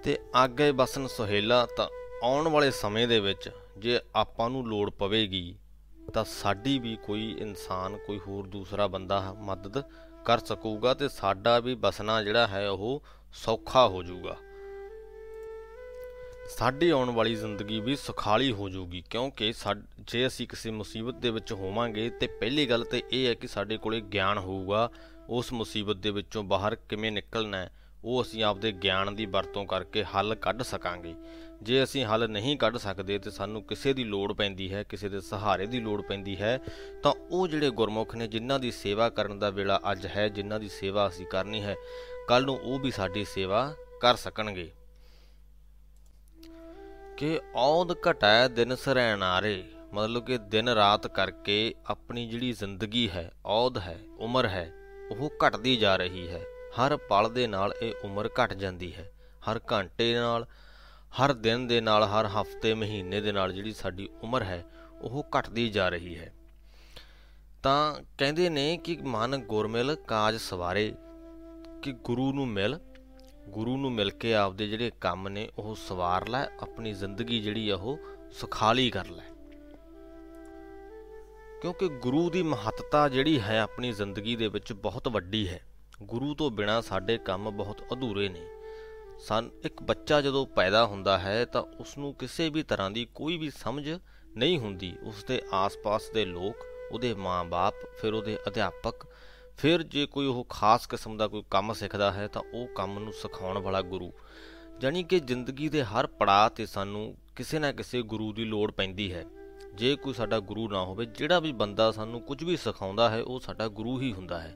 ਤੇ 0.02 0.18
ਅੱਗੇ 0.44 0.72
ਬਸਨ 0.72 1.06
ਸੁਹੇਲਾ, 1.06 1.66
ਤਾਂ 1.76 1.88
ਆਉਣ 2.22 2.48
ਵਾਲੇ 2.48 2.70
ਸਮੇਂ 2.70 3.08
ਦੇ 3.08 3.20
ਵਿੱਚ 3.20 3.50
ਜੇ 3.78 4.00
ਆਪਾਂ 4.14 4.50
ਨੂੰ 4.50 4.66
ਲੋੜ 4.66 4.90
ਪਵੇਗੀ, 4.90 5.58
ਤਾਂ 6.14 6.24
ਸਾਡੀ 6.24 6.78
ਵੀ 6.78 6.96
ਕੋਈ 6.96 7.36
ਇਨਸਾਨ, 7.38 7.96
ਕੋਈ 7.96 8.18
ਹੋਰ 8.18 8.46
ਦੂਸਰਾ 8.46 8.86
ਬੰਦਾ 8.86 9.36
ਮਦਦ 9.38 9.82
ਕਰ 10.24 10.38
ਸਕੂਗਾ 10.38 10.94
ਤੇ 10.94 11.08
ਸਾਡਾ 11.08 11.58
ਵੀ 11.58 11.74
ਬਸਣਾ 11.74 12.22
ਜਿਹੜਾ 12.22 12.46
ਹੈ 12.46 12.70
ਉਹ 12.70 13.02
ਸੌਖਾ 13.32 13.88
ਹੋ 13.88 14.02
ਜਾਊਗਾ। 14.02 14.36
ਸਾਡੀ 16.48 16.88
ਆਉਣ 16.90 17.10
ਵਾਲੀ 17.10 17.34
ਜ਼ਿੰਦਗੀ 17.34 17.78
ਵੀ 17.80 17.94
ਸੁਖਾਲੀ 17.96 18.50
ਹੋ 18.52 18.68
ਜਾਊਗੀ, 18.68 19.02
ਕਿਉਂਕਿ 19.10 19.52
ਜੇ 20.00 20.26
ਅਸੀਂ 20.26 20.46
ਕਿਸੇ 20.48 20.70
ਮੁਸੀਬਤ 20.70 21.14
ਦੇ 21.14 21.30
ਵਿੱਚ 21.30 21.52
ਹੋਵਾਂਗੇ, 21.52 22.08
ਤੇ 22.10 22.26
ਪਹਿਲੀ 22.40 22.66
ਗੱਲ 22.66 22.84
ਤੇ 22.84 23.02
ਇਹ 23.12 23.26
ਹੈ 23.28 23.34
ਕਿ 23.34 23.46
ਸਾਡੇ 23.46 23.76
ਕੋਲੇ 23.76 24.00
ਗਿਆਨ 24.00 24.38
ਹੋਊਗਾ, 24.38 24.90
ਉਸ 25.28 25.52
ਮੁਸੀਬਤ 25.52 25.96
ਦੇ 25.96 26.10
ਵਿੱਚੋਂ 26.10 26.42
ਬਾਹਰ 26.42 26.74
ਕਿਵੇਂ 26.74 27.12
ਨਿਕਲਣਾ 27.12 27.56
ਹੈ, 27.56 27.70
ਉਹ 28.04 28.22
ਅਸੀਂ 28.22 28.44
ਆਪਦੇ 28.44 28.72
ਗਿਆਨ 28.72 29.14
ਦੀ 29.14 29.26
ਵਰਤੋਂ 29.26 29.64
ਕਰਕੇ 29.64 30.04
ਹੱਲ 30.04 30.34
ਕੱਢ 30.34 30.62
ਸਕਾਂਗੇ। 30.62 31.14
ਜੇ 31.62 31.82
ਅਸੀਂ 31.84 32.04
ਹੱਲ 32.04 32.28
ਨਹੀਂ 32.28 32.56
ਕੱਢ 32.58 32.76
ਸਕਦੇ 32.76 33.18
ਤੇ 33.18 33.30
ਸਾਨੂੰ 33.30 33.62
ਕਿਸੇ 33.62 33.92
ਦੀ 33.92 34.04
ਲੋੜ 34.04 34.32
ਪੈਂਦੀ 34.32 34.72
ਹੈ, 34.72 34.82
ਕਿਸੇ 34.82 35.08
ਦੇ 35.08 35.20
ਸਹਾਰੇ 35.20 35.66
ਦੀ 35.66 35.80
ਲੋੜ 35.80 36.00
ਪੈਂਦੀ 36.02 36.36
ਹੈ, 36.36 36.58
ਤਾਂ 37.02 37.12
ਉਹ 37.30 37.48
ਜਿਹੜੇ 37.48 37.70
ਗੁਰਮੁਖ 37.70 38.14
ਨੇ, 38.14 38.28
ਜਿਨ੍ਹਾਂ 38.28 38.60
ਦੀ 38.60 38.70
ਸੇਵਾ 38.70 39.08
ਕਰਨ 39.08 39.38
ਦਾ 39.38 39.50
ਵੇਲਾ 39.50 39.80
ਅੱਜ 39.92 40.06
ਹੈ, 40.06 40.28
ਜਿਨ੍ਹਾਂ 40.28 40.60
ਦੀ 40.60 40.68
ਸੇਵਾ 40.68 41.08
ਅਸੀਂ 41.08 41.26
ਕਰਨੀ 41.26 41.62
ਹੈ 41.62 41.76
ਕੱਲ 42.28 42.44
ਨੂੰ 42.44 42.58
ਉਹ 42.58 42.78
ਵੀ 42.78 42.90
ਸਾਡੀ 42.90 43.24
ਸੇਵਾ 43.24 43.74
ਕਰ 44.00 44.16
ਸਕਣਗੇ। 44.16 44.70
ਕਿ 47.16 47.40
ਔਦ 47.54 47.92
ਘਟੈ 47.92 48.48
ਦਿਨ 48.48 48.76
ਸਰੈਣਾਰੇ, 48.76 49.64
ਮਤਲਬ 49.92 50.24
ਕਿ 50.24 50.38
ਦਿਨ 50.38 50.68
ਰਾਤ 50.68 51.06
ਕਰਕੇ 51.06 51.74
ਆਪਣੀ 51.86 52.28
ਜਿਹੜੀ 52.28 52.52
ਜ਼ਿੰਦਗੀ 52.52 53.10
ਹੈ, 53.10 53.32
ਔਦ 53.46 53.78
ਹੈ, 53.78 53.98
ਉਮਰ 54.18 54.46
ਹੈ, 54.46 54.70
ਉਹ 55.10 55.30
ਘਟਦੀ 55.46 55.76
ਜਾ 55.76 55.96
ਰਹੀ 55.96 56.28
ਹੈ। 56.28 56.40
ਹਰ 56.78 56.96
ਪਲ 56.96 57.32
ਦੇ 57.32 57.46
ਨਾਲ 57.46 57.74
ਇਹ 57.82 57.94
ਉਮਰ 58.04 58.28
ਘਟ 58.28 58.54
ਜਾਂਦੀ 58.54 58.94
ਹੈ। 58.94 59.10
ਹਰ 59.50 59.60
ਘੰਟੇ 59.72 60.14
ਨਾਲ, 60.14 60.46
ਹਰ 61.20 61.32
ਦਿਨ 61.32 61.66
ਦੇ 61.66 61.80
ਨਾਲ, 61.80 62.04
ਹਰ 62.04 62.26
ਹਫ਼ਤੇ, 62.26 62.74
ਮਹੀਨੇ 62.74 63.20
ਦੇ 63.20 63.32
ਨਾਲ 63.32 63.52
ਜਿਹੜੀ 63.52 63.72
ਸਾਡੀ 63.72 64.08
ਉਮਰ 64.22 64.42
ਹੈ, 64.42 64.64
ਉਹ 65.00 65.26
ਘਟਦੀ 65.38 65.68
ਜਾ 65.68 65.88
ਰਹੀ 65.88 66.18
ਹੈ। 66.18 66.34
ਤਾਂ 67.62 67.94
ਕਹਿੰਦੇ 68.18 68.48
ਨੇ 68.48 68.76
ਕਿ 68.76 68.98
ਮਨ 69.02 69.36
ਗੁਰਮਿਲ 69.36 69.94
ਕਾਜ 69.94 70.36
ਸਵਾਰੇ, 70.36 70.94
ਕਿ 71.82 71.92
ਗੁਰੂ 71.92 72.32
ਨੂੰ 72.32 72.48
ਮਿਲ 72.48 72.80
ਗੁਰੂ 73.48 73.76
ਨੂੰ 73.76 73.92
ਮਿਲ 73.92 74.10
ਕੇ 74.10 74.34
ਆਪਦੇ 74.34 74.66
ਜਿਹੜੇ 74.66 74.92
ਕੰਮ 75.00 75.28
ਨੇ, 75.28 75.48
ਉਹ 75.58 75.74
ਸਵਾਰ 75.74 76.28
ਲੈ, 76.28 76.46
ਆਪਣੀ 76.60 76.92
ਜ਼ਿੰਦਗੀ 76.92 77.40
ਜਿਹੜੀ 77.40 77.70
ਆ 77.70 77.76
ਉਹ 77.76 77.98
ਸੁਖਾਲੀ 78.30 78.90
ਕਰ 78.90 79.06
ਲੈ। 79.06 79.22
ਕਿਉਂਕਿ 81.62 81.88
ਗੁਰੂ 81.88 82.30
ਦੀ 82.30 82.42
ਮਹੱਤਤਾ 82.42 83.08
ਜਿਹੜੀ 83.08 83.40
ਹੈ 83.40 83.60
ਆਪਣੀ 83.60 83.92
ਜ਼ਿੰਦਗੀ 83.92 84.36
ਦੇ 84.36 84.48
ਵਿੱਚ 84.48 84.72
ਬਹੁਤ 84.72 85.08
ਵੱਡੀ 85.08 85.48
ਹੈ। 85.48 85.60
ਗੁਰੂ 86.02 86.34
ਤੋਂ 86.34 86.50
ਬਿਨਾ 86.50 86.80
ਸਾਡੇ 86.80 87.18
ਕੰਮ 87.18 87.50
ਬਹੁਤ 87.50 87.82
ਅਧੂਰੇ 87.92 88.28
ਨੇ। 88.28 88.46
ਸਨ, 89.18 89.50
ਇੱਕ 89.64 89.82
ਬੱਚਾ 89.82 90.20
ਜਦੋਂ 90.20 90.46
ਪੈਦਾ 90.46 90.86
ਹੁੰਦਾ 90.86 91.18
ਹੈ, 91.18 91.44
ਤਾਂ 91.44 91.62
ਉਸ 91.62 91.98
ਨੂੰ 91.98 92.14
ਕਿਸੇ 92.14 92.48
ਵੀ 92.48 92.62
ਤਰ੍ਹਾਂ 92.62 92.90
ਦੀ 92.90 93.06
ਕੋਈ 93.14 93.38
ਵੀ 93.38 93.50
ਸਮਝ 93.50 93.90
ਨਹੀਂ 94.36 94.58
ਹੁੰਦੀ। 94.58 94.96
ਉਸ 95.02 95.24
ਦੇ 95.24 95.42
ਆਸ-ਪਾਸ 95.52 96.02
ਦੇ 96.14 96.24
ਲੋਕ, 96.24 96.56
ਉਹਦੇ 96.92 97.14
ਮਾਂ-ਬਾਪ, 97.14 97.74
ਫਿਰ 98.00 98.14
ਉਹਦੇ 98.14 98.38
ਅਧਿਆਪਕ 98.48 98.94
ਫਿਰ 99.58 99.82
ਜੇ 99.82 100.06
ਕੋਈ 100.06 100.26
ਉਹ 100.26 100.46
ਖਾਸ 100.48 100.86
ਕਿਸਮ 100.86 101.16
ਦਾ 101.16 101.28
ਕੋਈ 101.28 101.42
ਕੰਮ 101.50 101.72
ਸਿੱਖਦਾ 101.72 102.12
ਹੈ 102.12 102.28
ਤਾਂ 102.28 102.42
ਉਹ 102.54 102.66
ਕੰਮ 102.74 102.98
ਨੂੰ 102.98 103.12
ਸਿਖਾਉਣ 103.12 103.58
ਵਾਲਾ 103.58 103.82
ਗੁਰੂ। 103.82 104.12
ਜਾਨੀ 104.78 105.02
ਕਿ 105.02 105.20
ਜ਼ਿੰਦਗੀ 105.20 105.68
ਦੇ 105.68 105.84
ਹਰ 105.84 106.06
ਪੜਾਅ 106.06 106.48
ਤੇ 106.48 106.66
ਸਾਨੂੰ 106.66 107.16
ਕਿਸੇ 107.36 107.58
ਨਾ 107.58 107.72
ਕਿਸੇ 107.72 108.02
ਗੁਰੂ 108.02 108.32
ਦੀ 108.32 108.44
ਲੋੜ 108.44 108.72
ਪੈਂਦੀ 108.72 109.12
ਹੈ। 109.12 109.24
ਜੇ 109.74 109.96
ਕੋਈ 109.96 110.14
ਸਾਡਾ 110.14 110.38
ਗੁਰੂ 110.38 110.68
ਨਾ 110.68 110.84
ਹੋਵੇ, 110.84 111.06
ਜਿਹੜਾ 111.06 111.40
ਵੀ 111.40 111.52
ਬੰਦਾ 111.52 111.92
ਸਾਨੂੰ 111.92 112.20
ਕੁਝ 112.20 112.44
ਵੀ 112.44 112.56
ਸਿਖਾਉਂਦਾ 112.56 113.10
ਹੈ, 113.10 113.22
ਉਹ 113.22 113.40
ਸਾਡਾ 113.40 113.68
ਗੁਰੂ 113.68 114.00
ਹੀ 114.00 114.12
ਹੁੰਦਾ 114.12 114.40
ਹੈ। 114.40 114.54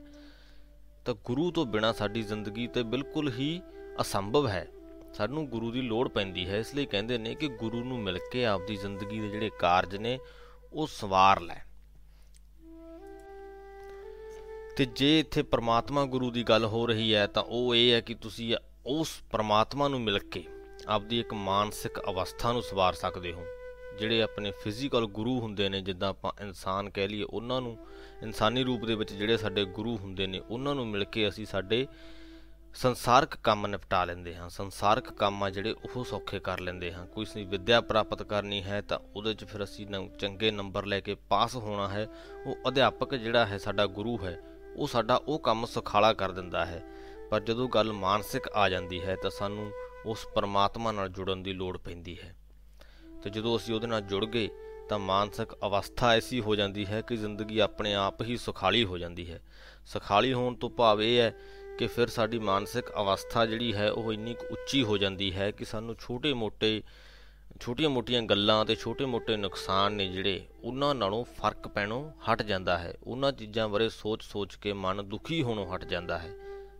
ਤਾਂ 1.05 1.15
ਗੁਰੂ 1.25 1.51
ਤੋਂ 1.51 1.65
ਬਿਨਾ 1.65 1.93
ਸਾਡੀ 1.93 2.21
ਜ਼ਿੰਦਗੀ 2.21 2.67
ਤੇ 2.67 2.83
ਬਿਲਕੁਲ 2.83 3.33
ਹੀ 3.33 3.61
ਅਸੰਭਵ 4.01 4.47
ਹੈ। 4.47 4.67
ਸਾਨੂੰ 5.13 5.47
ਗੁਰੂ 5.47 5.71
ਦੀ 5.71 5.81
ਲੋੜ 5.81 6.09
ਪੈਂਦੀ 6.09 6.49
ਹੈ, 6.49 6.57
ਇਸ 6.57 6.75
ਲਈ 6.75 6.85
ਕਹਿੰਦੇ 6.85 7.17
ਨੇ 7.17 7.35
ਕਿ 7.35 7.47
ਗੁਰੂ 7.47 7.83
ਨੂੰ 7.83 7.99
ਮਿਲ 7.99 8.19
ਕੇ 8.31 8.45
ਆਪਦੀ 8.45 8.75
ਜ਼ਿੰਦਗੀ 8.75 9.19
ਦੇ 9.19 9.27
ਜਿਹੜੇ 9.27 9.51
ਕਾਰਜ 9.59 9.95
ਨੇ, 9.95 10.19
ਉਹ 10.73 10.87
ਸਵਾਰ 10.87 11.41
ਲੈ 11.41 11.65
ਤੇ 14.77 14.85
ਜੇ 14.85 15.19
ਇੱਥੇ 15.19 15.43
ਪ੍ਰਮਾਤਮਾ 15.43 16.05
ਗੁਰੂ 16.05 16.31
ਦੀ 16.31 16.43
ਗੱਲ 16.43 16.65
ਹੋ 16.65 16.87
ਰਹੀ 16.87 17.15
ਹੈ, 17.15 17.27
ਤਾਂ 17.27 17.43
ਉਹ 17.43 17.75
ਇਹ 17.75 17.91
ਹੈ 17.91 18.01
ਕਿ 18.01 18.13
ਤੁਸੀਂ 18.13 18.55
ਉਸ 18.85 19.09
ਪ੍ਰਮਾਤਮਾ 19.31 19.87
ਨੂੰ 19.87 20.01
ਮਿਲ 20.01 20.19
ਕੇ 20.19 20.43
ਆਪਦੀ 20.87 21.19
ਇੱਕ 21.19 21.33
ਮਾਨਸਿਕ 21.33 21.99
ਅਵਸਥਾ 21.99 22.51
ਨੂੰ 22.51 22.61
ਸਵਾਰ 22.61 22.93
ਸਕਦੇ 22.93 23.33
ਹੋ। 23.33 23.45
ਜਿਹੜੇ 23.99 24.21
ਆਪਣੇ 24.21 24.51
ਫਿਜ਼ੀਕਲ 24.51 25.05
ਗੁਰੂ 25.05 25.39
ਹੁੰਦੇ 25.39 25.69
ਨੇ, 25.69 25.81
ਜਿੱਦਾਂ 25.81 26.09
ਆਪਾਂ 26.09 26.31
ਇਨਸਾਨ 26.41 26.89
ਕਹਿ 26.89 27.07
ਲਈਏ, 27.07 27.23
ਉਹਨਾਂ 27.23 27.61
ਨੂੰ 27.61 27.77
ਇਨਸਾਨੀ 28.23 28.63
ਰੂਪ 28.63 28.85
ਦੇ 28.85 28.95
ਵਿੱਚ 28.95 29.13
ਜਿਹੜੇ 29.13 29.37
ਸਾਡੇ 29.37 29.65
ਗੁਰੂ 29.65 29.97
ਹੁੰਦੇ 29.97 30.27
ਨੇ, 30.27 30.39
ਉਹਨਾਂ 30.39 30.75
ਨੂੰ 30.75 30.87
ਮਿਲ 30.87 31.03
ਕੇ 31.03 31.29
ਅਸੀਂ 31.29 31.45
ਸਾਡੇ 31.45 31.87
ਸੰਸਾਰਕ 32.73 33.35
ਕੰਮ 33.35 33.67
ਨਿਪਟਾ 33.67 34.05
ਲੈਂਦੇ 34.05 34.35
ਹਾਂ। 34.35 34.49
ਸੰਸਾਰਕ 34.49 35.13
ਕੰਮ 35.13 35.43
ਆ 35.43 35.49
ਜਿਹੜੇ 35.49 35.71
ਉਹ 35.71 36.03
ਸੌਖੇ 36.03 36.39
ਕਰ 36.39 36.59
ਲੈਂਦੇ 36.59 36.93
ਹਾਂ। 36.93 37.05
ਕੋਈ 37.05 37.25
ਸੀ 37.25 37.43
ਵਿਦਿਆ 37.43 37.81
ਪ੍ਰਾਪਤ 37.81 38.23
ਕਰਨੀ 38.23 38.63
ਹੈ, 38.63 38.81
ਤਾਂ 38.81 38.99
ਉਹਦੇ 39.15 39.33
'ਚ 39.33 39.43
ਫਿਰ 39.43 39.63
ਅਸੀਂ 39.63 39.87
ਚੰਗੇ 40.19 40.51
ਨੰਬਰ 40.51 40.85
ਲੈ 40.85 40.99
ਕੇ 40.99 41.15
ਪਾਸ 41.15 41.55
ਹੋਣਾ 41.55 41.87
ਹੈ। 41.87 42.07
ਉਹ 42.45 42.55
ਅਧਿਆਪਕ 42.67 43.15
ਜਿਹੜਾ 43.15 43.45
ਹੈ, 43.45 43.57
ਸਾਡਾ 43.57 43.85
ਗੁਰੂ 43.85 44.19
ਹੈ 44.23 44.39
ਉਹ 44.79 44.87
ਸਾਡਾ 44.87 45.15
ਉਹ 45.15 45.39
ਕੰਮ 45.39 45.65
ਸੁਖਾਲਾ 45.65 46.13
ਕਰ 46.13 46.31
ਦਿੰਦਾ 46.31 46.65
ਹੈ। 46.65 46.83
ਪਰ 47.31 47.39
ਜਦੋਂ 47.39 47.69
ਗੱਲ 47.69 47.93
ਮਾਨਸਿਕ 47.93 48.49
ਆ 48.55 48.69
ਜਾਂਦੀ 48.69 49.01
ਹੈ 49.01 49.15
ਤਾਂ 49.15 49.29
ਸਾਨੂੰ 49.29 49.71
ਉਸ 50.05 50.25
ਪਰਮਾਤਮਾ 50.35 50.91
ਨਾਲ 50.91 51.09
ਜੁੜਨ 51.09 51.43
ਦੀ 51.43 51.53
ਲੋੜ 51.53 51.77
ਪੈਂਦੀ 51.77 52.17
ਹੈ। 52.23 52.35
ਤੇ 53.23 53.29
ਜਦੋਂ 53.29 53.57
ਅਸੀਂ 53.57 53.75
ਉਹਦੇ 53.75 53.87
ਨਾਲ 53.87 54.01
ਜੁੜ 54.01 54.25
ਗਏ 54.25 54.49
ਤਾਂ 54.89 54.99
ਮਾਨਸਿਕ 54.99 55.53
ਅਵਸਥਾ 55.53 56.09
ਐਸੀ 56.09 56.41
ਹੋ 56.41 56.55
ਜਾਂਦੀ 56.55 56.85
ਹੈ 56.85 57.01
ਕਿ 57.01 57.17
ਜ਼ਿੰਦਗੀ 57.17 57.59
ਆਪਣੇ 57.59 57.93
ਆਪ 57.93 58.21
ਹੀ 58.21 58.37
ਸੁਖਾਲੀ 58.37 58.85
ਹੋ 58.85 58.97
ਜਾਂਦੀ 58.97 59.31
ਹੈ। 59.31 59.41
ਸੁਖਾਲੀ 59.85 60.33
ਹੋਣ 60.33 60.55
ਤੋਂ 60.55 60.69
ਭਾਵ 60.69 61.01
ਇਹ 61.01 61.19
ਹੈ 61.19 61.35
ਕਿ 61.79 61.87
ਫਿਰ 61.87 62.07
ਸਾਡੀ 62.07 62.39
ਮਾਨਸਿਕ 62.39 62.85
ਅਵਸਥਾ 62.89 63.45
ਜਿਹੜੀ 63.45 63.73
ਹੈ 63.73 63.91
ਉਹ 63.91 64.13
ਇੰਨੀ 64.13 64.33
ਕੁ 64.33 64.45
ਉੱਚੀ 64.51 64.83
ਹੋ 64.83 64.97
ਜਾਂਦੀ 64.97 65.35
ਹੈ 65.35 65.51
ਕਿ 65.51 65.65
ਸਾਨੂੰ 65.65 65.95
ਛੋਟੇ-ਮੋਟੇ 65.99 66.83
ਛੋਟੀਆਂ-ਮੋਟੀਆਂ 67.59 68.21
ਗੱਲਾਂ 68.21 68.65
ਤੇ 68.65 68.75
ਛੋਟੇ-ਮੋਟੇ 68.75 69.37
ਨੁਕਸਾਨ 69.37 69.93
ਨੇ 69.93 70.07
ਜਿਹੜੇ 70.07 70.47
ਉਹਨਾਂ 70.63 70.95
ਨਾਲੋਂ 70.95 71.23
ਫ਼ਰਕ 71.23 71.67
ਪੈਣੋਂ 71.67 72.11
ਹਟ 72.11 72.41
ਜਾਂਦਾ 72.41 72.77
ਹੈ। 72.77 72.97
ਉਹਨਾਂ 73.03 73.31
ਚੀਜ਼ਾਂ 73.31 73.69
ਬਾਰੇ 73.69 73.89
ਸੋਚ-ਸੋਚ 73.89 74.55
ਕੇ 74.55 74.73
ਮਨ 74.73 75.09
ਦੁਖੀ 75.09 75.43
ਹੋਣੋਂ 75.43 75.75
ਹਟ 75.75 75.85
ਜਾਂਦਾ 75.85 76.19
ਹੈ। 76.19 76.29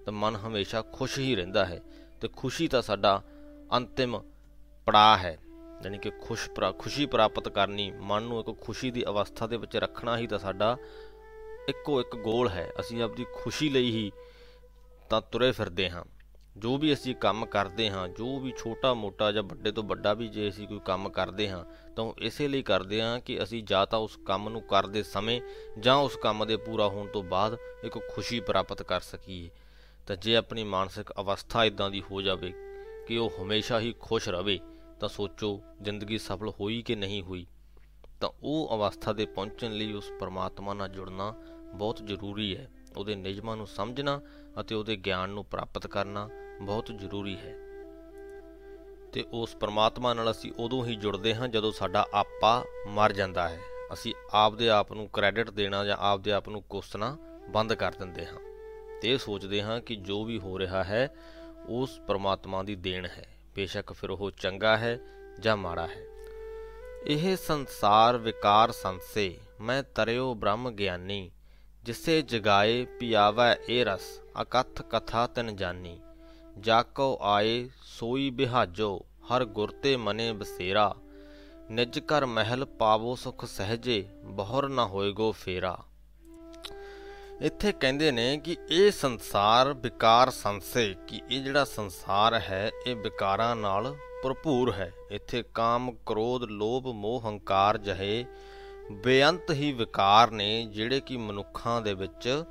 ਤਾਂ 0.06 0.14
ਮਨ 0.14 0.36
ਹਮੇਸ਼ਾ 0.36 0.82
ਖੁਸ਼ 0.82 1.20
ਹੀ 1.20 1.36
ਰਹਿੰਦਾ 1.36 1.66
ਹੈ 1.66 1.82
ਤੇ 2.22 2.28
ਖੁਸ਼ੀ 2.28 2.68
ਤਾਂ 2.68 2.82
ਸਾਡਾ 2.82 3.24
ਅੰਤਿਮ 3.78 4.22
ਪੜਾਅ 4.86 5.18
ਹੈ। 5.18 5.40
ਯਾਨੀ 5.84 5.98
ਕਿ 5.98 6.10
ਖੁਸ਼ 6.10 6.50
ਖੁਸ਼ੀ 6.80 7.06
ਪ੍ਰਾਪਤ 7.06 7.50
ਕਰਨੀ, 7.50 7.92
ਮਨ 7.92 8.24
ਨੂੰ 8.24 8.40
ਇੱਕ 8.40 8.62
ਖੁਸ਼ੀ 8.62 8.92
ਦੀ 8.92 9.04
ਅਵਸਥਾ 9.04 9.48
ਦੇ 9.48 9.58
ਵਿੱਚ 9.58 9.78
ਰੱਖਣਾ 9.78 10.18
ਹੀ 10.18 10.28
ਤਾਂ 10.28 10.40
ਸਾਡਾ 10.40 10.78
ਇੱਕੋ 11.70 12.02
ਇੱਕ 12.02 12.16
ਗੋਲ 12.16 12.50
ਹੈ। 12.50 12.72
ਅਸੀਂ 12.80 13.04
ਆਪਣੀ 13.04 13.26
ਖੁਸ਼ੀ 13.44 13.70
ਲਈ 13.70 13.92
ਹੀ 13.92 14.12
ਤਾਂ 15.10 15.22
ਤੁਰੇ 15.22 15.52
ਫਿਰਦੇ 15.52 15.90
ਹਾਂ। 15.90 16.04
ਜੋ 16.58 16.78
ਵੀ 16.78 16.94
ਅਸੀਂ 16.94 17.16
ਕੰਮ 17.16 17.46
ਕਰਦੇ 17.46 17.90
ਹਾਂ, 17.90 18.08
ਜੋ 18.08 18.40
ਵੀ 18.40 18.54
ਛੋਟਾ 18.58 18.94
ਮੋਟਾ 18.94 19.32
ਜਾਂ 19.32 19.44
ਵੱਡੇ 19.44 19.72
ਤੋਂ 19.72 19.84
ਵੱਡਾ 19.84 20.14
ਵੀ 20.14 20.28
ਜੇ 20.28 20.50
ਅਸੀਂ 20.50 20.68
ਕੋਈ 20.68 20.80
ਕੰਮ 20.86 21.10
ਕਰਦੇ 21.10 21.50
ਹਾਂ, 21.50 21.66
ਤਾਂ 21.96 22.04
ਉਹ 22.04 22.16
ਇਸੇ 22.18 22.48
ਲਈ 22.48 22.62
ਕਰਦੇ 22.62 23.02
ਹਾਂ 23.02 23.20
ਕਿ 23.20 23.44
ਅਸੀਂ 23.44 23.64
ਜਾਂ 23.64 23.88
ਤਾਂ 23.88 24.00
ਉਸ 24.00 24.20
ਕੰਮ 24.26 24.50
ਨੂੰ 24.50 24.62
ਕਰਦੇ 24.62 25.04
ਸਮੇਂ 25.04 25.42
ਜਾਂ 25.80 25.96
ਉਸ 25.96 26.16
ਕੰਮ 26.16 26.48
ਦੇ 26.48 26.58
ਪੂਰਾ 26.58 26.88
ਹੋਣ 26.88 27.08
ਤੋਂ 27.08 27.24
ਬਾਅਦ 27.24 27.58
ਇੱਕ 27.84 28.00
ਖੁਸ਼ੀ 28.00 28.40
ਪ੍ਰਾਪਤ 28.40 28.84
ਕਰ 28.84 29.00
ਸਕੀਏ। 29.00 29.50
ਤਾਂ 30.08 30.16
ਜੇ 30.16 30.36
ਆਪਣੀ 30.36 30.64
ਮਾਨਸਿਕ 30.64 31.12
ਅਵਸਥਾ 31.20 31.66
ਇਦਾਂ 31.66 31.90
ਦੀ 31.90 32.04
ਹੋ 32.12 32.22
ਜਾਵੇ 32.22 32.54
ਕਿ 33.08 33.18
ਉਹ 33.18 33.32
ਹਮੇਸ਼ਾ 33.42 33.80
ਹੀ 33.80 33.94
ਖੁਸ਼ 34.00 34.30
ਰਵੇ 34.30 34.60
ਤਾਂ 35.00 35.10
ਸੋਚੋ 35.10 35.62
ਜ਼ਿੰਦਗੀ 35.82 36.18
ਸਫਲ 36.18 36.50
ਹੋਈ 36.50 36.82
ਕਿ 36.82 36.96
ਨਹੀਂ 36.96 37.22
ਹੋਈ। 37.22 37.48
ਤਾਂ 38.22 38.30
ਉਹ 38.44 38.70
ਅਵਸਥਾ 38.74 39.14
ਦੇ 39.14 39.26
ਪਹੁੰਚਣ 39.26 39.72
ਲਈ 39.72 39.94
ਉਸ 39.94 40.12
ਪਰਮਾਤਮਾ 40.20 40.74
ਨਾਲ 40.74 40.90
ਜੁੜਨਾ 40.90 41.36
ਬਹੁਤ 41.76 42.02
ਜ਼ਰੂਰੀ 42.04 42.58
ਹੈ। 42.58 42.72
ਉਹਦੇ 42.98 43.16
ਨਿਯਮਾਂ 43.16 43.58
ਨੂੰ 43.58 43.68
ਸਮਝਣਾ 43.68 44.22
ਅਤੇ 44.60 44.76
ਉਹਦੇ 44.76 44.96
ਗਿਆਨ 44.96 45.30
ਨੂੰ 45.30 45.46
ਪ੍ਰਾਪਤ 45.46 45.88
ਕਰਨਾ 45.88 46.30
ਬਹੁਤ 46.62 46.92
ਜ਼ਰੂਰੀ 46.96 47.36
ਹੈ। 47.36 47.56
ਤੇ 49.14 49.26
ਉਸ 49.34 49.56
ਪਰਮਾਤਮਾ 49.56 50.14
ਨਾਲ 50.14 50.32
ਅਸੀਂ 50.32 50.52
ਉਦੋਂ 50.60 50.86
ਹੀ 50.86 50.96
ਜੁੜਦੇ 50.96 51.36
ਹਾਂ 51.36 51.48
ਜਦੋਂ 51.48 51.72
ਸਾਡਾ 51.72 52.08
ਆਪਾ 52.14 52.66
ਮਰ 52.88 53.14
ਜਾਂਦਾ 53.14 53.50
ਹੈ। 53.50 53.60
ਅਸੀਂ 53.94 54.14
ਆਪਦੇ 54.34 54.70
ਆਪ 54.70 54.94
ਨੂੰ 54.94 55.10
ਕ੍ਰੈਡਿਟ 55.10 55.50
ਦੇਣਾ 55.50 55.86
ਜਾਂ 55.86 55.98
ਆਪਦੇ 56.00 56.32
ਆਪ 56.32 56.50
ਨੂੰ 56.50 56.62
ਕੋਸਣਾ 56.62 57.18
ਬੰਦ 57.50 57.74
ਕਰ 57.74 57.92
ਦਿੰਦੇ 57.92 58.26
ਹਾਂ। 58.26 58.40
ਤੇ 59.02 59.14
ਇਹ 59.14 59.18
ਸੋਚਦੇ 59.18 59.62
ਹਾਂ 59.62 59.82
ਕਿ 59.82 59.96
ਜੋ 59.96 60.24
ਵੀ 60.24 60.40
ਹੋ 60.40 60.60
ਰਿਹਾ 60.60 60.84
ਹੈ, 60.84 61.16
ਉਸ 61.70 62.00
ਪਰਮਾਤਮਾ 62.00 62.64
ਦੀ 62.64 62.76
ਦੇਣ 62.76 63.06
ਹੈ। 63.06 63.30
ਬੇਸ਼ੱਕ 63.56 63.94
ਫਿਰ 63.94 64.10
ਉਹ 64.10 64.32
ਚੰਗਾ 64.32 64.78
ਹੈ 64.78 65.00
ਜਾਂ 65.40 65.58
ਮਾੜਾ 65.58 65.88
ਹੈ। 65.88 66.02
ਇਹ 67.08 67.36
ਸੰਸਾਰ 67.38 68.18
ਵਿਕਾਰ 68.18 68.72
ਸੰਸੇ, 68.72 69.40
ਮੈਂ 69.62 69.84
ਤਰਿਓ 69.84 70.34
ਬ੍ਰਹਮ 70.34 70.72
ਗਿਆਨੀ, 70.72 71.32
ਜਿਸੇ 71.84 72.22
ਜਗਾਏ 72.22 72.86
ਪਿਆਵੈ 72.86 73.58
ਇਹ 73.70 73.86
ਰਸ। 73.86 74.22
ਅਕਥ 74.42 74.82
ਕਥਾ 74.82 75.28
ਤਨ 75.28 75.56
ਜਾਨੀ। 75.56 76.00
ਜਾਕੋ 76.60 77.20
ਆਏ 77.22 77.70
ਸੋਈ 77.84 78.30
ਬਿਹਾਜੋ, 78.30 79.06
ਹਰ 79.26 79.46
ਗੁਰ 79.46 79.72
ਤੇ 79.72 79.98
ਮਨੇ 79.98 80.32
ਬਸੇਰਾ। 80.34 80.96
ਨਿਜ 81.72 82.00
ਘਰ 82.00 82.26
ਮਹਿਲ 82.26 82.66
ਪਾਵੋ 82.66 83.16
ਸੁਖ 83.16 83.46
ਸਹਜੇ, 83.46 84.08
ਬਹੁਰ 84.24 84.70
ਨਾ 84.70 84.86
ਹੋਏਗੋ 84.86 85.32
ਫੇਰਾ। 85.32 85.78
ਇੱਥੇ 87.42 87.72
ਕਹਿੰਦੇ 87.72 88.12
ਨੇ 88.12 88.38
ਕਿ 88.38 88.58
ਇਹ 88.70 88.92
ਸੰਸਾਰ 88.92 89.74
ਵਿਕਾਰ 89.74 90.30
ਸੰਸੇ, 90.30 90.96
ਕਿ 91.08 91.22
ਇਹ 91.30 91.44
ਜਿਹੜਾ 91.44 91.66
ਸੰਸਾਰ 91.66 92.34
ਹੈ, 92.34 92.72
ਇਹ 92.88 92.96
ਵਿਕਾਰਾਂ 92.96 93.56
ਨਾਲ 93.56 93.96
ਭਰਪੂਰ 94.24 94.74
ਹੈ। 94.74 94.94
ਇੱਥੇ 95.12 95.44
ਕਾਮ, 95.54 95.92
ਕ੍ਰੋਧ, 96.06 96.44
ਲੋਭ, 96.44 96.88
ਮੋਹ, 96.88 97.22
ਹੰਕਾਰ 97.26 97.78
ਜਹੇ 97.78 98.26
ਬੇਅੰਤ 98.92 99.52
ਹੀ 99.52 99.72
ਵਿਕਾਰ 99.72 100.32
ਨੇ, 100.32 100.66
ਜਿਹੜੇ 100.66 101.00
ਕਿ 101.00 101.18
ਮਨੁੱਖਾਂ 101.18 101.82
ਦੇ 101.82 101.94
ਵਿੱਚ 101.94 102.44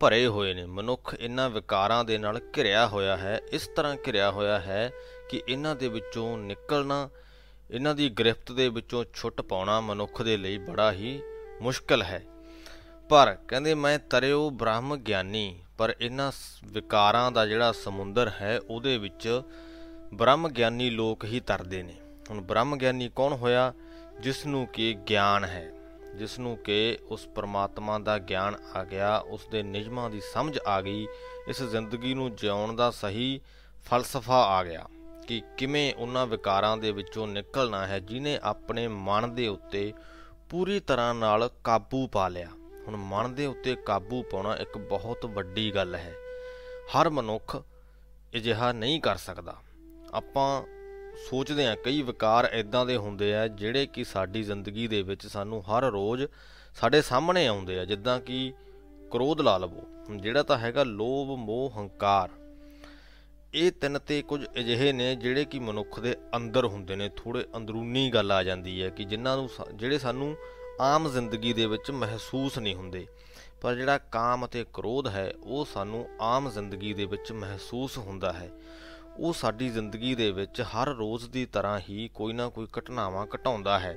ਭਰੇ 0.00 0.26
ਹੋਏ 0.26 0.54
ਨੇ। 0.54 0.66
ਮਨੁੱਖ 0.66 1.16
ਇਹਨਾਂ 1.20 1.50
ਵਿਕਾਰਾਂ 1.50 2.04
ਦੇ 2.04 2.18
ਨਾਲ 2.18 2.40
ਘਿਰਿਆ 2.56 2.86
ਹੋਇਆ 2.86 3.16
ਹੈ। 3.16 3.40
ਇਸ 3.52 3.68
ਤਰ੍ਹਾਂ 3.68 3.96
ਘਿਰਿਆ 4.06 4.30
ਹੋਇਆ 4.30 4.58
ਹੈ 4.58 4.90
ਕਿ 5.28 5.42
ਇਹਨਾਂ 5.48 5.76
ਦੇ 5.76 5.88
ਵਿੱਚੋਂ 5.88 6.38
ਨਿਕਲਣਾ, 6.38 7.10
ਇਹਨਾਂ 7.70 7.94
ਦੀ 7.94 8.10
ਗ੍ਰਿਫਤ 8.10 8.52
ਦੇ 8.52 8.68
ਵਿੱਚੋਂ 8.68 9.04
ਛੁੱਟ 9.14 9.40
ਪਾਉਣਾ 9.40 9.80
ਮਨੁੱਖ 9.80 10.22
ਦੇ 10.22 10.36
ਲਈ 10.36 10.58
ਬੜਾ 10.58 10.92
ਹੀ 10.92 11.20
ਮੁਸ਼ਕਲ 11.62 12.02
ਹੈ। 12.02 12.22
ਪਰ 13.08 13.36
ਕਹਿੰਦੇ, 13.48 13.74
ਮੈਂ 13.74 13.98
ਤਰਿਓ 13.98 14.50
ਬ੍ਰਹਮ 14.50 14.96
ਗਿਆਨੀ। 14.96 15.58
ਪਰ 15.78 15.94
ਇਹਨਾਂ 16.00 16.32
ਵਿਕਾਰਾਂ 16.64 17.32
ਦਾ 17.32 17.46
ਜਿਹੜਾ 17.46 17.72
ਸਮੁੰਦਰ 17.72 18.30
ਹੈ, 18.40 18.60
ਉਹਦੇ 18.70 18.98
ਵਿੱਚ 18.98 19.42
ਬ੍ਰਹਮ 20.14 20.48
ਗਿਆਨੀ 20.48 20.90
ਲੋਕ 20.90 21.24
ਹੀ 21.24 21.40
ਤਰਦੇ 21.40 21.82
ਨੇ। 21.82 21.94
ਹੁਣ 22.30 22.40
ਬ੍ਰਹਮ 22.40 22.76
ਗਿਆਨੀ 22.76 23.10
ਕੌਣ 23.16 23.32
ਹੋਇਆ? 23.32 23.74
ਜਿਸ 24.20 24.46
ਨੂੰ 24.46 24.66
ਕਿ 24.66 24.96
ਗਿਆਨ 25.08 25.44
ਹੈ। 25.44 25.72
ਜਿਸ 26.16 26.38
ਨੂੰ 26.38 26.56
ਕਿ 26.56 26.98
ਉਸ 27.08 27.26
ਪਰਮਾਤਮਾ 27.26 27.98
ਦਾ 27.98 28.18
ਗਿਆਨ 28.18 28.56
ਆ 28.74 28.84
ਗਿਆ 28.84 29.18
ਉਸ 29.18 29.46
ਦੇ 29.46 29.62
ਨਿਯਮਾਂ 29.62 30.10
ਦੀ 30.10 30.20
ਸਮਝ 30.20 30.58
ਆ 30.66 30.80
ਗਈ, 30.80 31.08
ਇਸ 31.48 31.62
ਜ਼ਿੰਦਗੀ 31.62 32.14
ਨੂੰ 32.14 32.36
ਜਿਉਣ 32.36 32.76
ਦਾ 32.76 32.90
ਸਹੀ 32.90 33.40
ਫਲਸਫਾ 33.84 34.44
ਆ 34.44 34.64
ਗਿਆ 34.64 34.88
ਕਿ 35.28 35.42
ਕਿਵੇਂ 35.56 35.94
ਉਹਨਾਂ 35.94 36.26
ਵਿਕਾਰਾਂ 36.26 36.76
ਦੇ 36.76 36.92
ਵਿੱਚੋਂ 36.92 37.26
ਨਿਕਲਣਾ 37.26 37.86
ਹੈ 37.86 37.98
ਜਿਨੇ 37.98 38.38
ਆਪਣੇ 38.42 38.88
ਮਨ 38.88 39.34
ਦੇ 39.34 39.48
ਉੱਤੇ 39.48 39.92
ਪੂਰੀ 40.50 40.80
ਤਰ੍ਹਾਂ 40.80 41.14
ਨਾਲ 41.14 41.50
ਕਾਬੂ 41.64 42.06
ਪਾ 42.06 42.28
ਲਿਆ। 42.28 42.48
ਹੁਣ 42.86 42.96
ਮਨ 42.96 43.34
ਦੇ 43.34 43.46
ਉੱਤੇ 43.46 43.74
ਕਾਬੂ 43.74 44.22
ਪਾਉਣਾ 44.22 44.56
ਇੱਕ 44.56 44.78
ਬਹੁਤ 44.78 45.26
ਵੱਡੀ 45.26 45.74
ਗੱਲ 45.74 45.94
ਹੈ। 45.94 46.14
ਹਰ 46.96 47.10
ਮਨੁੱਖ 47.10 47.62
ਅਜਿਹਾ 48.36 48.72
ਨਹੀਂ 48.72 49.00
ਕਰ 49.00 49.16
ਸਕਦਾ। 49.16 49.56
ਆਪਾਂ 50.14 50.62
ਸੋਚਦੇ 51.16 51.66
ਆ 51.66 51.74
ਕਈ 51.74 52.02
ਵਿਕਾਰ 52.02 52.48
ਇਦਾਂ 52.52 52.84
ਦੇ 52.86 52.96
ਹੁੰਦੇ 52.96 53.34
ਆ 53.34 53.46
ਜਿਹੜੇ 53.48 53.86
ਕਿ 53.86 54.04
ਸਾਡੀ 54.04 54.42
ਜ਼ਿੰਦਗੀ 54.42 54.86
ਦੇ 54.88 55.02
ਵਿੱਚ 55.02 55.26
ਸਾਨੂੰ 55.26 55.62
ਹਰ 55.62 55.84
ਰੋਜ਼ 55.84 56.24
ਸਾਡੇ 56.74 57.02
ਸਾਹਮਣੇ 57.02 57.46
ਆਉਂਦੇ 57.46 57.78
ਆ, 57.80 57.84
ਜਿੱਦਾਂ 57.84 58.20
ਕਿ 58.20 58.52
ਕ੍ਰੋਧ 59.10 59.40
ਲਾ 59.40 59.56
ਲਵੋ। 59.58 59.82
ਜਿਹੜਾ 60.16 60.42
ਤਾਂ 60.42 60.58
ਹੈਗਾ 60.58 60.84
ਲੋਭ, 60.84 61.28
ਮੋਹ, 61.38 61.70
ਹੰਕਾਰ, 61.76 62.30
ਇਹ 63.54 63.70
ਤਿੰਨ 63.72 63.98
ਤੇ 63.98 64.20
ਕੁਝ 64.22 64.44
ਅਜਿਹੇ 64.60 64.92
ਨੇ 64.92 65.14
ਜਿਹੜੇ 65.16 65.44
ਕਿ 65.44 65.58
ਮਨੁੱਖ 65.58 66.00
ਦੇ 66.00 66.16
ਅੰਦਰ 66.36 66.64
ਹੁੰਦੇ 66.64 66.96
ਨੇ। 66.96 67.08
ਥੋੜੇ 67.16 67.44
ਅੰਦਰੂਨੀ 67.56 68.10
ਗੱਲ 68.10 68.32
ਆ 68.32 68.42
ਜਾਂਦੀ 68.42 68.82
ਹੈ 68.82 68.88
ਕਿ 68.88 69.04
ਜਿਨ੍ਹਾਂ 69.04 69.36
ਨੂੰ 69.36 69.48
ਜਿਹੜੇ 69.74 69.98
ਸਾਨੂੰ 69.98 70.36
ਆਮ 70.80 71.08
ਜ਼ਿੰਦਗੀ 71.08 71.52
ਦੇ 71.52 71.66
ਵਿੱਚ 71.66 71.90
ਮਹਿਸੂਸ 71.90 72.58
ਨਹੀਂ 72.58 72.74
ਹੁੰਦੇ। 72.74 73.06
ਪਰ 73.62 73.74
ਜਿਹੜਾ 73.74 73.98
ਕਾਮ 73.98 74.46
ਅਤੇ 74.46 74.64
ਕ੍ਰੋਧ 74.74 75.08
ਹੈ, 75.08 75.32
ਉਹ 75.42 75.64
ਸਾਨੂੰ 75.64 76.06
ਆਮ 76.20 76.50
ਜ਼ਿੰਦਗੀ 76.50 76.92
ਦੇ 76.94 77.04
ਵਿੱਚ 77.04 77.32
ਮਹਿਸੂਸ 77.32 77.98
ਹੁੰਦਾ 77.98 78.32
ਹੈ। 78.32 78.50
ਉਹ 79.18 79.32
ਸਾਡੀ 79.32 79.68
ਜ਼ਿੰਦਗੀ 79.68 80.14
ਦੇ 80.14 80.30
ਵਿੱਚ 80.30 80.60
ਹਰ 80.60 80.88
ਰੋਜ਼ 80.88 81.30
ਦੀ 81.30 81.46
ਤਰ੍ਹਾਂ 81.46 81.80
ਹੀ 81.88 82.08
ਕੋਈ 82.14 82.32
ਨਾ 82.32 82.48
ਕੋਈ 82.48 82.66
ਘਟਨਾਵਾਂ 82.78 83.26
ਘਟਾਉਂਦਾ 83.36 83.78
ਹੈ। 83.78 83.96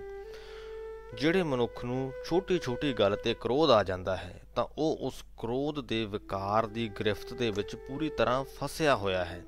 ਜਿਹੜੇ 1.18 1.44
ਮਨੁੱਖ 1.44 1.86
ਨੂੰ 1.86 2.12
ਛੋਟੀ-ਛੋਟੀ 2.26 2.94
ਗੱਲ 2.94 3.16
ਤੇ 3.16 3.34
ਕ੍ਰੋਧ 3.34 3.72
ਆ 3.72 3.84
ਜਾਂਦਾ 3.84 4.18
ਹੈ, 4.18 4.42
ਤਾਂ 4.56 4.66
ਉਹ 4.78 4.98
ਉਸ 5.02 5.24
ਕ੍ਰੋਧ 5.40 5.82
ਦੇ 5.82 6.06
ਵਿਕਾਰ 6.06 6.68
ਦੀ 6.68 6.90
ਗ੍ਰਿਫਤ 6.90 7.34
ਦੇ 7.34 7.52
ਵਿੱਚ 7.52 7.76
ਪੂਰੀ 7.76 8.10
ਤਰ੍ਹਾਂ 8.10 8.44
ਫਸਿਆ 8.44 8.96
ਹੋਇਆ 8.96 9.26
ਹੈ। 9.26 9.42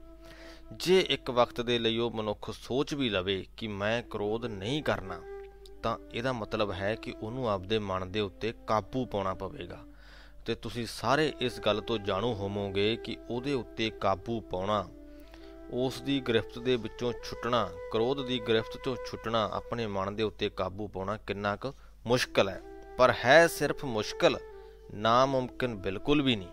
ਜੇ 0.73 1.05
ਇੱਕ 1.09 1.31
ਵਕਤ 1.31 1.61
ਦੇ 1.61 1.79
ਲਈ 1.79 1.97
ਉਹ 1.97 2.11
ਮਨੁੱਖ 2.11 2.51
ਸੋਚ 2.51 2.93
ਵੀ 2.93 3.09
ਲਵੇ 3.09 3.45
ਕਿ 3.57 3.67
ਮੈਂ 3.67 4.03
ਕ੍ਰੋਧ 4.03 4.45
ਨਹੀਂ 4.45 4.83
ਕਰਨਾ, 4.83 5.21
ਤਾਂ 5.83 5.97
ਇਹਦਾ 6.13 6.33
ਮਤਲਬ 6.33 6.71
ਹੈ 6.71 6.95
ਕਿ 6.95 7.13
ਉਹਨੂੰ 7.21 7.49
ਆਪਦੇ 7.49 7.79
ਮਨ 7.79 8.11
ਦੇ 8.11 8.19
ਉੱਤੇ 8.19 8.53
ਕਾਬੂ 8.67 9.05
ਪਾਉਣਾ 9.05 9.33
ਪਵੇਗਾ। 9.33 9.79
ਤੇ 10.45 10.55
ਤੁਸੀਂ 10.55 10.85
ਸਾਰੇ 10.85 11.33
ਇਸ 11.41 11.59
ਗੱਲ 11.59 11.81
ਤੋਂ 11.81 11.97
ਜਾਣੂ 11.97 12.33
ਹੋਵੋਗੇ 12.33 12.95
ਕਿ 12.95 13.17
ਉਹਦੇ 13.29 13.53
ਉੱਤੇ 13.53 13.89
ਕਾਬੂ 13.89 14.41
ਪਾਉਣਾ 14.41 14.87
ਉਸ 15.73 16.01
ਦੀ 16.01 16.19
ਗ੍ਰਿਫਤ 16.19 16.59
ਦੇ 16.59 16.75
ਵਿੱਚੋਂ 16.75 17.13
ਛੁੱਟਣਾ, 17.23 17.69
ਕ੍ਰੋਧ 17.91 18.25
ਦੀ 18.25 18.39
ਗ੍ਰਿਫਤ 18.39 18.77
ਤੋਂ 18.77 18.95
ਛੁੱਟਣਾ 19.07 19.49
ਆਪਣੇ 19.53 19.87
ਮਨ 19.87 20.15
ਦੇ 20.15 20.23
ਉੱਤੇ 20.23 20.49
ਕਾਬੂ 20.49 20.87
ਪਾਉਣਾ 20.87 21.17
ਕਿੰਨਾ 21.17 21.55
ਕੁ 21.55 21.73
ਮੁਸ਼ਕਲ 22.05 22.49
ਹੈ। 22.49 22.61
ਪਰ 22.97 23.13
ਹੈ 23.25 23.47
ਸਿਰਫ 23.47 23.85
ਮੁਸ਼ਕਲ 23.85 24.37
ਨਾ 24.93 25.25
ਮੁਮਕਿਨ 25.25 25.75
ਬਿਲਕੁਲ 25.75 26.21
ਵੀ 26.21 26.35
ਨਹੀਂ। 26.35 26.47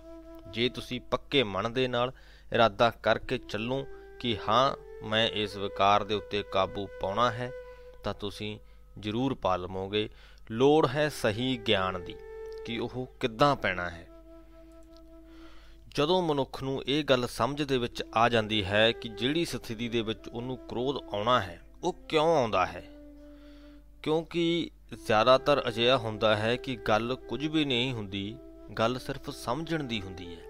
ਜੇ 0.51 0.69
ਤੁਸੀਂ 0.69 1.01
ਪੱਕੇ 1.01 1.43
ਮਨ 1.43 1.73
ਦੇ 1.73 1.89
ਨਾਲ 1.89 2.13
ਇਰਾਦਾ 2.53 2.91
ਕਰਕੇ 2.91 3.39
ਚੱਲੋ 3.39 3.87
ਕਿ 4.21 4.39
ਹਾਂ, 4.49 4.77
ਮੈਂ 5.07 5.29
ਇਸ 5.29 5.57
ਵਿਕਾਰ 5.57 6.05
ਦੇ 6.05 6.15
ਉੱਤੇ 6.15 6.43
ਕਾਬੂ 6.43 6.89
ਪਾਉਣਾ 7.01 7.31
ਹੈ, 7.31 7.53
ਤਾਂ 8.05 8.15
ਤੁਸੀਂ 8.15 8.59
ਜ਼ਰੂਰ 8.99 9.35
ਪਾ 9.35 9.57
ਲਵੋਗੇ। 9.57 10.09
ਲੋੜ 10.51 10.89
ਹੈ 10.89 11.09
ਸਹੀ 11.09 11.59
ਗਿਆਨ 11.59 12.05
ਦੀ 12.05 12.15
ਕਿ 12.67 12.79
ਉਹ 12.79 13.13
ਕਿੱਦਾਂ 13.21 13.57
ਪੈਣਾ 13.57 13.91
ਹੈ। 13.91 14.08
ਜਦੋਂ 15.95 16.23
ਮਨੁੱਖ 16.23 16.63
ਨੂੰ 16.63 16.83
ਇਹ 16.87 17.05
ਗੱਲ 17.05 17.27
ਸਮਝ 17.27 17.63
ਦੇ 17.63 17.79
ਵਿੱਚ 17.79 18.03
ਆ 18.17 18.29
ਜਾਂਦੀ 18.29 18.65
ਹੈ 18.65 18.93
ਕਿ 18.93 19.09
ਜਿਹੜੀ 19.09 19.45
ਸਥਿਤੀ 19.45 19.89
ਦੇ 19.89 20.01
ਵਿੱਚ 20.01 20.29
ਉਹਨੂੰ 20.29 20.57
ਕ੍ਰੋਧ 20.57 20.97
ਆਉਣਾ 21.15 21.41
ਹੈ, 21.41 21.61
ਉਹ 21.85 21.93
ਕਿਉਂ 22.09 22.37
ਆਉਂਦਾ 22.37 22.67
ਹੈ? 22.67 22.85
ਕਿਉਂਕਿ 24.03 24.71
ਜ਼ਿਆਦਾਤਰ 25.07 25.63
ਅਜਿਹਾ 25.69 25.97
ਹੁੰਦਾ 25.97 26.37
ਹੈ 26.37 26.57
ਕਿ 26.57 26.77
ਗੱਲ 26.77 27.15
ਕੁਝ 27.29 27.47
ਵੀ 27.47 27.65
ਨਹੀਂ 27.65 27.93
ਹੁੰਦੀ, 27.93 28.37
ਗੱਲ 28.79 28.99
ਸਿਰਫ 28.99 29.31
ਸਮਝਣ 29.31 29.85
ਦੀ 29.85 30.01
ਹੁੰਦੀ 30.01 30.35
ਹੈ। 30.35 30.41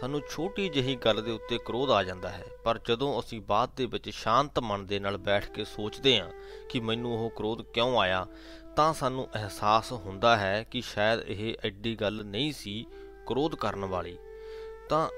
ਸਾਨੂੰ 0.00 0.20
ਛੋਟੀ 0.30 0.68
ਜਿਹੀ 0.68 0.96
ਗੱਲ 0.96 1.22
ਦੇ 1.22 1.30
ਉੱਤੇ 1.30 1.58
ਕ੍ਰੋਧ 1.58 1.90
ਆ 1.90 2.02
ਜਾਂਦਾ 2.02 2.28
ਹੈ, 2.28 2.44
ਪਰ 2.64 2.80
ਜਦੋਂ 2.88 3.20
ਅਸੀਂ 3.20 3.40
ਬਾਅਦ 3.40 3.70
ਦੇ 3.76 3.86
ਵਿੱਚ 3.86 4.10
ਸ਼ਾਂਤ 4.10 4.58
ਮਨ 4.58 4.86
ਦੇ 4.86 4.98
ਨਾਲ 4.98 5.16
ਬੈਠ 5.16 5.50
ਕੇ 5.50 5.64
ਸੋਚਦੇ 5.64 6.20
ਹਾਂ 6.20 6.30
ਕਿ 6.68 6.80
ਮੈਨੂੰ 6.80 7.18
ਉਹ 7.18 7.30
ਕ੍ਰੋਧ 7.30 7.62
ਕਿਉਂ 7.62 7.98
ਆਇਆ, 8.00 8.26
ਤਾਂ 8.76 8.94
ਸਾਨੂੰ 8.94 9.28
ਅਹਿਸਾਸ 9.34 9.92
ਹੁੰਦਾ 9.92 10.36
ਹੈ 10.36 10.62
ਕਿ 10.62 10.80
ਸ਼ਾਇਦ 10.80 11.20
ਇਹ 11.20 11.54
ਐਡੀ 11.64 11.96
ਗੱਲ 11.96 12.24
ਨਹੀਂ 12.24 12.52
ਸੀ 12.52 12.86
ਕ੍ਰੋਧ 13.26 13.54
ਕਰਨ 13.54 13.84
ਵਾਲੀ। 13.84 14.16
ਤਾਂ 14.88 15.08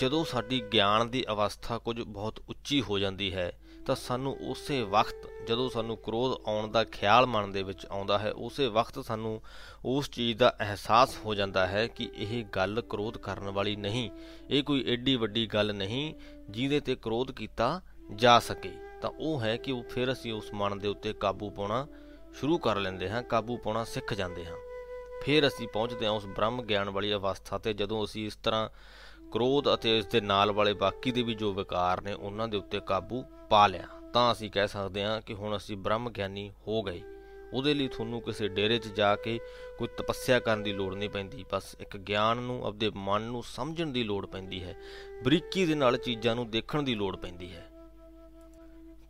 ਜਦੋਂ 0.00 0.24
ਸਾਡੀ 0.24 0.60
ਗਿਆਨ 0.72 1.10
ਦੀ 1.10 1.24
ਅਵਸਥਾ 1.32 1.78
ਕੁਝ 1.78 2.00
ਬਹੁਤ 2.00 2.40
ਉੱਚੀ 2.48 2.80
ਹੋ 2.82 2.98
ਜਾਂਦੀ 2.98 3.32
ਹੈ, 3.34 3.52
ਤਾਂ 3.86 3.94
ਸਾਨੂੰ 3.96 4.36
ਉਸੇ 4.50 4.80
ਵਕਤ 4.82 5.26
ਜਦੋਂ 5.48 5.68
ਸਾਨੂੰ 5.70 5.96
ਕ੍ਰੋਧ 5.96 6.36
ਆਉਣ 6.46 6.68
ਦਾ 6.68 6.84
ਖਿਆਲ 6.84 7.26
ਮਨ 7.26 7.52
ਦੇ 7.52 7.62
ਵਿੱਚ 7.62 7.86
ਆਉਂਦਾ 7.86 8.18
ਹੈ, 8.18 8.30
ਉਸੇ 8.30 8.66
ਵਕਤ 8.66 8.98
ਸਾਨੂੰ 9.04 9.40
ਉਸ 9.84 10.10
ਚੀਜ਼ 10.10 10.38
ਦਾ 10.38 10.54
ਅਹਿਸਾਸ 10.60 11.16
ਹੋ 11.24 11.34
ਜਾਂਦਾ 11.34 11.66
ਹੈ 11.66 11.86
ਕਿ 11.86 12.08
ਇਹ 12.14 12.44
ਗੱਲ 12.44 12.80
ਕ੍ਰੋਧ 12.80 13.18
ਕਰਨ 13.18 13.50
ਵਾਲੀ 13.50 13.76
ਨਹੀਂ, 13.76 14.10
ਇਹ 14.50 14.62
ਕੋਈ 14.62 14.84
ਏਡੀ 14.86 15.16
ਵੱਡੀ 15.16 15.46
ਗੱਲ 15.46 15.74
ਨਹੀਂ 15.74 16.14
ਜਿਹਦੇ 16.50 16.80
ਤੇ 16.80 16.94
ਕ੍ਰੋਧ 16.94 17.30
ਕੀਤਾ 17.30 17.80
ਜਾ 18.14 18.38
ਸਕੇ। 18.38 18.72
ਤਾਂ 19.02 19.10
ਉਹ 19.10 19.40
ਹੈ 19.40 19.56
ਕਿ 19.56 19.72
ਉਹ 19.72 19.82
ਫਿਰ 19.82 20.12
ਅਸੀਂ 20.12 20.32
ਉਸ 20.32 20.52
ਮਨ 20.54 20.78
ਦੇ 20.78 20.88
ਉੱਤੇ 20.88 21.12
ਕਾਬੂ 21.12 21.50
ਪਾਉਣਾ 21.50 21.86
ਸ਼ੁਰੂ 22.34 22.58
ਕਰ 22.58 22.76
ਲੈਂਦੇ 22.76 23.10
ਹਾਂ, 23.10 23.22
ਕਾਬੂ 23.22 23.56
ਪਾਉਣਾ 23.56 23.84
ਸਿੱਖ 23.84 24.14
ਜਾਂਦੇ 24.14 24.46
ਹਾਂ। 24.46 24.56
ਫਿਰ 25.24 25.46
ਅਸੀਂ 25.46 25.68
ਪਹੁੰਚਦੇ 25.68 26.06
ਹਾਂ 26.06 26.12
ਉਸ 26.12 26.26
ਬ੍ਰਹਮ 26.26 26.62
ਗਿਆਨ 26.62 26.90
ਵਾਲੀ 26.90 27.12
ਅਵਸਥਾ 27.14 27.58
ਤੇ, 27.58 27.72
ਜਦੋਂ 27.72 28.04
ਅਸੀਂ 28.04 28.26
ਇਸ 28.26 28.36
ਤਰ੍ਹਾਂ 28.36 28.68
ਕ੍ਰੋਧ 29.32 29.74
ਅਤੇ 29.74 29.98
ਇਸ 29.98 30.06
ਦੇ 30.06 30.20
ਨਾਲ 30.20 30.52
ਵਾਲੇ 30.52 30.72
ਬਾਕੀ 30.72 31.12
ਦੇ 31.12 31.22
ਵੀ 31.22 31.34
ਜੋ 31.34 31.52
ਵਿਕਾਰ 31.52 32.00
ਨੇ, 32.00 32.12
ਉਹਨਾਂ 32.12 32.48
ਦੇ 32.48 32.56
ਉੱਤੇ 32.56 32.80
ਕਾਬੂ 32.80 33.24
ਪਾ 33.50 33.66
ਲਿਆ, 33.66 33.88
ਤਾਂ 34.12 34.32
ਅਸੀਂ 34.32 34.50
ਕਹਿ 34.50 34.68
ਸਕਦੇ 34.68 35.04
ਹਾਂ 35.04 35.20
ਕਿ 35.20 35.34
ਹੁਣ 35.34 35.56
ਅਸੀਂ 35.56 35.76
ਬ੍ਰਹਮ 35.76 36.10
ਗਿਆਨੀ 36.10 36.50
ਹੋ 36.68 36.82
ਗਏ। 36.82 37.02
ਉਹਦੇ 37.52 37.74
ਲਈ 37.74 37.88
ਤੁਹਾਨੂੰ 37.88 38.20
ਕਿਸੇ 38.22 38.48
ਡੇਰੇ 38.48 38.78
'ਚ 38.78 38.88
ਜਾ 38.88 39.16
ਕੇ 39.16 39.38
ਕੋਈ 39.78 39.88
ਤਪੱਸਿਆ 39.88 40.38
ਕਰਨ 40.38 40.62
ਦੀ 40.62 40.72
ਲੋੜ 40.72 40.94
ਨਹੀਂ 40.94 41.10
ਪੈਂਦੀ, 41.10 41.44
ਬਸ 41.52 41.76
ਇੱਕ 41.80 41.96
ਗਿਆਨ 41.96 42.36
ਨੂੰ, 42.36 42.66
ਆਪਦੇ 42.66 42.90
ਮਨ 42.96 43.22
ਨੂੰ 43.22 43.42
ਸਮਝਣ 43.42 43.86
ਦੀ 43.86 44.02
ਲੋੜ 44.02 44.26
ਪੈਂਦੀ 44.26 44.62
ਹੈ, 44.62 44.74
ਬਰੀਕੀ 45.24 45.66
ਦੇ 45.66 45.74
ਨਾਲ 45.74 45.96
ਚੀਜ਼ਾਂ 45.96 46.34
ਨੂੰ 46.34 46.50
ਦੇਖਣ 46.50 46.82
ਦੀ 46.82 46.94
ਲੋੜ 46.94 47.16
ਪੈਂਦੀ 47.16 47.52
ਹੈ। 47.52 47.70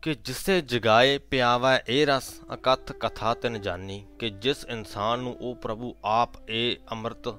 ਕਿ 0.04 0.14
ਜਿਸੇ 0.14 0.60
ਜਗਾਏ 0.60 1.18
ਪਿਆਵਾ 1.18 1.78
ਇਹ 1.88 2.06
ਰਸ, 2.06 2.40
ਅਕਥ 2.54 2.92
ਕਥਾ 2.92 3.34
ਤਨ 3.34 3.60
ਜਾਨੀ, 3.60 4.06
ਕਿ 4.18 4.30
ਜਿਸ 4.30 4.66
ਇਨਸਾਨ 4.68 5.18
ਨੂੰ 5.18 5.36
ਉਹ 5.40 5.54
ਪ੍ਰਭੂ 5.54 5.96
ਆਪ 6.04 6.50
ਇਹ 6.50 6.76
ਅੰਮ੍ਰਿਤ 6.90 7.34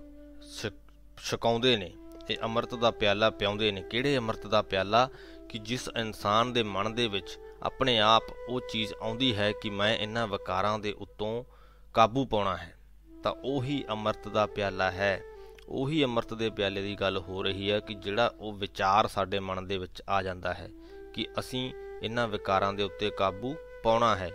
ਛਕਾਉਂਦੇ 1.24 1.78
ਨੇ, 1.78 1.93
ਇਹ 2.30 2.38
ਅੰਮ੍ਰਿਤ 2.43 2.76
ਦਾ 2.76 2.91
ਪਿਆਲਾ 2.91 3.30
ਪਿਆਉਂਦੇ 3.30 3.72
ਨੇ। 3.72 3.82
ਕਿਹੜੇ 3.82 4.18
ਅੰਮ੍ਰਿਤ 4.18 4.47
ਦਾ 4.47 4.61
ਪਿਆਲਾ? 4.61 5.09
ਕਿ 5.49 5.59
ਜਿਸ 5.59 5.89
ਇਨਸਾਨ 5.99 6.53
ਦੇ 6.53 6.63
ਮਨ 6.63 6.93
ਦੇ 6.93 7.07
ਵਿੱਚ 7.07 7.39
ਆਪਣੇ 7.63 7.99
ਆਪ 7.99 8.24
ਉਹ 8.49 8.61
ਚੀਜ਼ 8.72 8.93
ਆਉਂਦੀ 9.01 9.36
ਹੈ 9.36 9.51
ਕਿ 9.51 9.70
ਮੈਂ 9.70 9.97
ਇਹਨਾਂ 9.97 10.28
ਵਿਕਾਰਾਂ 10.28 10.80
ਦੇ 10.80 10.91
ਉੱਤੋਂ 10.91 11.43
ਕਾਬੂ 11.93 12.26
ਪਾਉਣਾ 12.26 12.57
ਹੈ। 12.57 12.76
ਤਾਂ 13.24 13.32
ਉਹੀ 13.32 13.84
ਅੰਮ੍ਰਿਤ 13.89 14.28
ਦਾ 14.28 14.45
ਪਿਆਲਾ 14.45 14.91
ਹੈ। 14.91 15.22
ਉਹੀ 15.70 16.03
ਅੰਮ੍ਰਿਤ 16.03 16.34
ਦੇ 16.34 16.49
ਪਿਆਲੇ 16.49 16.82
ਦੀ 16.82 16.95
ਗੱਲ 16.95 17.18
ਹੋ 17.18 17.43
ਰਹੀ 17.43 17.72
ਹੈ 17.72 17.80
ਕਿ 17.80 17.93
ਜਿਹੜਾ 17.93 18.34
ਉਹ 18.39 18.53
ਵਿਚਾਰ 18.53 19.07
ਸਾਡੇ 19.07 19.39
ਮਨ 19.39 19.68
ਦੇ 19.68 19.78
ਵਿੱਚ 19.78 20.03
ਆ 20.09 20.22
ਜਾਂਦਾ 20.22 20.53
ਹੈ 20.53 20.70
ਕਿ 21.13 21.28
ਅਸੀਂ 21.39 21.74
ਇਹਨਾਂ 22.03 22.27
ਵਿਕਾਰਾਂ 22.27 22.73
ਦੇ 22.73 22.83
ਉੱਤੇ 22.83 23.09
ਕਾਬੂ 23.09 23.55
ਪਾਉਣਾ 23.83 24.15
ਹੈ, 24.15 24.31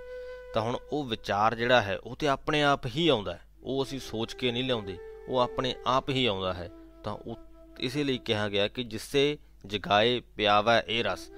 ਤਾਂ 0.54 0.62
ਹੁਣ 0.62 0.76
ਉਹ 0.92 1.04
ਵਿਚਾਰ 1.04 1.54
ਜਿਹੜਾ 1.54 1.80
ਹੈ, 1.82 1.96
ਉਹ 1.96 2.16
ਤੇ 2.16 2.28
ਆਪਣੇ 2.28 2.62
ਆਪ 2.62 2.86
ਹੀ 2.86 3.08
ਆਉਂਦਾ 3.08 3.34
ਹੈ। 3.34 3.40
ਉਹ 3.62 3.82
ਅਸੀਂ 3.84 4.00
ਸੋਚ 4.00 4.34
ਕੇ 4.34 4.52
ਨਹੀਂ 4.52 4.64
ਲਿਆਉਂਦੇ, 4.64 4.96
ਉਹ 5.28 5.38
ਆਪਣੇ 5.38 5.74
ਆਪ 5.86 6.10
ਹੀ 6.10 6.26
ਆਉਂਦਾ 6.26 6.52
ਹੈ। 6.52 6.70
ਤਾਂ 7.04 7.12
ਉਹ 7.12 7.36
ਇਸੇ 7.80 8.04
ਲਈ 8.04 8.18
ਕਿਹਾ 8.18 8.48
ਗਿਆ 8.48 8.68
ਕਿ 8.68 8.84
ਜਿਸੇ 8.84 9.38
ਜਗਾਏ 9.66 10.20
ਪਿਆਵਾ 10.36 10.78
ਇਹ 10.78 11.04
ਰਸ, 11.04 11.30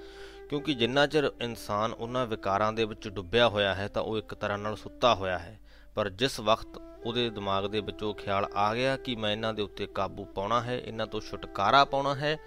ਕਿਉਂਕਿ 0.48 0.74
ਜਿੰਨਾ 0.74 1.06
ਚਿਰ 1.06 1.30
ਇਨਸਾਨ 1.40 1.92
ਉਹਨਾਂ 1.92 2.26
ਵਿਕਾਰਾਂ 2.26 2.72
ਦੇ 2.72 2.84
ਵਿੱਚ 2.84 3.08
ਡੁੱਬਿਆ 3.08 3.48
ਹੋਇਆ 3.48 3.74
ਹੈ, 3.74 3.88
ਤਾਂ 3.88 4.02
ਉਹ 4.02 4.18
ਇੱਕ 4.18 4.34
ਤਰ੍ਹਾਂ 4.34 4.58
ਨਾਲ 4.58 4.76
ਸੁੱਤਾ 4.76 5.14
ਹੋਇਆ 5.14 5.38
ਹੈ। 5.38 5.58
ਪਰ 5.94 6.08
ਜਿਸ 6.08 6.40
ਵਕਤ 6.40 6.80
ਉਹਦੇ 7.04 7.30
ਦਿਮਾਗ 7.30 7.66
ਦੇ 7.66 7.80
ਵਿੱਚ 7.80 8.02
ਉਹ 8.02 8.14
ਖਿਆਲ 8.14 8.46
ਆ 8.54 8.74
ਗਿਆ 8.74 8.96
ਕਿ 8.96 9.16
ਮੈਂ 9.16 9.32
ਇਹਨਾਂ 9.32 9.54
ਦੇ 9.54 9.62
ਉੱਤੇ 9.62 9.86
ਕਾਬੂ 9.86 10.24
ਪਾਉਣਾ 10.24 10.60
ਹੈ, 10.60 10.78
ਇਹਨਾਂ 10.78 11.06
ਤੋਂ 11.06 11.20
ਛੁਟਕਾਰਾ 11.20 11.84
ਪਾਉਣਾ 11.84 12.14
ਹੈ, 12.14 12.38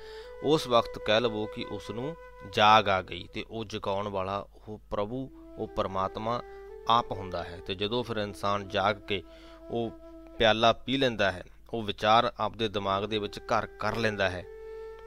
ਉਸ 0.44 0.68
ਵਕਤ 0.68 1.00
ਕਹਿ 1.06 1.22
ਲਵੋ 1.22 1.46
ਕਿ 1.46 1.66
ਉਸ 1.72 1.90
ਨੂੰ 1.92 2.16
ਜਾਗ 2.54 2.90
ਆ 2.90 3.02
ਗਈ 3.02 3.28
ਤੇ 3.34 3.46
ਉਹ 3.50 3.66
ਜਗਾਉਣ 3.66 4.08
ਵਾਲਾ 4.08 4.46
ਉਹ 4.68 4.80
ਪ੍ਰਭੂ, 4.90 5.30
ਉਹ 5.58 5.68
ਪਰਮਾਤਮਾ 5.68 6.42
ਆਪ 6.90 7.12
ਹੁੰਦਾ 7.12 7.44
ਹੈ 7.44 7.60
ਤੇ 7.68 7.76
ਜਦੋਂ 7.76 8.04
ਫਿਰ 8.04 8.18
ਇਨਸਾਨ 8.18 8.68
ਜਾਗ 8.68 8.96
ਕੇ 8.96 9.24
ਉਹ 9.72 9.92
ਪਿਆਲਾ 10.38 10.74
ਪੀ 10.74 10.98
ਲੈਂਦਾ 10.98 11.32
ਹੈ, 11.32 11.44
ਉਹ 11.74 11.84
ਵਿਚਾਰ 11.84 12.32
ਆਪਦੇ 12.40 12.68
ਦਿਮਾਗ 12.68 13.06
ਦੇ 13.06 13.18
ਵਿੱਚ 13.18 13.40
ਘਰ 13.40 13.66
ਕਰ 13.66 13.96
ਲੈਂਦਾ 13.96 14.30
ਹੈ, 14.30 14.44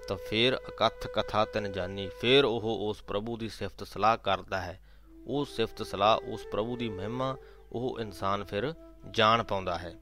ਤਾਂ 0.08 0.16
ਫਿਰ 0.30 0.56
ਅਕਥ 0.56 1.06
ਕਥਾ 1.06 1.44
ਤਨ 1.44 1.72
ਜਾਨੀ, 1.72 2.08
ਫਿਰ 2.20 2.44
ਉਹ 2.44 2.88
ਉਸ 2.88 3.02
ਪ੍ਰਭੂ 3.02 3.36
ਦੀ 3.36 3.48
ਸਿਫਤ 3.48 3.86
ਸਲਾਹ 3.86 4.16
ਕਰਦਾ 4.16 4.60
ਹੈ। 4.60 4.80
ਉਹ 5.26 5.44
ਸਿਫਤ 5.44 5.82
ਸਲਾਹ, 5.82 6.16
ਉਸ 6.16 6.46
ਪ੍ਰਭੂ 6.52 6.76
ਦੀ 6.76 6.88
ਮਹਿਮਾ, 6.88 7.36
ਉਹ 7.72 8.00
ਇਨਸਾਨ 8.00 8.44
ਫਿਰ 8.44 8.74
ਜਾਣ 9.10 9.42
ਪਾਉਂਦਾ 9.42 9.78
ਹੈ। 9.78 9.94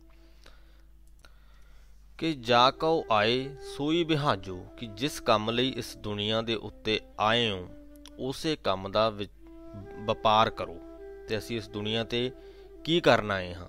ਕਿ 2.18 2.32
ਜਾ 2.34 2.70
ਕਉ 2.70 3.04
ਆਏ 3.10 3.56
ਸੋਈ 3.76 4.04
ਬਿਹਾਜੋ 4.04 4.66
ਕਿ 4.76 4.86
ਜਿਸ 4.86 5.20
ਕੰਮ 5.20 5.50
ਲਈ 5.50 5.68
ਇਸ 5.76 5.96
ਦੁਨੀਆ 5.96 6.42
ਦੇ 6.42 6.54
ਉੱਤੇ 6.54 7.00
ਆਏ 7.20 7.50
ਹੋ, 7.50 7.68
ਉਸੇ 8.18 8.56
ਕੰਮ 8.64 8.90
ਦਾ 8.90 9.12
ਵਪਾਰ 10.04 10.50
ਕਰੋ 10.50 10.80
ਤੇ 11.28 11.38
ਅਸੀਂ 11.38 11.56
ਇਸ 11.56 11.68
ਦੁਨੀਆ 11.68 12.04
ਤੇ 12.04 12.30
ਕੀ 12.84 13.00
ਕਰਨ 13.00 13.30
ਆਏ 13.30 13.54
ਹਾਂ? 13.54 13.68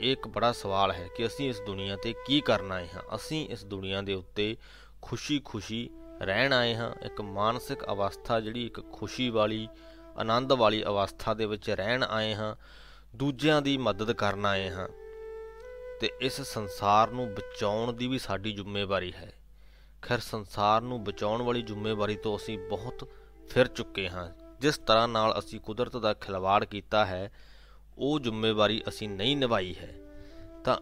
ਇਹ 0.00 0.12
ਇੱਕ 0.12 0.28
ਬੜਾ 0.28 0.52
ਸਵਾਲ 0.52 0.92
ਹੈ 0.92 1.08
ਕਿ 1.16 1.26
ਅਸੀਂ 1.26 1.50
ਇਸ 1.50 1.60
ਦੁਨੀਆ 1.60 1.96
ਤੇ 1.96 2.14
ਕੀ 2.26 2.40
ਕਰਨ 2.40 2.72
ਆਏ 2.72 2.88
ਹਾਂ? 2.94 3.02
ਅਸੀਂ 3.14 3.48
ਇਸ 3.48 3.64
ਦੁਨੀਆ 3.64 4.02
ਦੇ 4.02 4.14
ਉੱਤੇ 4.14 4.56
ਖੁਸ਼ੀ-ਖੁਸ਼ੀ 5.02 5.90
ਰਹਿਣ 6.22 6.52
ਆਏ 6.52 6.74
ਹਾਂ। 6.74 6.94
ਇੱਕ 7.06 7.20
ਮਾਨਸਿਕ 7.20 7.84
ਅਵਸਥਾ 7.84 8.40
ਜਿਹੜੀ 8.40 8.66
ਇੱਕ 8.66 8.92
ਖੁਸ਼ੀ 8.92 9.30
ਵਾਲੀ, 9.30 9.68
ਆਨੰਦ 10.16 10.52
ਵਾਲੀ 10.52 10.84
ਅਵਸਥਾ 10.84 11.34
ਦੇ 11.34 11.46
ਵਿੱਚ 11.46 11.70
ਰਹਿਣ 11.70 12.02
ਆਏ 12.02 12.34
ਹਾਂ। 12.34 12.56
ਦੂਜਿਆਂ 13.16 13.62
ਦੀ 13.62 13.76
ਮਦਦ 13.76 14.12
ਕਰਨ 14.12 14.46
ਆਏ 14.46 14.70
ਹਾਂ। 14.70 14.88
ਤੇ 16.00 16.10
ਇਸ 16.20 16.40
ਸੰਸਾਰ 16.40 17.10
ਨੂੰ 17.10 17.34
ਬਚਾਉਣ 17.34 17.92
ਦੀ 17.92 18.06
ਵੀ 18.06 18.18
ਸਾਡੀ 18.18 18.52
ਜ਼ਿੰਮੇਵਾਰੀ 18.52 19.12
ਹੈ। 19.12 19.32
ਖੈਰ, 20.02 20.18
ਸੰਸਾਰ 20.18 20.82
ਨੂੰ 20.82 21.04
ਬਚਾਉਣ 21.04 21.42
ਵਾਲੀ 21.42 21.62
ਜ਼ਿੰਮੇਵਾਰੀ 21.62 22.16
ਤੋਂ 22.16 22.36
ਅਸੀਂ 22.36 22.58
ਬਹੁਤ 22.58 23.08
ਫਿਰ 23.48 23.66
ਚੁੱਕੇ 23.66 24.08
ਹਾਂ। 24.08 24.30
ਜਿਸ 24.60 24.78
ਤਰ੍ਹਾਂ 24.78 25.08
ਨਾਲ 25.08 25.34
ਅਸੀਂ 25.38 25.60
ਕੁਦਰਤ 25.60 25.96
ਦਾ 25.96 26.14
ਖਿਲਵਾੜ 26.14 26.64
ਕੀਤਾ 26.64 27.06
ਹੈ, 27.06 27.32
ਉਹ 27.98 28.20
ਜ਼ਿੰਮੇਵਾਰੀ 28.20 28.82
ਅਸੀਂ 28.88 29.08
ਨਹੀਂ 29.08 29.36
ਨਿਭਾਈ 29.36 29.74
ਹੈ। 29.74 29.94
ਤਾਂ 30.64 30.76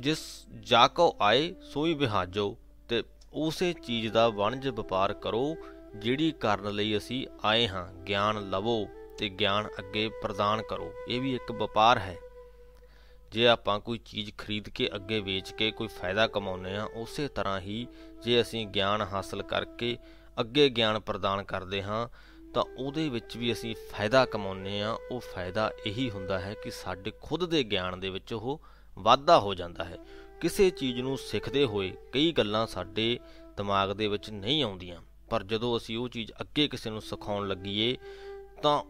ਜਿਸ 0.00 0.18
ਜਾਕੋ 0.60 1.16
ਆਏ 1.20 1.54
ਸੋਈ 1.62 1.94
ਵਿਹਾਜੋ 1.94 2.56
ਤੇ 2.88 3.02
ਉਸੇ 3.32 3.72
ਚੀਜ਼ 3.72 4.12
ਦਾ 4.12 4.28
ਵਣਜ 4.28 4.68
ਵਪਾਰ 4.68 5.12
ਕਰੋ, 5.12 5.56
ਜਿਹੜੀ 5.96 6.30
ਕਰਨ 6.30 6.74
ਲਈ 6.74 6.96
ਅਸੀਂ 6.96 7.26
ਆਏ 7.44 7.68
ਹਾਂ। 7.68 7.92
ਗਿਆਨ 7.92 8.50
ਲਵੋ 8.50 8.88
ਤੇ 9.18 9.28
ਗਿਆਨ 9.28 9.68
ਅੱਗੇ 9.78 10.08
ਪ੍ਰਦਾਨ 10.22 10.62
ਕਰੋ। 10.62 10.92
ਇਹ 11.08 11.20
ਵੀ 11.20 11.34
ਇੱਕ 11.34 11.52
ਵਪਾਰ 11.52 11.98
ਹੈ। 11.98 12.16
ਜੇ 13.32 13.46
ਆਪਾਂ 13.48 13.78
ਕੋਈ 13.80 13.98
ਚੀਜ਼ 13.98 14.30
ਖਰੀਦ 14.38 14.68
ਕੇ 14.68 14.88
ਅੱਗੇ 14.94 15.20
ਵੇਚ 15.20 15.52
ਕੇ 15.52 15.70
ਕੋਈ 15.70 15.88
ਫਾਇਦਾ 15.88 16.26
ਕਮਾਉਂਦੇ 16.26 16.76
ਆ 16.76 16.84
ਉਸੇ 16.94 17.26
ਤਰ੍ਹਾਂ 17.28 17.60
ਹੀ 17.60 17.86
ਜੇ 18.22 18.40
ਅਸੀਂ 18.40 18.66
ਗਿਆਨ 18.66 19.02
ਹਾਸਲ 19.02 19.42
ਕਰਕੇ 19.42 19.96
ਅੱਗੇ 20.40 20.68
ਗਿਆਨ 20.68 20.98
ਪ੍ਰਦਾਨ 21.00 21.42
ਕਰਦੇ 21.42 21.82
ਹਾਂ, 21.82 22.08
ਤਾਂ 22.54 22.62
ਉਹਦੇ 22.78 23.08
ਵਿੱਚ 23.08 23.36
ਵੀ 23.36 23.52
ਅਸੀਂ 23.52 23.74
ਫਾਇਦਾ 23.90 24.24
ਕਮਾਉਂਦੇ 24.24 24.80
ਆ 24.82 24.96
ਉਹ 25.10 25.20
ਫਾਇਦਾ 25.20 25.70
ਇਹੀ 25.86 26.10
ਹੁੰਦਾ 26.10 26.38
ਹੈ 26.38 26.54
ਕਿ 26.54 26.70
ਸਾਡੇ 26.70 27.12
ਖੁਦ 27.22 27.44
ਦੇ 27.44 27.62
ਗਿਆਨ 27.64 28.00
ਦੇ 28.00 28.10
ਵਿੱਚ 28.10 28.32
ਉਹ 28.32 28.60
ਵਾਧਾ 28.96 29.38
ਹੋ 29.38 29.54
ਜਾਂਦਾ 29.54 29.84
ਹੈ। 29.84 29.98
ਕਿਸੇ 30.40 30.70
ਚੀਜ਼ 30.70 31.00
ਨੂੰ 31.00 31.16
ਸਿੱਖਦੇ 31.18 31.64
ਹੋਏ 31.64 31.92
ਕਈ 32.12 32.32
ਗੱਲਾਂ 32.32 32.66
ਸਾਡੇ 32.66 33.18
ਦਿਮਾਗ 33.56 33.92
ਦੇ 33.92 34.08
ਵਿੱਚ 34.08 34.30
ਨਹੀਂ 34.30 34.62
ਆਉਂਦੀਆਂ, 34.64 35.00
ਪਰ 35.30 35.42
ਜਦੋਂ 35.42 35.76
ਅਸੀਂ 35.76 35.96
ਉਹ 35.98 36.08
ਚੀਜ਼ 36.08 36.32
ਅੱਗੇ 36.40 36.68
ਕਿਸੇ 36.68 36.90
ਨੂੰ 36.90 37.02
ਸਿਖਾਉਣ 37.02 37.48
ਲੱਗੀਏ, 37.48 37.96
ਤਾਂ 38.62 38.82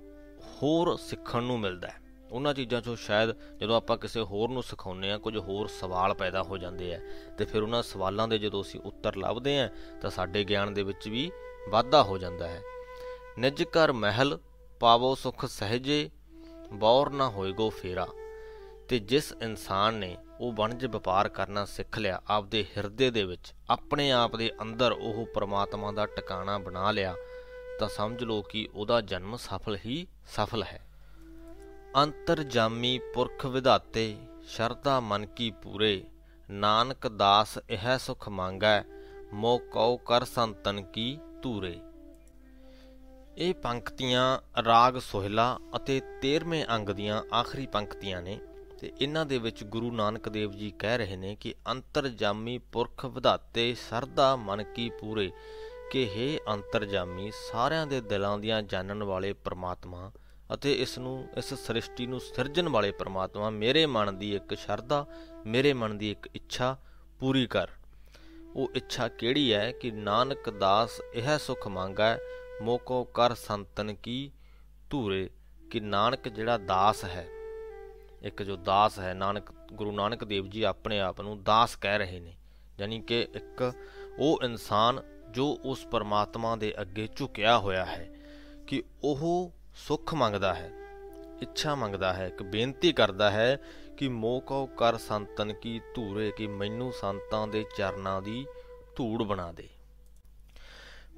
ਹੋਰ 0.52 0.96
ਸਿੱਖਣ 0.96 1.42
ਨੂੰ 1.42 1.58
ਮਿਲਦਾ 1.60 1.88
ਹੈ। 1.88 2.00
ਉਹਨਾਂ 2.32 2.54
ਚੀਜ਼ਾਂ 2.54 2.80
'ਚੋਂ 2.80 2.96
ਸ਼ਾਇਦ 2.96 3.58
ਜਦੋਂ 3.58 3.76
ਆਪਾਂ 3.76 3.96
ਕਿਸੇ 3.96 4.20
ਹੋਰ 4.20 4.48
ਨੂੰ 4.48 4.62
ਸਿਖਾਉਂਦੇ 4.62 5.12
ਆ 5.12 5.18
ਕੁਝ 5.18 5.36
ਹੋਰ 5.36 5.68
ਸਵਾਲ 5.68 6.14
ਪੈਦਾ 6.14 6.42
ਹੋ 6.42 6.58
ਜਾਂਦੇ 6.58 6.94
ਆ 6.94 7.00
ਤੇ 7.38 7.44
ਫਿਰ 7.44 7.62
ਉਹਨਾਂ 7.62 7.82
ਸਵਾਲਾਂ 7.82 8.28
ਦੇ 8.28 8.38
ਜਦੋਂ 8.38 8.62
ਅਸੀਂ 8.62 8.80
ਉੱਤਰ 8.80 9.16
ਲੱਭਦੇ 9.16 9.60
ਆ 9.60 9.68
ਤਾਂ 10.02 10.10
ਸਾਡੇ 10.10 10.44
ਗਿਆਨ 10.44 10.74
ਦੇ 10.74 10.82
ਵਿੱਚ 10.82 11.08
ਵੀ 11.08 11.30
ਵਾਧਾ 11.70 12.02
ਹੋ 12.02 12.18
ਜਾਂਦਾ 12.18 12.48
ਹੈ। 12.48 12.62
ਨਿਜ 13.38 13.62
ਕਰ 13.62 13.92
ਮਹਿਲ, 13.92 14.38
ਪਾਵੋ 14.80 15.14
ਸੁਖ 15.14 15.44
ਸਹਜੇ, 15.44 16.10
ਬੌਰ 16.72 17.10
ਨਾ 17.10 17.28
ਹੋਏਗੋ 17.28 17.70
ਫੇਰਾ। 17.70 18.06
ਤੇ 18.88 18.98
ਜਿਸ 18.98 19.34
ਇਨਸਾਨ 19.42 19.94
ਨੇ 19.94 20.16
ਉਹ 20.40 20.52
ਵਣਜ 20.52 20.86
ਵਪਾਰ 20.86 21.28
ਕਰਨਾ 21.28 21.64
ਸਿੱਖ 21.64 21.98
ਲਿਆ, 21.98 22.22
ਆਪਦੇ 22.28 22.64
ਹਿਰਦੇ 22.76 23.10
ਦੇ 23.10 23.24
ਵਿੱਚ, 23.24 23.54
ਆਪਣੇ 23.70 24.10
ਆਪ 24.10 24.36
ਦੇ 24.36 24.52
ਅੰਦਰ 24.62 24.92
ਉਹ 24.92 25.26
ਪ੍ਰਮਾਤਮਾ 25.34 25.92
ਦਾ 25.92 26.06
ਟਿਕਾਣਾ 26.06 26.58
ਬਣਾ 26.58 26.90
ਲਿਆ, 26.90 27.14
ਤਾਂ 27.80 27.88
ਸਮਝ 27.88 28.24
ਲਓ 28.24 28.42
ਕਿ 28.42 28.68
ਉਹਦਾ 28.74 29.00
ਜਨਮ 29.00 29.36
ਸਫਲ 29.36 29.78
ਹੀ 29.86 30.06
ਸਫਲ 30.36 30.62
ਹੈ। 30.62 30.87
ਅੰਤਰਜਾਮੀ 31.98 32.98
ਪੁਰਖ 33.14 33.44
ਵਿਧਾਤੇ, 33.46 34.16
ਸ਼ਰਧਾ 34.46 34.98
ਮਨ 35.00 35.24
ਕੀ 35.26 35.50
ਪੂਰੇ, 35.62 36.04
ਨਾਨਕ 36.50 37.06
ਦਾਸ 37.08 37.58
ਇਹ 37.70 37.86
ਸੁਖ 37.98 38.28
ਮੰਗੈ 38.28 38.82
ਮੋ 39.32 39.56
ਕਉ 39.72 39.96
ਕਰ 39.96 40.24
ਸੰਤਨ 40.24 40.80
ਕੀ 40.82 41.06
ਧੂਰੇ। 41.42 41.74
ਇਹ 43.36 43.54
ਪੰਕਤੀਆਂ 43.54 44.62
ਰਾਗ 44.62 44.98
ਸੋਹਿਲਾ 44.98 45.48
ਅਤੇ 45.76 46.00
13ਵੇਂ 46.22 46.64
ਅੰਗ 46.70 46.88
ਦੀਆਂ 46.90 47.22
ਆਖਰੀ 47.34 47.66
ਪੰਕਤੀਆਂ 47.66 48.22
ਨੇ 48.22 48.38
ਤੇ 48.80 48.92
ਇਹਨਾਂ 49.00 49.26
ਦੇ 49.26 49.38
ਵਿੱਚ 49.38 49.64
ਗੁਰੂ 49.64 49.90
ਨਾਨਕ 49.92 50.28
ਦੇਵ 50.28 50.52
ਜੀ 50.52 50.70
ਕਹਿ 50.78 50.98
ਰਹੇ 50.98 51.16
ਨੇ 51.16 51.34
ਕਿ 51.34 51.54
ਅੰਤਰਜਾਮੀ 51.68 52.58
ਪੁਰਖ 52.72 53.04
ਵਿਧਾਤੇ 53.06 53.74
ਸਰਦਾ 53.88 54.34
ਮਨ 54.36 54.62
ਕੀ 54.64 54.88
ਪੂਰੇ, 55.00 55.30
ਕਿ 55.90 56.08
ਹੈ 56.08 56.54
ਅੰਤਰਜਾਮੀ 56.54 57.30
ਸਾਰਿਆਂ 57.50 57.86
ਦੇ 57.86 58.00
ਦਿਲਾਂ 58.00 58.38
ਦੀਆਂ 58.38 58.62
ਜਾਣਨ 58.62 59.02
ਵਾਲੇ 59.02 59.32
ਪ੍ਰਮਾਤਮਾ 59.44 60.10
ਅਤੇ 60.54 60.72
ਇਸ 60.72 60.98
ਨੂੰ, 60.98 61.28
ਇਸ 61.36 61.54
ਸ੍ਰਿਸ਼ਟੀ 61.54 62.06
ਨੂੰ 62.06 62.20
ਸਿਰਜਣ 62.20 62.68
ਵਾਲੇ 62.68 62.90
ਪ੍ਰਮਾਤਮਾ 62.90 63.50
ਮੇਰੇ 63.50 63.86
ਮਨ 63.86 64.18
ਦੀ 64.18 64.36
ਇੱਕ 64.36 64.54
ਸ਼ਰਧਾ, 64.54 65.06
ਮੇਰੇ 65.46 65.72
ਮਨ 65.72 65.98
ਦੀ 65.98 66.10
ਇੱਕ 66.10 66.28
ਇੱਛਾ 66.34 66.76
ਪੂਰੀ 67.20 67.46
ਕਰ। 67.46 67.68
ਉਹ 68.54 68.70
ਇੱਛਾ 68.74 69.08
ਕਿਹੜੀ 69.08 69.52
ਹੈ 69.54 69.72
ਕਿ 69.72 69.90
ਨਾਨਕ 69.90 70.50
ਦਾਸ 70.50 71.00
ਇਹ 71.14 71.38
ਸੁਖ 71.38 71.68
ਮੰਗਾ, 71.68 72.18
ਮੋਕੋ 72.62 73.04
ਕਰ 73.04 73.34
ਸੰਤਨ 73.34 73.94
ਕੀ 73.94 74.32
ਧੂਰੇ, 74.90 75.30
ਕਿ 75.70 75.80
ਨਾਨਕ 75.80 76.28
ਜਿਹੜਾ 76.28 76.58
ਦਾਸ 76.58 77.04
ਹੈ। 77.04 77.26
ਇੱਕ 78.22 78.42
ਜੋ 78.42 78.56
ਦਾਸ 78.56 78.98
ਹੈ, 78.98 79.14
ਨਾਨਕ, 79.14 79.52
ਗੁਰੂ 79.72 79.92
ਨਾਨਕ 79.92 80.24
ਦੇਵ 80.24 80.46
ਜੀ 80.46 80.62
ਆਪਣੇ 80.62 81.00
ਆਪ 81.00 81.20
ਨੂੰ 81.20 81.42
ਦਾਸ 81.42 81.76
ਕਹਿ 81.76 81.98
ਰਹੇ 81.98 82.20
ਨੇ। 82.20 82.36
ਯਾਨੀ 82.80 83.00
ਕਿ 83.00 83.28
ਇੱਕ 83.34 83.72
ਉਹ 84.18 84.40
ਇਨਸਾਨ 84.44 85.02
ਜੋ 85.30 85.58
ਉਸ 85.64 85.86
ਪਰਮਾਤਮਾ 85.86 86.56
ਦੇ 86.56 86.74
ਅੱਗੇ 86.80 87.08
ਝੁਕਿਆ 87.16 87.58
ਹੋਇਆ 87.58 87.84
ਹੈ 87.84 88.14
ਕਿ 88.66 88.82
ਉਹ 89.04 89.52
ਸੁੱਖ 89.78 90.12
ਮੰਗਦਾ 90.14 90.52
ਹੈ, 90.54 90.70
ਇੱਛਾ 91.42 91.74
ਮੰਗਦਾ 91.74 92.12
ਹੈ 92.12 92.28
ਕਿ 92.28 92.44
ਬੇਨਤੀ 92.44 92.92
ਕਰਦਾ 92.92 93.30
ਹੈ 93.30 93.56
ਕਿ 93.96 94.08
ਮੋਕੋ 94.08 94.64
ਕਰ 94.78 94.96
ਸੰਤਨ 94.98 95.52
ਕੀ 95.52 95.80
ਧੂਰੇ 95.94 96.30
ਕਿ 96.30 96.46
ਮੈਨੂੰ 96.46 96.92
ਸੰਤਾਂ 96.92 97.46
ਦੇ 97.48 97.64
ਚਰਨਾਂ 97.76 98.20
ਦੀ 98.22 98.44
ਧੂੜ 98.96 99.22
ਬਣਾ 99.22 99.50
ਦੇ। 99.52 99.68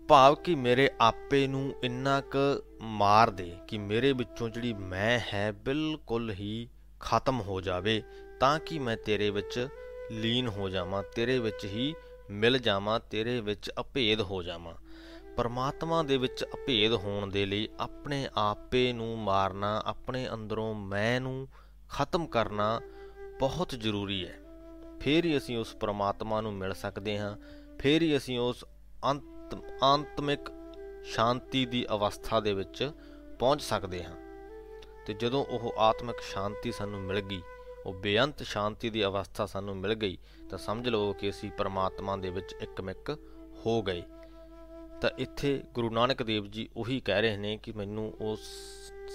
ਭਾਵ 0.09 0.35
ਕਿ 0.35 0.55
ਮੇਰੇ 0.55 0.89
ਆਪੇ 1.01 1.47
ਨੂੰ 1.47 1.73
ਇੰਨਾ 1.85 2.21
ਕੁ 2.21 2.39
ਮਾਰ 2.83 3.31
ਦੇ 3.31 3.51
ਕਿ 3.69 3.79
ਮੇਰੇ 3.79 4.13
ਵਿੱਚੋਂ 4.13 4.49
ਜਿਹੜੀ 4.49 4.73
ਮੈਂ 4.73 5.19
ਹੈ 5.35 5.51
ਬਿਲਕੁਲ 5.65 6.31
ਹੀ 6.31 6.69
ਖਤਮ 7.01 7.41
ਹੋ 7.41 7.61
ਜਾਵੇ, 7.61 8.03
ਤਾਂ 8.41 8.59
ਕਿ 8.59 8.79
ਮੈਂ 8.79 8.97
ਤੇਰੇ 8.97 9.31
ਵਿੱਚ 9.31 9.69
ਲੀਨ 10.13 10.49
ਹੋ 10.49 10.69
ਜਾਵਾਂ, 10.69 11.03
ਤੇਰੇ 11.15 11.39
ਵਿੱਚ 11.39 11.65
ਹੀ 11.65 11.95
ਮਿਲ 12.31 12.59
ਜਾਵਾਂ, 12.59 13.01
ਤੇਰੇ 13.01 13.41
ਵਿੱਚ 13.41 13.71
ਅਭੇਦ 13.81 14.21
ਹੋ 14.21 14.43
ਜਾਵਾਂ। 14.43 14.75
ਪਰਮਾਤਮਾ 15.41 16.03
ਦੇ 16.03 16.16
ਵਿੱਚ 16.16 16.45
ਅਭੇਦ 16.45 16.93
ਹੋਣ 16.93 17.26
ਦੇ 17.26 17.47
ਲਈ 17.47 17.68
ਆਪਣੇ 17.80 18.28
ਆਪੇ 18.36 18.93
ਨੂੰ 18.93 19.18
ਮਾਰਨਾ, 19.18 19.82
ਆਪਣੇ 19.86 20.28
ਅੰਦਰੋਂ 20.34 20.74
ਮੈਂ 20.74 21.20
ਨੂੰ 21.20 21.49
ਖਤਮ 21.91 22.26
ਕਰਨਾ 22.26 22.80
ਬਹੁਤ 23.41 23.70
ਜ਼ਰੂਰੀ 23.70 24.28
ਹੈ। 24.28 24.38
ਫੇਰ 25.01 25.24
ਹੀ 25.24 25.36
ਅਸੀਂ 25.36 25.59
ਉਸ 25.59 25.76
ਪਰਮਾਤਮਾ 25.76 26.41
ਨੂੰ 26.41 26.53
ਮਿਲ 26.53 26.74
ਸਕਦੇ 26.74 27.18
ਹਾਂ, 27.18 27.36
ਫੇਰ 27.78 28.03
ਹੀ 28.03 28.16
ਅਸੀਂ 28.16 28.38
ਉਸ 28.38 28.64
ਅੰਤ, 29.05 29.57
ਆਤਮਿਕ 29.82 30.41
ਸ਼ਾਂਤੀ 31.05 31.66
ਦੀ 31.66 31.86
ਅਵਸਥਾ 31.91 32.41
ਦੇ 32.41 32.55
ਵਿੱਚ 32.55 32.93
ਪਹੁੰਚ 33.38 33.62
ਸਕਦੇ 33.62 34.05
ਹਾਂ। 34.05 34.16
ਤੇ 35.07 35.14
ਜਦੋਂ 35.14 35.45
ਉਹ 35.45 35.74
ਆਤਮਿਕ 35.78 36.16
ਸ਼ਾਂਤੀ 36.20 36.72
ਸਾਨੂੰ 36.72 37.01
ਮਿਲ 37.01 37.20
ਗਈ, 37.20 37.43
ਉਹ 37.86 37.95
ਬੇਅੰਤ 37.95 38.43
ਸ਼ਾਂਤੀ 38.43 38.91
ਦੀ 38.91 39.05
ਅਵਸਥਾ 39.05 39.47
ਸਾਨੂੰ 39.47 39.76
ਮਿਲ 39.76 39.95
ਗਈ, 39.95 40.18
ਤਾਂ 40.51 40.59
ਸਮਝ 40.59 40.88
ਲਓ 40.88 41.12
ਕਿ 41.12 41.30
ਅਸੀਂ 41.30 41.51
ਪਰਮਾਤਮਾ 41.51 42.16
ਦੇ 42.16 42.30
ਵਿੱਚ 42.30 42.57
ਇੱਕਮਿਕ 42.61 43.18
ਹੋ 43.66 43.82
ਗਏ। 43.82 44.03
ਤਾਂ 45.01 45.11
ਇੱਥੇ 45.18 45.62
ਗੁਰੂ 45.74 45.90
ਨਾਨਕ 45.90 46.22
ਦੇਵ 46.22 46.46
ਜੀ 46.46 46.68
ਉਹੀ 46.76 47.01
ਕਹਿ 47.01 47.22
ਰਹੇ 47.22 47.36
ਨੇ 47.36 47.57
ਕਿ 47.57 47.72
ਮੈਨੂੰ 47.72 48.12
ਉਸ 48.20 48.40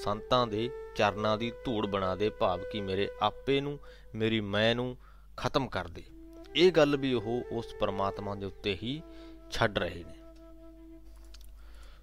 ਸੰਤਾਂ 0.04 0.48
ਦੇ 0.48 0.70
ਚਰਨਾਂ 0.96 1.38
ਦੀ 1.38 1.52
ਧੂੜ 1.66 1.88
ਬਣਾ 1.88 2.16
ਦੇ, 2.16 2.30
ਭਾਵ 2.30 2.62
ਕਿ 2.72 2.82
ਮੇਰੇ 2.82 3.10
ਆਪੇ 3.22 3.62
ਨੂੰ, 3.62 3.80
ਮੇਰੀ 4.16 4.42
ਮੈਂ 4.42 4.76
ਨੂੰ 4.76 4.98
ਖਤਮ 5.38 5.68
ਕਰ 5.68 5.88
ਦੇ। 5.88 6.04
ਇਹ 6.56 6.72
ਗੱਲ 6.72 6.98
ਵੀ 6.98 7.14
ਉਹ 7.14 7.44
ਉਸ 7.52 7.66
ਪਰਮਾਤਮਾ 7.80 8.36
ਦੇ 8.36 8.46
ਉੱਤੇ 8.46 8.78
ਹੀ 8.84 9.02
ਛੱਡ 9.52 9.80
ਰਹੇ 9.80 10.04
ਨੇ। 10.04 10.14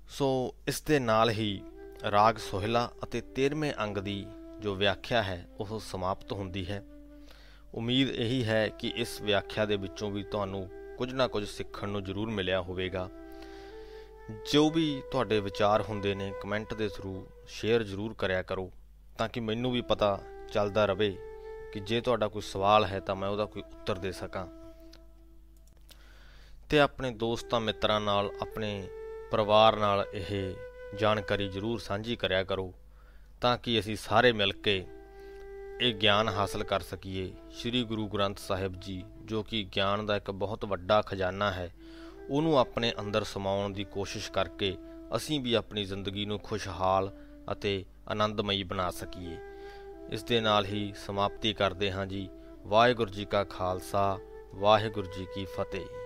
ਸੋ 0.09 0.55
ਇਸ 0.69 0.83
ਦੇ 0.83 0.99
ਨਾਲ 0.99 1.31
ਹੀ 1.31 1.63
ਰਾਗ 2.11 2.37
ਸੋਹਿਲਾ 2.37 2.93
ਅਤੇ 3.05 3.21
13ਵੇਂ 3.21 3.73
ਅੰਗ 3.81 3.97
ਦੀ 3.97 4.27
ਜੋ 4.61 4.75
ਵਿਆਖਿਆ 4.75 5.23
ਹੈ, 5.23 5.49
ਉਹ 5.61 5.81
ਸਮਾਪਤ 5.81 6.33
ਹੁੰਦੀ 6.33 6.67
ਹੈ। 6.67 6.85
ਉਮੀਦ 7.75 8.11
ਇਹੀ 8.11 8.45
ਹੈ 8.45 8.69
ਕਿ 8.69 8.93
ਇਸ 8.97 9.21
ਵਿਆਖਿਆ 9.23 9.67
ਦੇ 9.67 9.77
ਵਿੱਚੋਂ 9.77 10.11
ਵੀ 10.11 10.23
ਤੁਹਾਨੂੰ 10.23 10.71
ਕੁਝ 10.99 11.15
ਨਾ 11.15 11.27
ਕੁਝ 11.27 11.49
ਸਿੱਖਣ 11.49 11.89
ਨੂੰ 11.89 12.05
ਜ਼ਰੂਰ 12.05 12.31
ਮਿਲਿਆ 12.31 12.63
ਹੋਵੇਗਾ। 12.63 13.11
ਜੋ 14.53 14.71
ਵੀ 14.71 15.03
ਤੁਹਾਡੇ 15.11 15.41
ਵਿਚਾਰ 15.41 15.83
ਹੁੰਦੇ 15.83 16.15
ਨੇ 16.15 16.33
ਕਮੈਂਟ 16.43 16.75
ਦੇ 16.75 16.89
ਥਰੂ 16.89 17.27
ਸ਼ੇਅਰ 17.49 17.83
ਜ਼ਰੂਰ 17.83 18.15
ਕਰਿਆ 18.15 18.43
ਕਰੋ, 18.43 18.73
ਤਾਂ 19.19 19.29
ਕਿ 19.29 19.41
ਮੈਨੂੰ 19.41 19.73
ਵੀ 19.73 19.81
ਪਤਾ 19.81 20.21
ਚੱਲਦਾ 20.53 20.85
ਰਵੇ 20.87 21.17
ਕਿ 21.73 21.81
ਜੇ 21.81 22.01
ਤੁਹਾਡਾ 22.01 22.29
ਕੋਈ 22.29 22.43
ਸਵਾਲ 22.43 22.85
ਹੈ 22.85 23.01
ਤਾਂ 23.01 23.17
ਮੈਂ 23.17 23.29
ਉਹਦਾ 23.29 23.45
ਕੋਈ 23.45 23.63
ਉੱਤਰ 23.63 23.99
ਦੇ 23.99 24.13
ਸਕਾਂ। 24.13 24.47
ਤੇ 26.69 26.81
ਆਪਣੇ 26.81 27.11
ਦੋਸਤਾਂ 27.11 27.61
ਮਿੱਤਰਾਂ 27.61 28.01
ਨਾਲ, 28.01 28.33
ਆਪਣੇ 28.43 28.89
ਪਰਿਵਾਰ 29.31 29.77
ਨਾਲ 29.77 30.07
ਇਹ 30.15 30.55
ਜਾਣਕਾਰੀ 30.99 31.49
ਜ਼ਰੂਰ 31.49 31.79
ਸਾਂਝੀ 31.79 32.17
ਕਰਿਆ 32.17 32.45
ਕਰੋ, 32.45 32.75
ਤਾਂ 33.41 33.59
ਕਿ 33.59 33.81
ਅਸੀਂ 33.81 33.97
ਸਾਰੇ 33.97 34.33
ਮਿਲ 34.33 34.53
ਕੇ 34.53 34.87
ਇਹ 35.81 35.95
ਗਿਆਨ 35.95 36.29
ਹਾਸਲ 36.29 36.65
ਕਰ 36.65 36.81
ਸਕੀਏ। 36.81 37.33
ਸ੍ਰੀ 37.51 37.85
ਗੁਰੂ 37.85 38.09
ਗ੍ਰੰਥ 38.09 38.39
ਸਾਹਿਬ 38.39 38.81
ਜੀ, 38.81 39.05
ਜੋ 39.23 39.43
ਕਿ 39.43 39.69
ਗਿਆਨ 39.77 40.07
ਦਾ 40.07 40.17
ਇੱਕ 40.17 40.31
ਬਹੁਤ 40.31 40.65
ਵੱਡਾ 40.65 41.03
ਖਜ਼ਾਨਾ 41.03 41.53
ਹੈ 41.53 41.71
ਉਹਨੂੰ 42.33 42.59
ਆਪਣੇ 42.59 42.93
ਅੰਦਰ 43.01 43.25
ਸਮਾਉਣ 43.25 43.73
ਦੀ 43.73 43.85
ਕੋਸ਼ਿਸ਼ 43.85 44.33
ਕਰਕੇ 44.33 44.77
ਅਸੀਂ 45.17 45.41
ਵੀ 45.41 45.55
ਆਪਣੀ 45.55 45.85
ਜ਼ਿੰਦਗੀ 45.85 46.25
ਨੂੰ 46.25 46.39
ਖੁਸ਼ਹਾਲ 46.39 47.17
ਅਤੇ 47.53 47.85
ਆਨੰਦਮਈ 48.09 48.63
ਬਣਾ 48.63 48.91
ਸਕੀਏ। 48.91 49.37
ਇਸ 50.13 50.23
ਦੇ 50.25 50.41
ਨਾਲ 50.41 50.65
ਹੀ 50.65 50.93
ਸਮਾਪਤੀ 51.07 51.53
ਕਰਦੇ 51.53 51.93
ਹਾਂ 51.93 52.07
ਜੀ। 52.07 52.29
ਵਾਹਿਗੁਰੂ 52.67 53.11
ਜੀ 53.11 53.25
ਕਾ 53.25 53.45
ਖਾਲਸਾ, 53.45 54.19
ਵਾਹਿਗੁਰੂ 54.55 55.07
ਜੀ 55.19 55.27
ਕੀ 55.35 55.45
ਫਤਿਹ। 55.45 56.02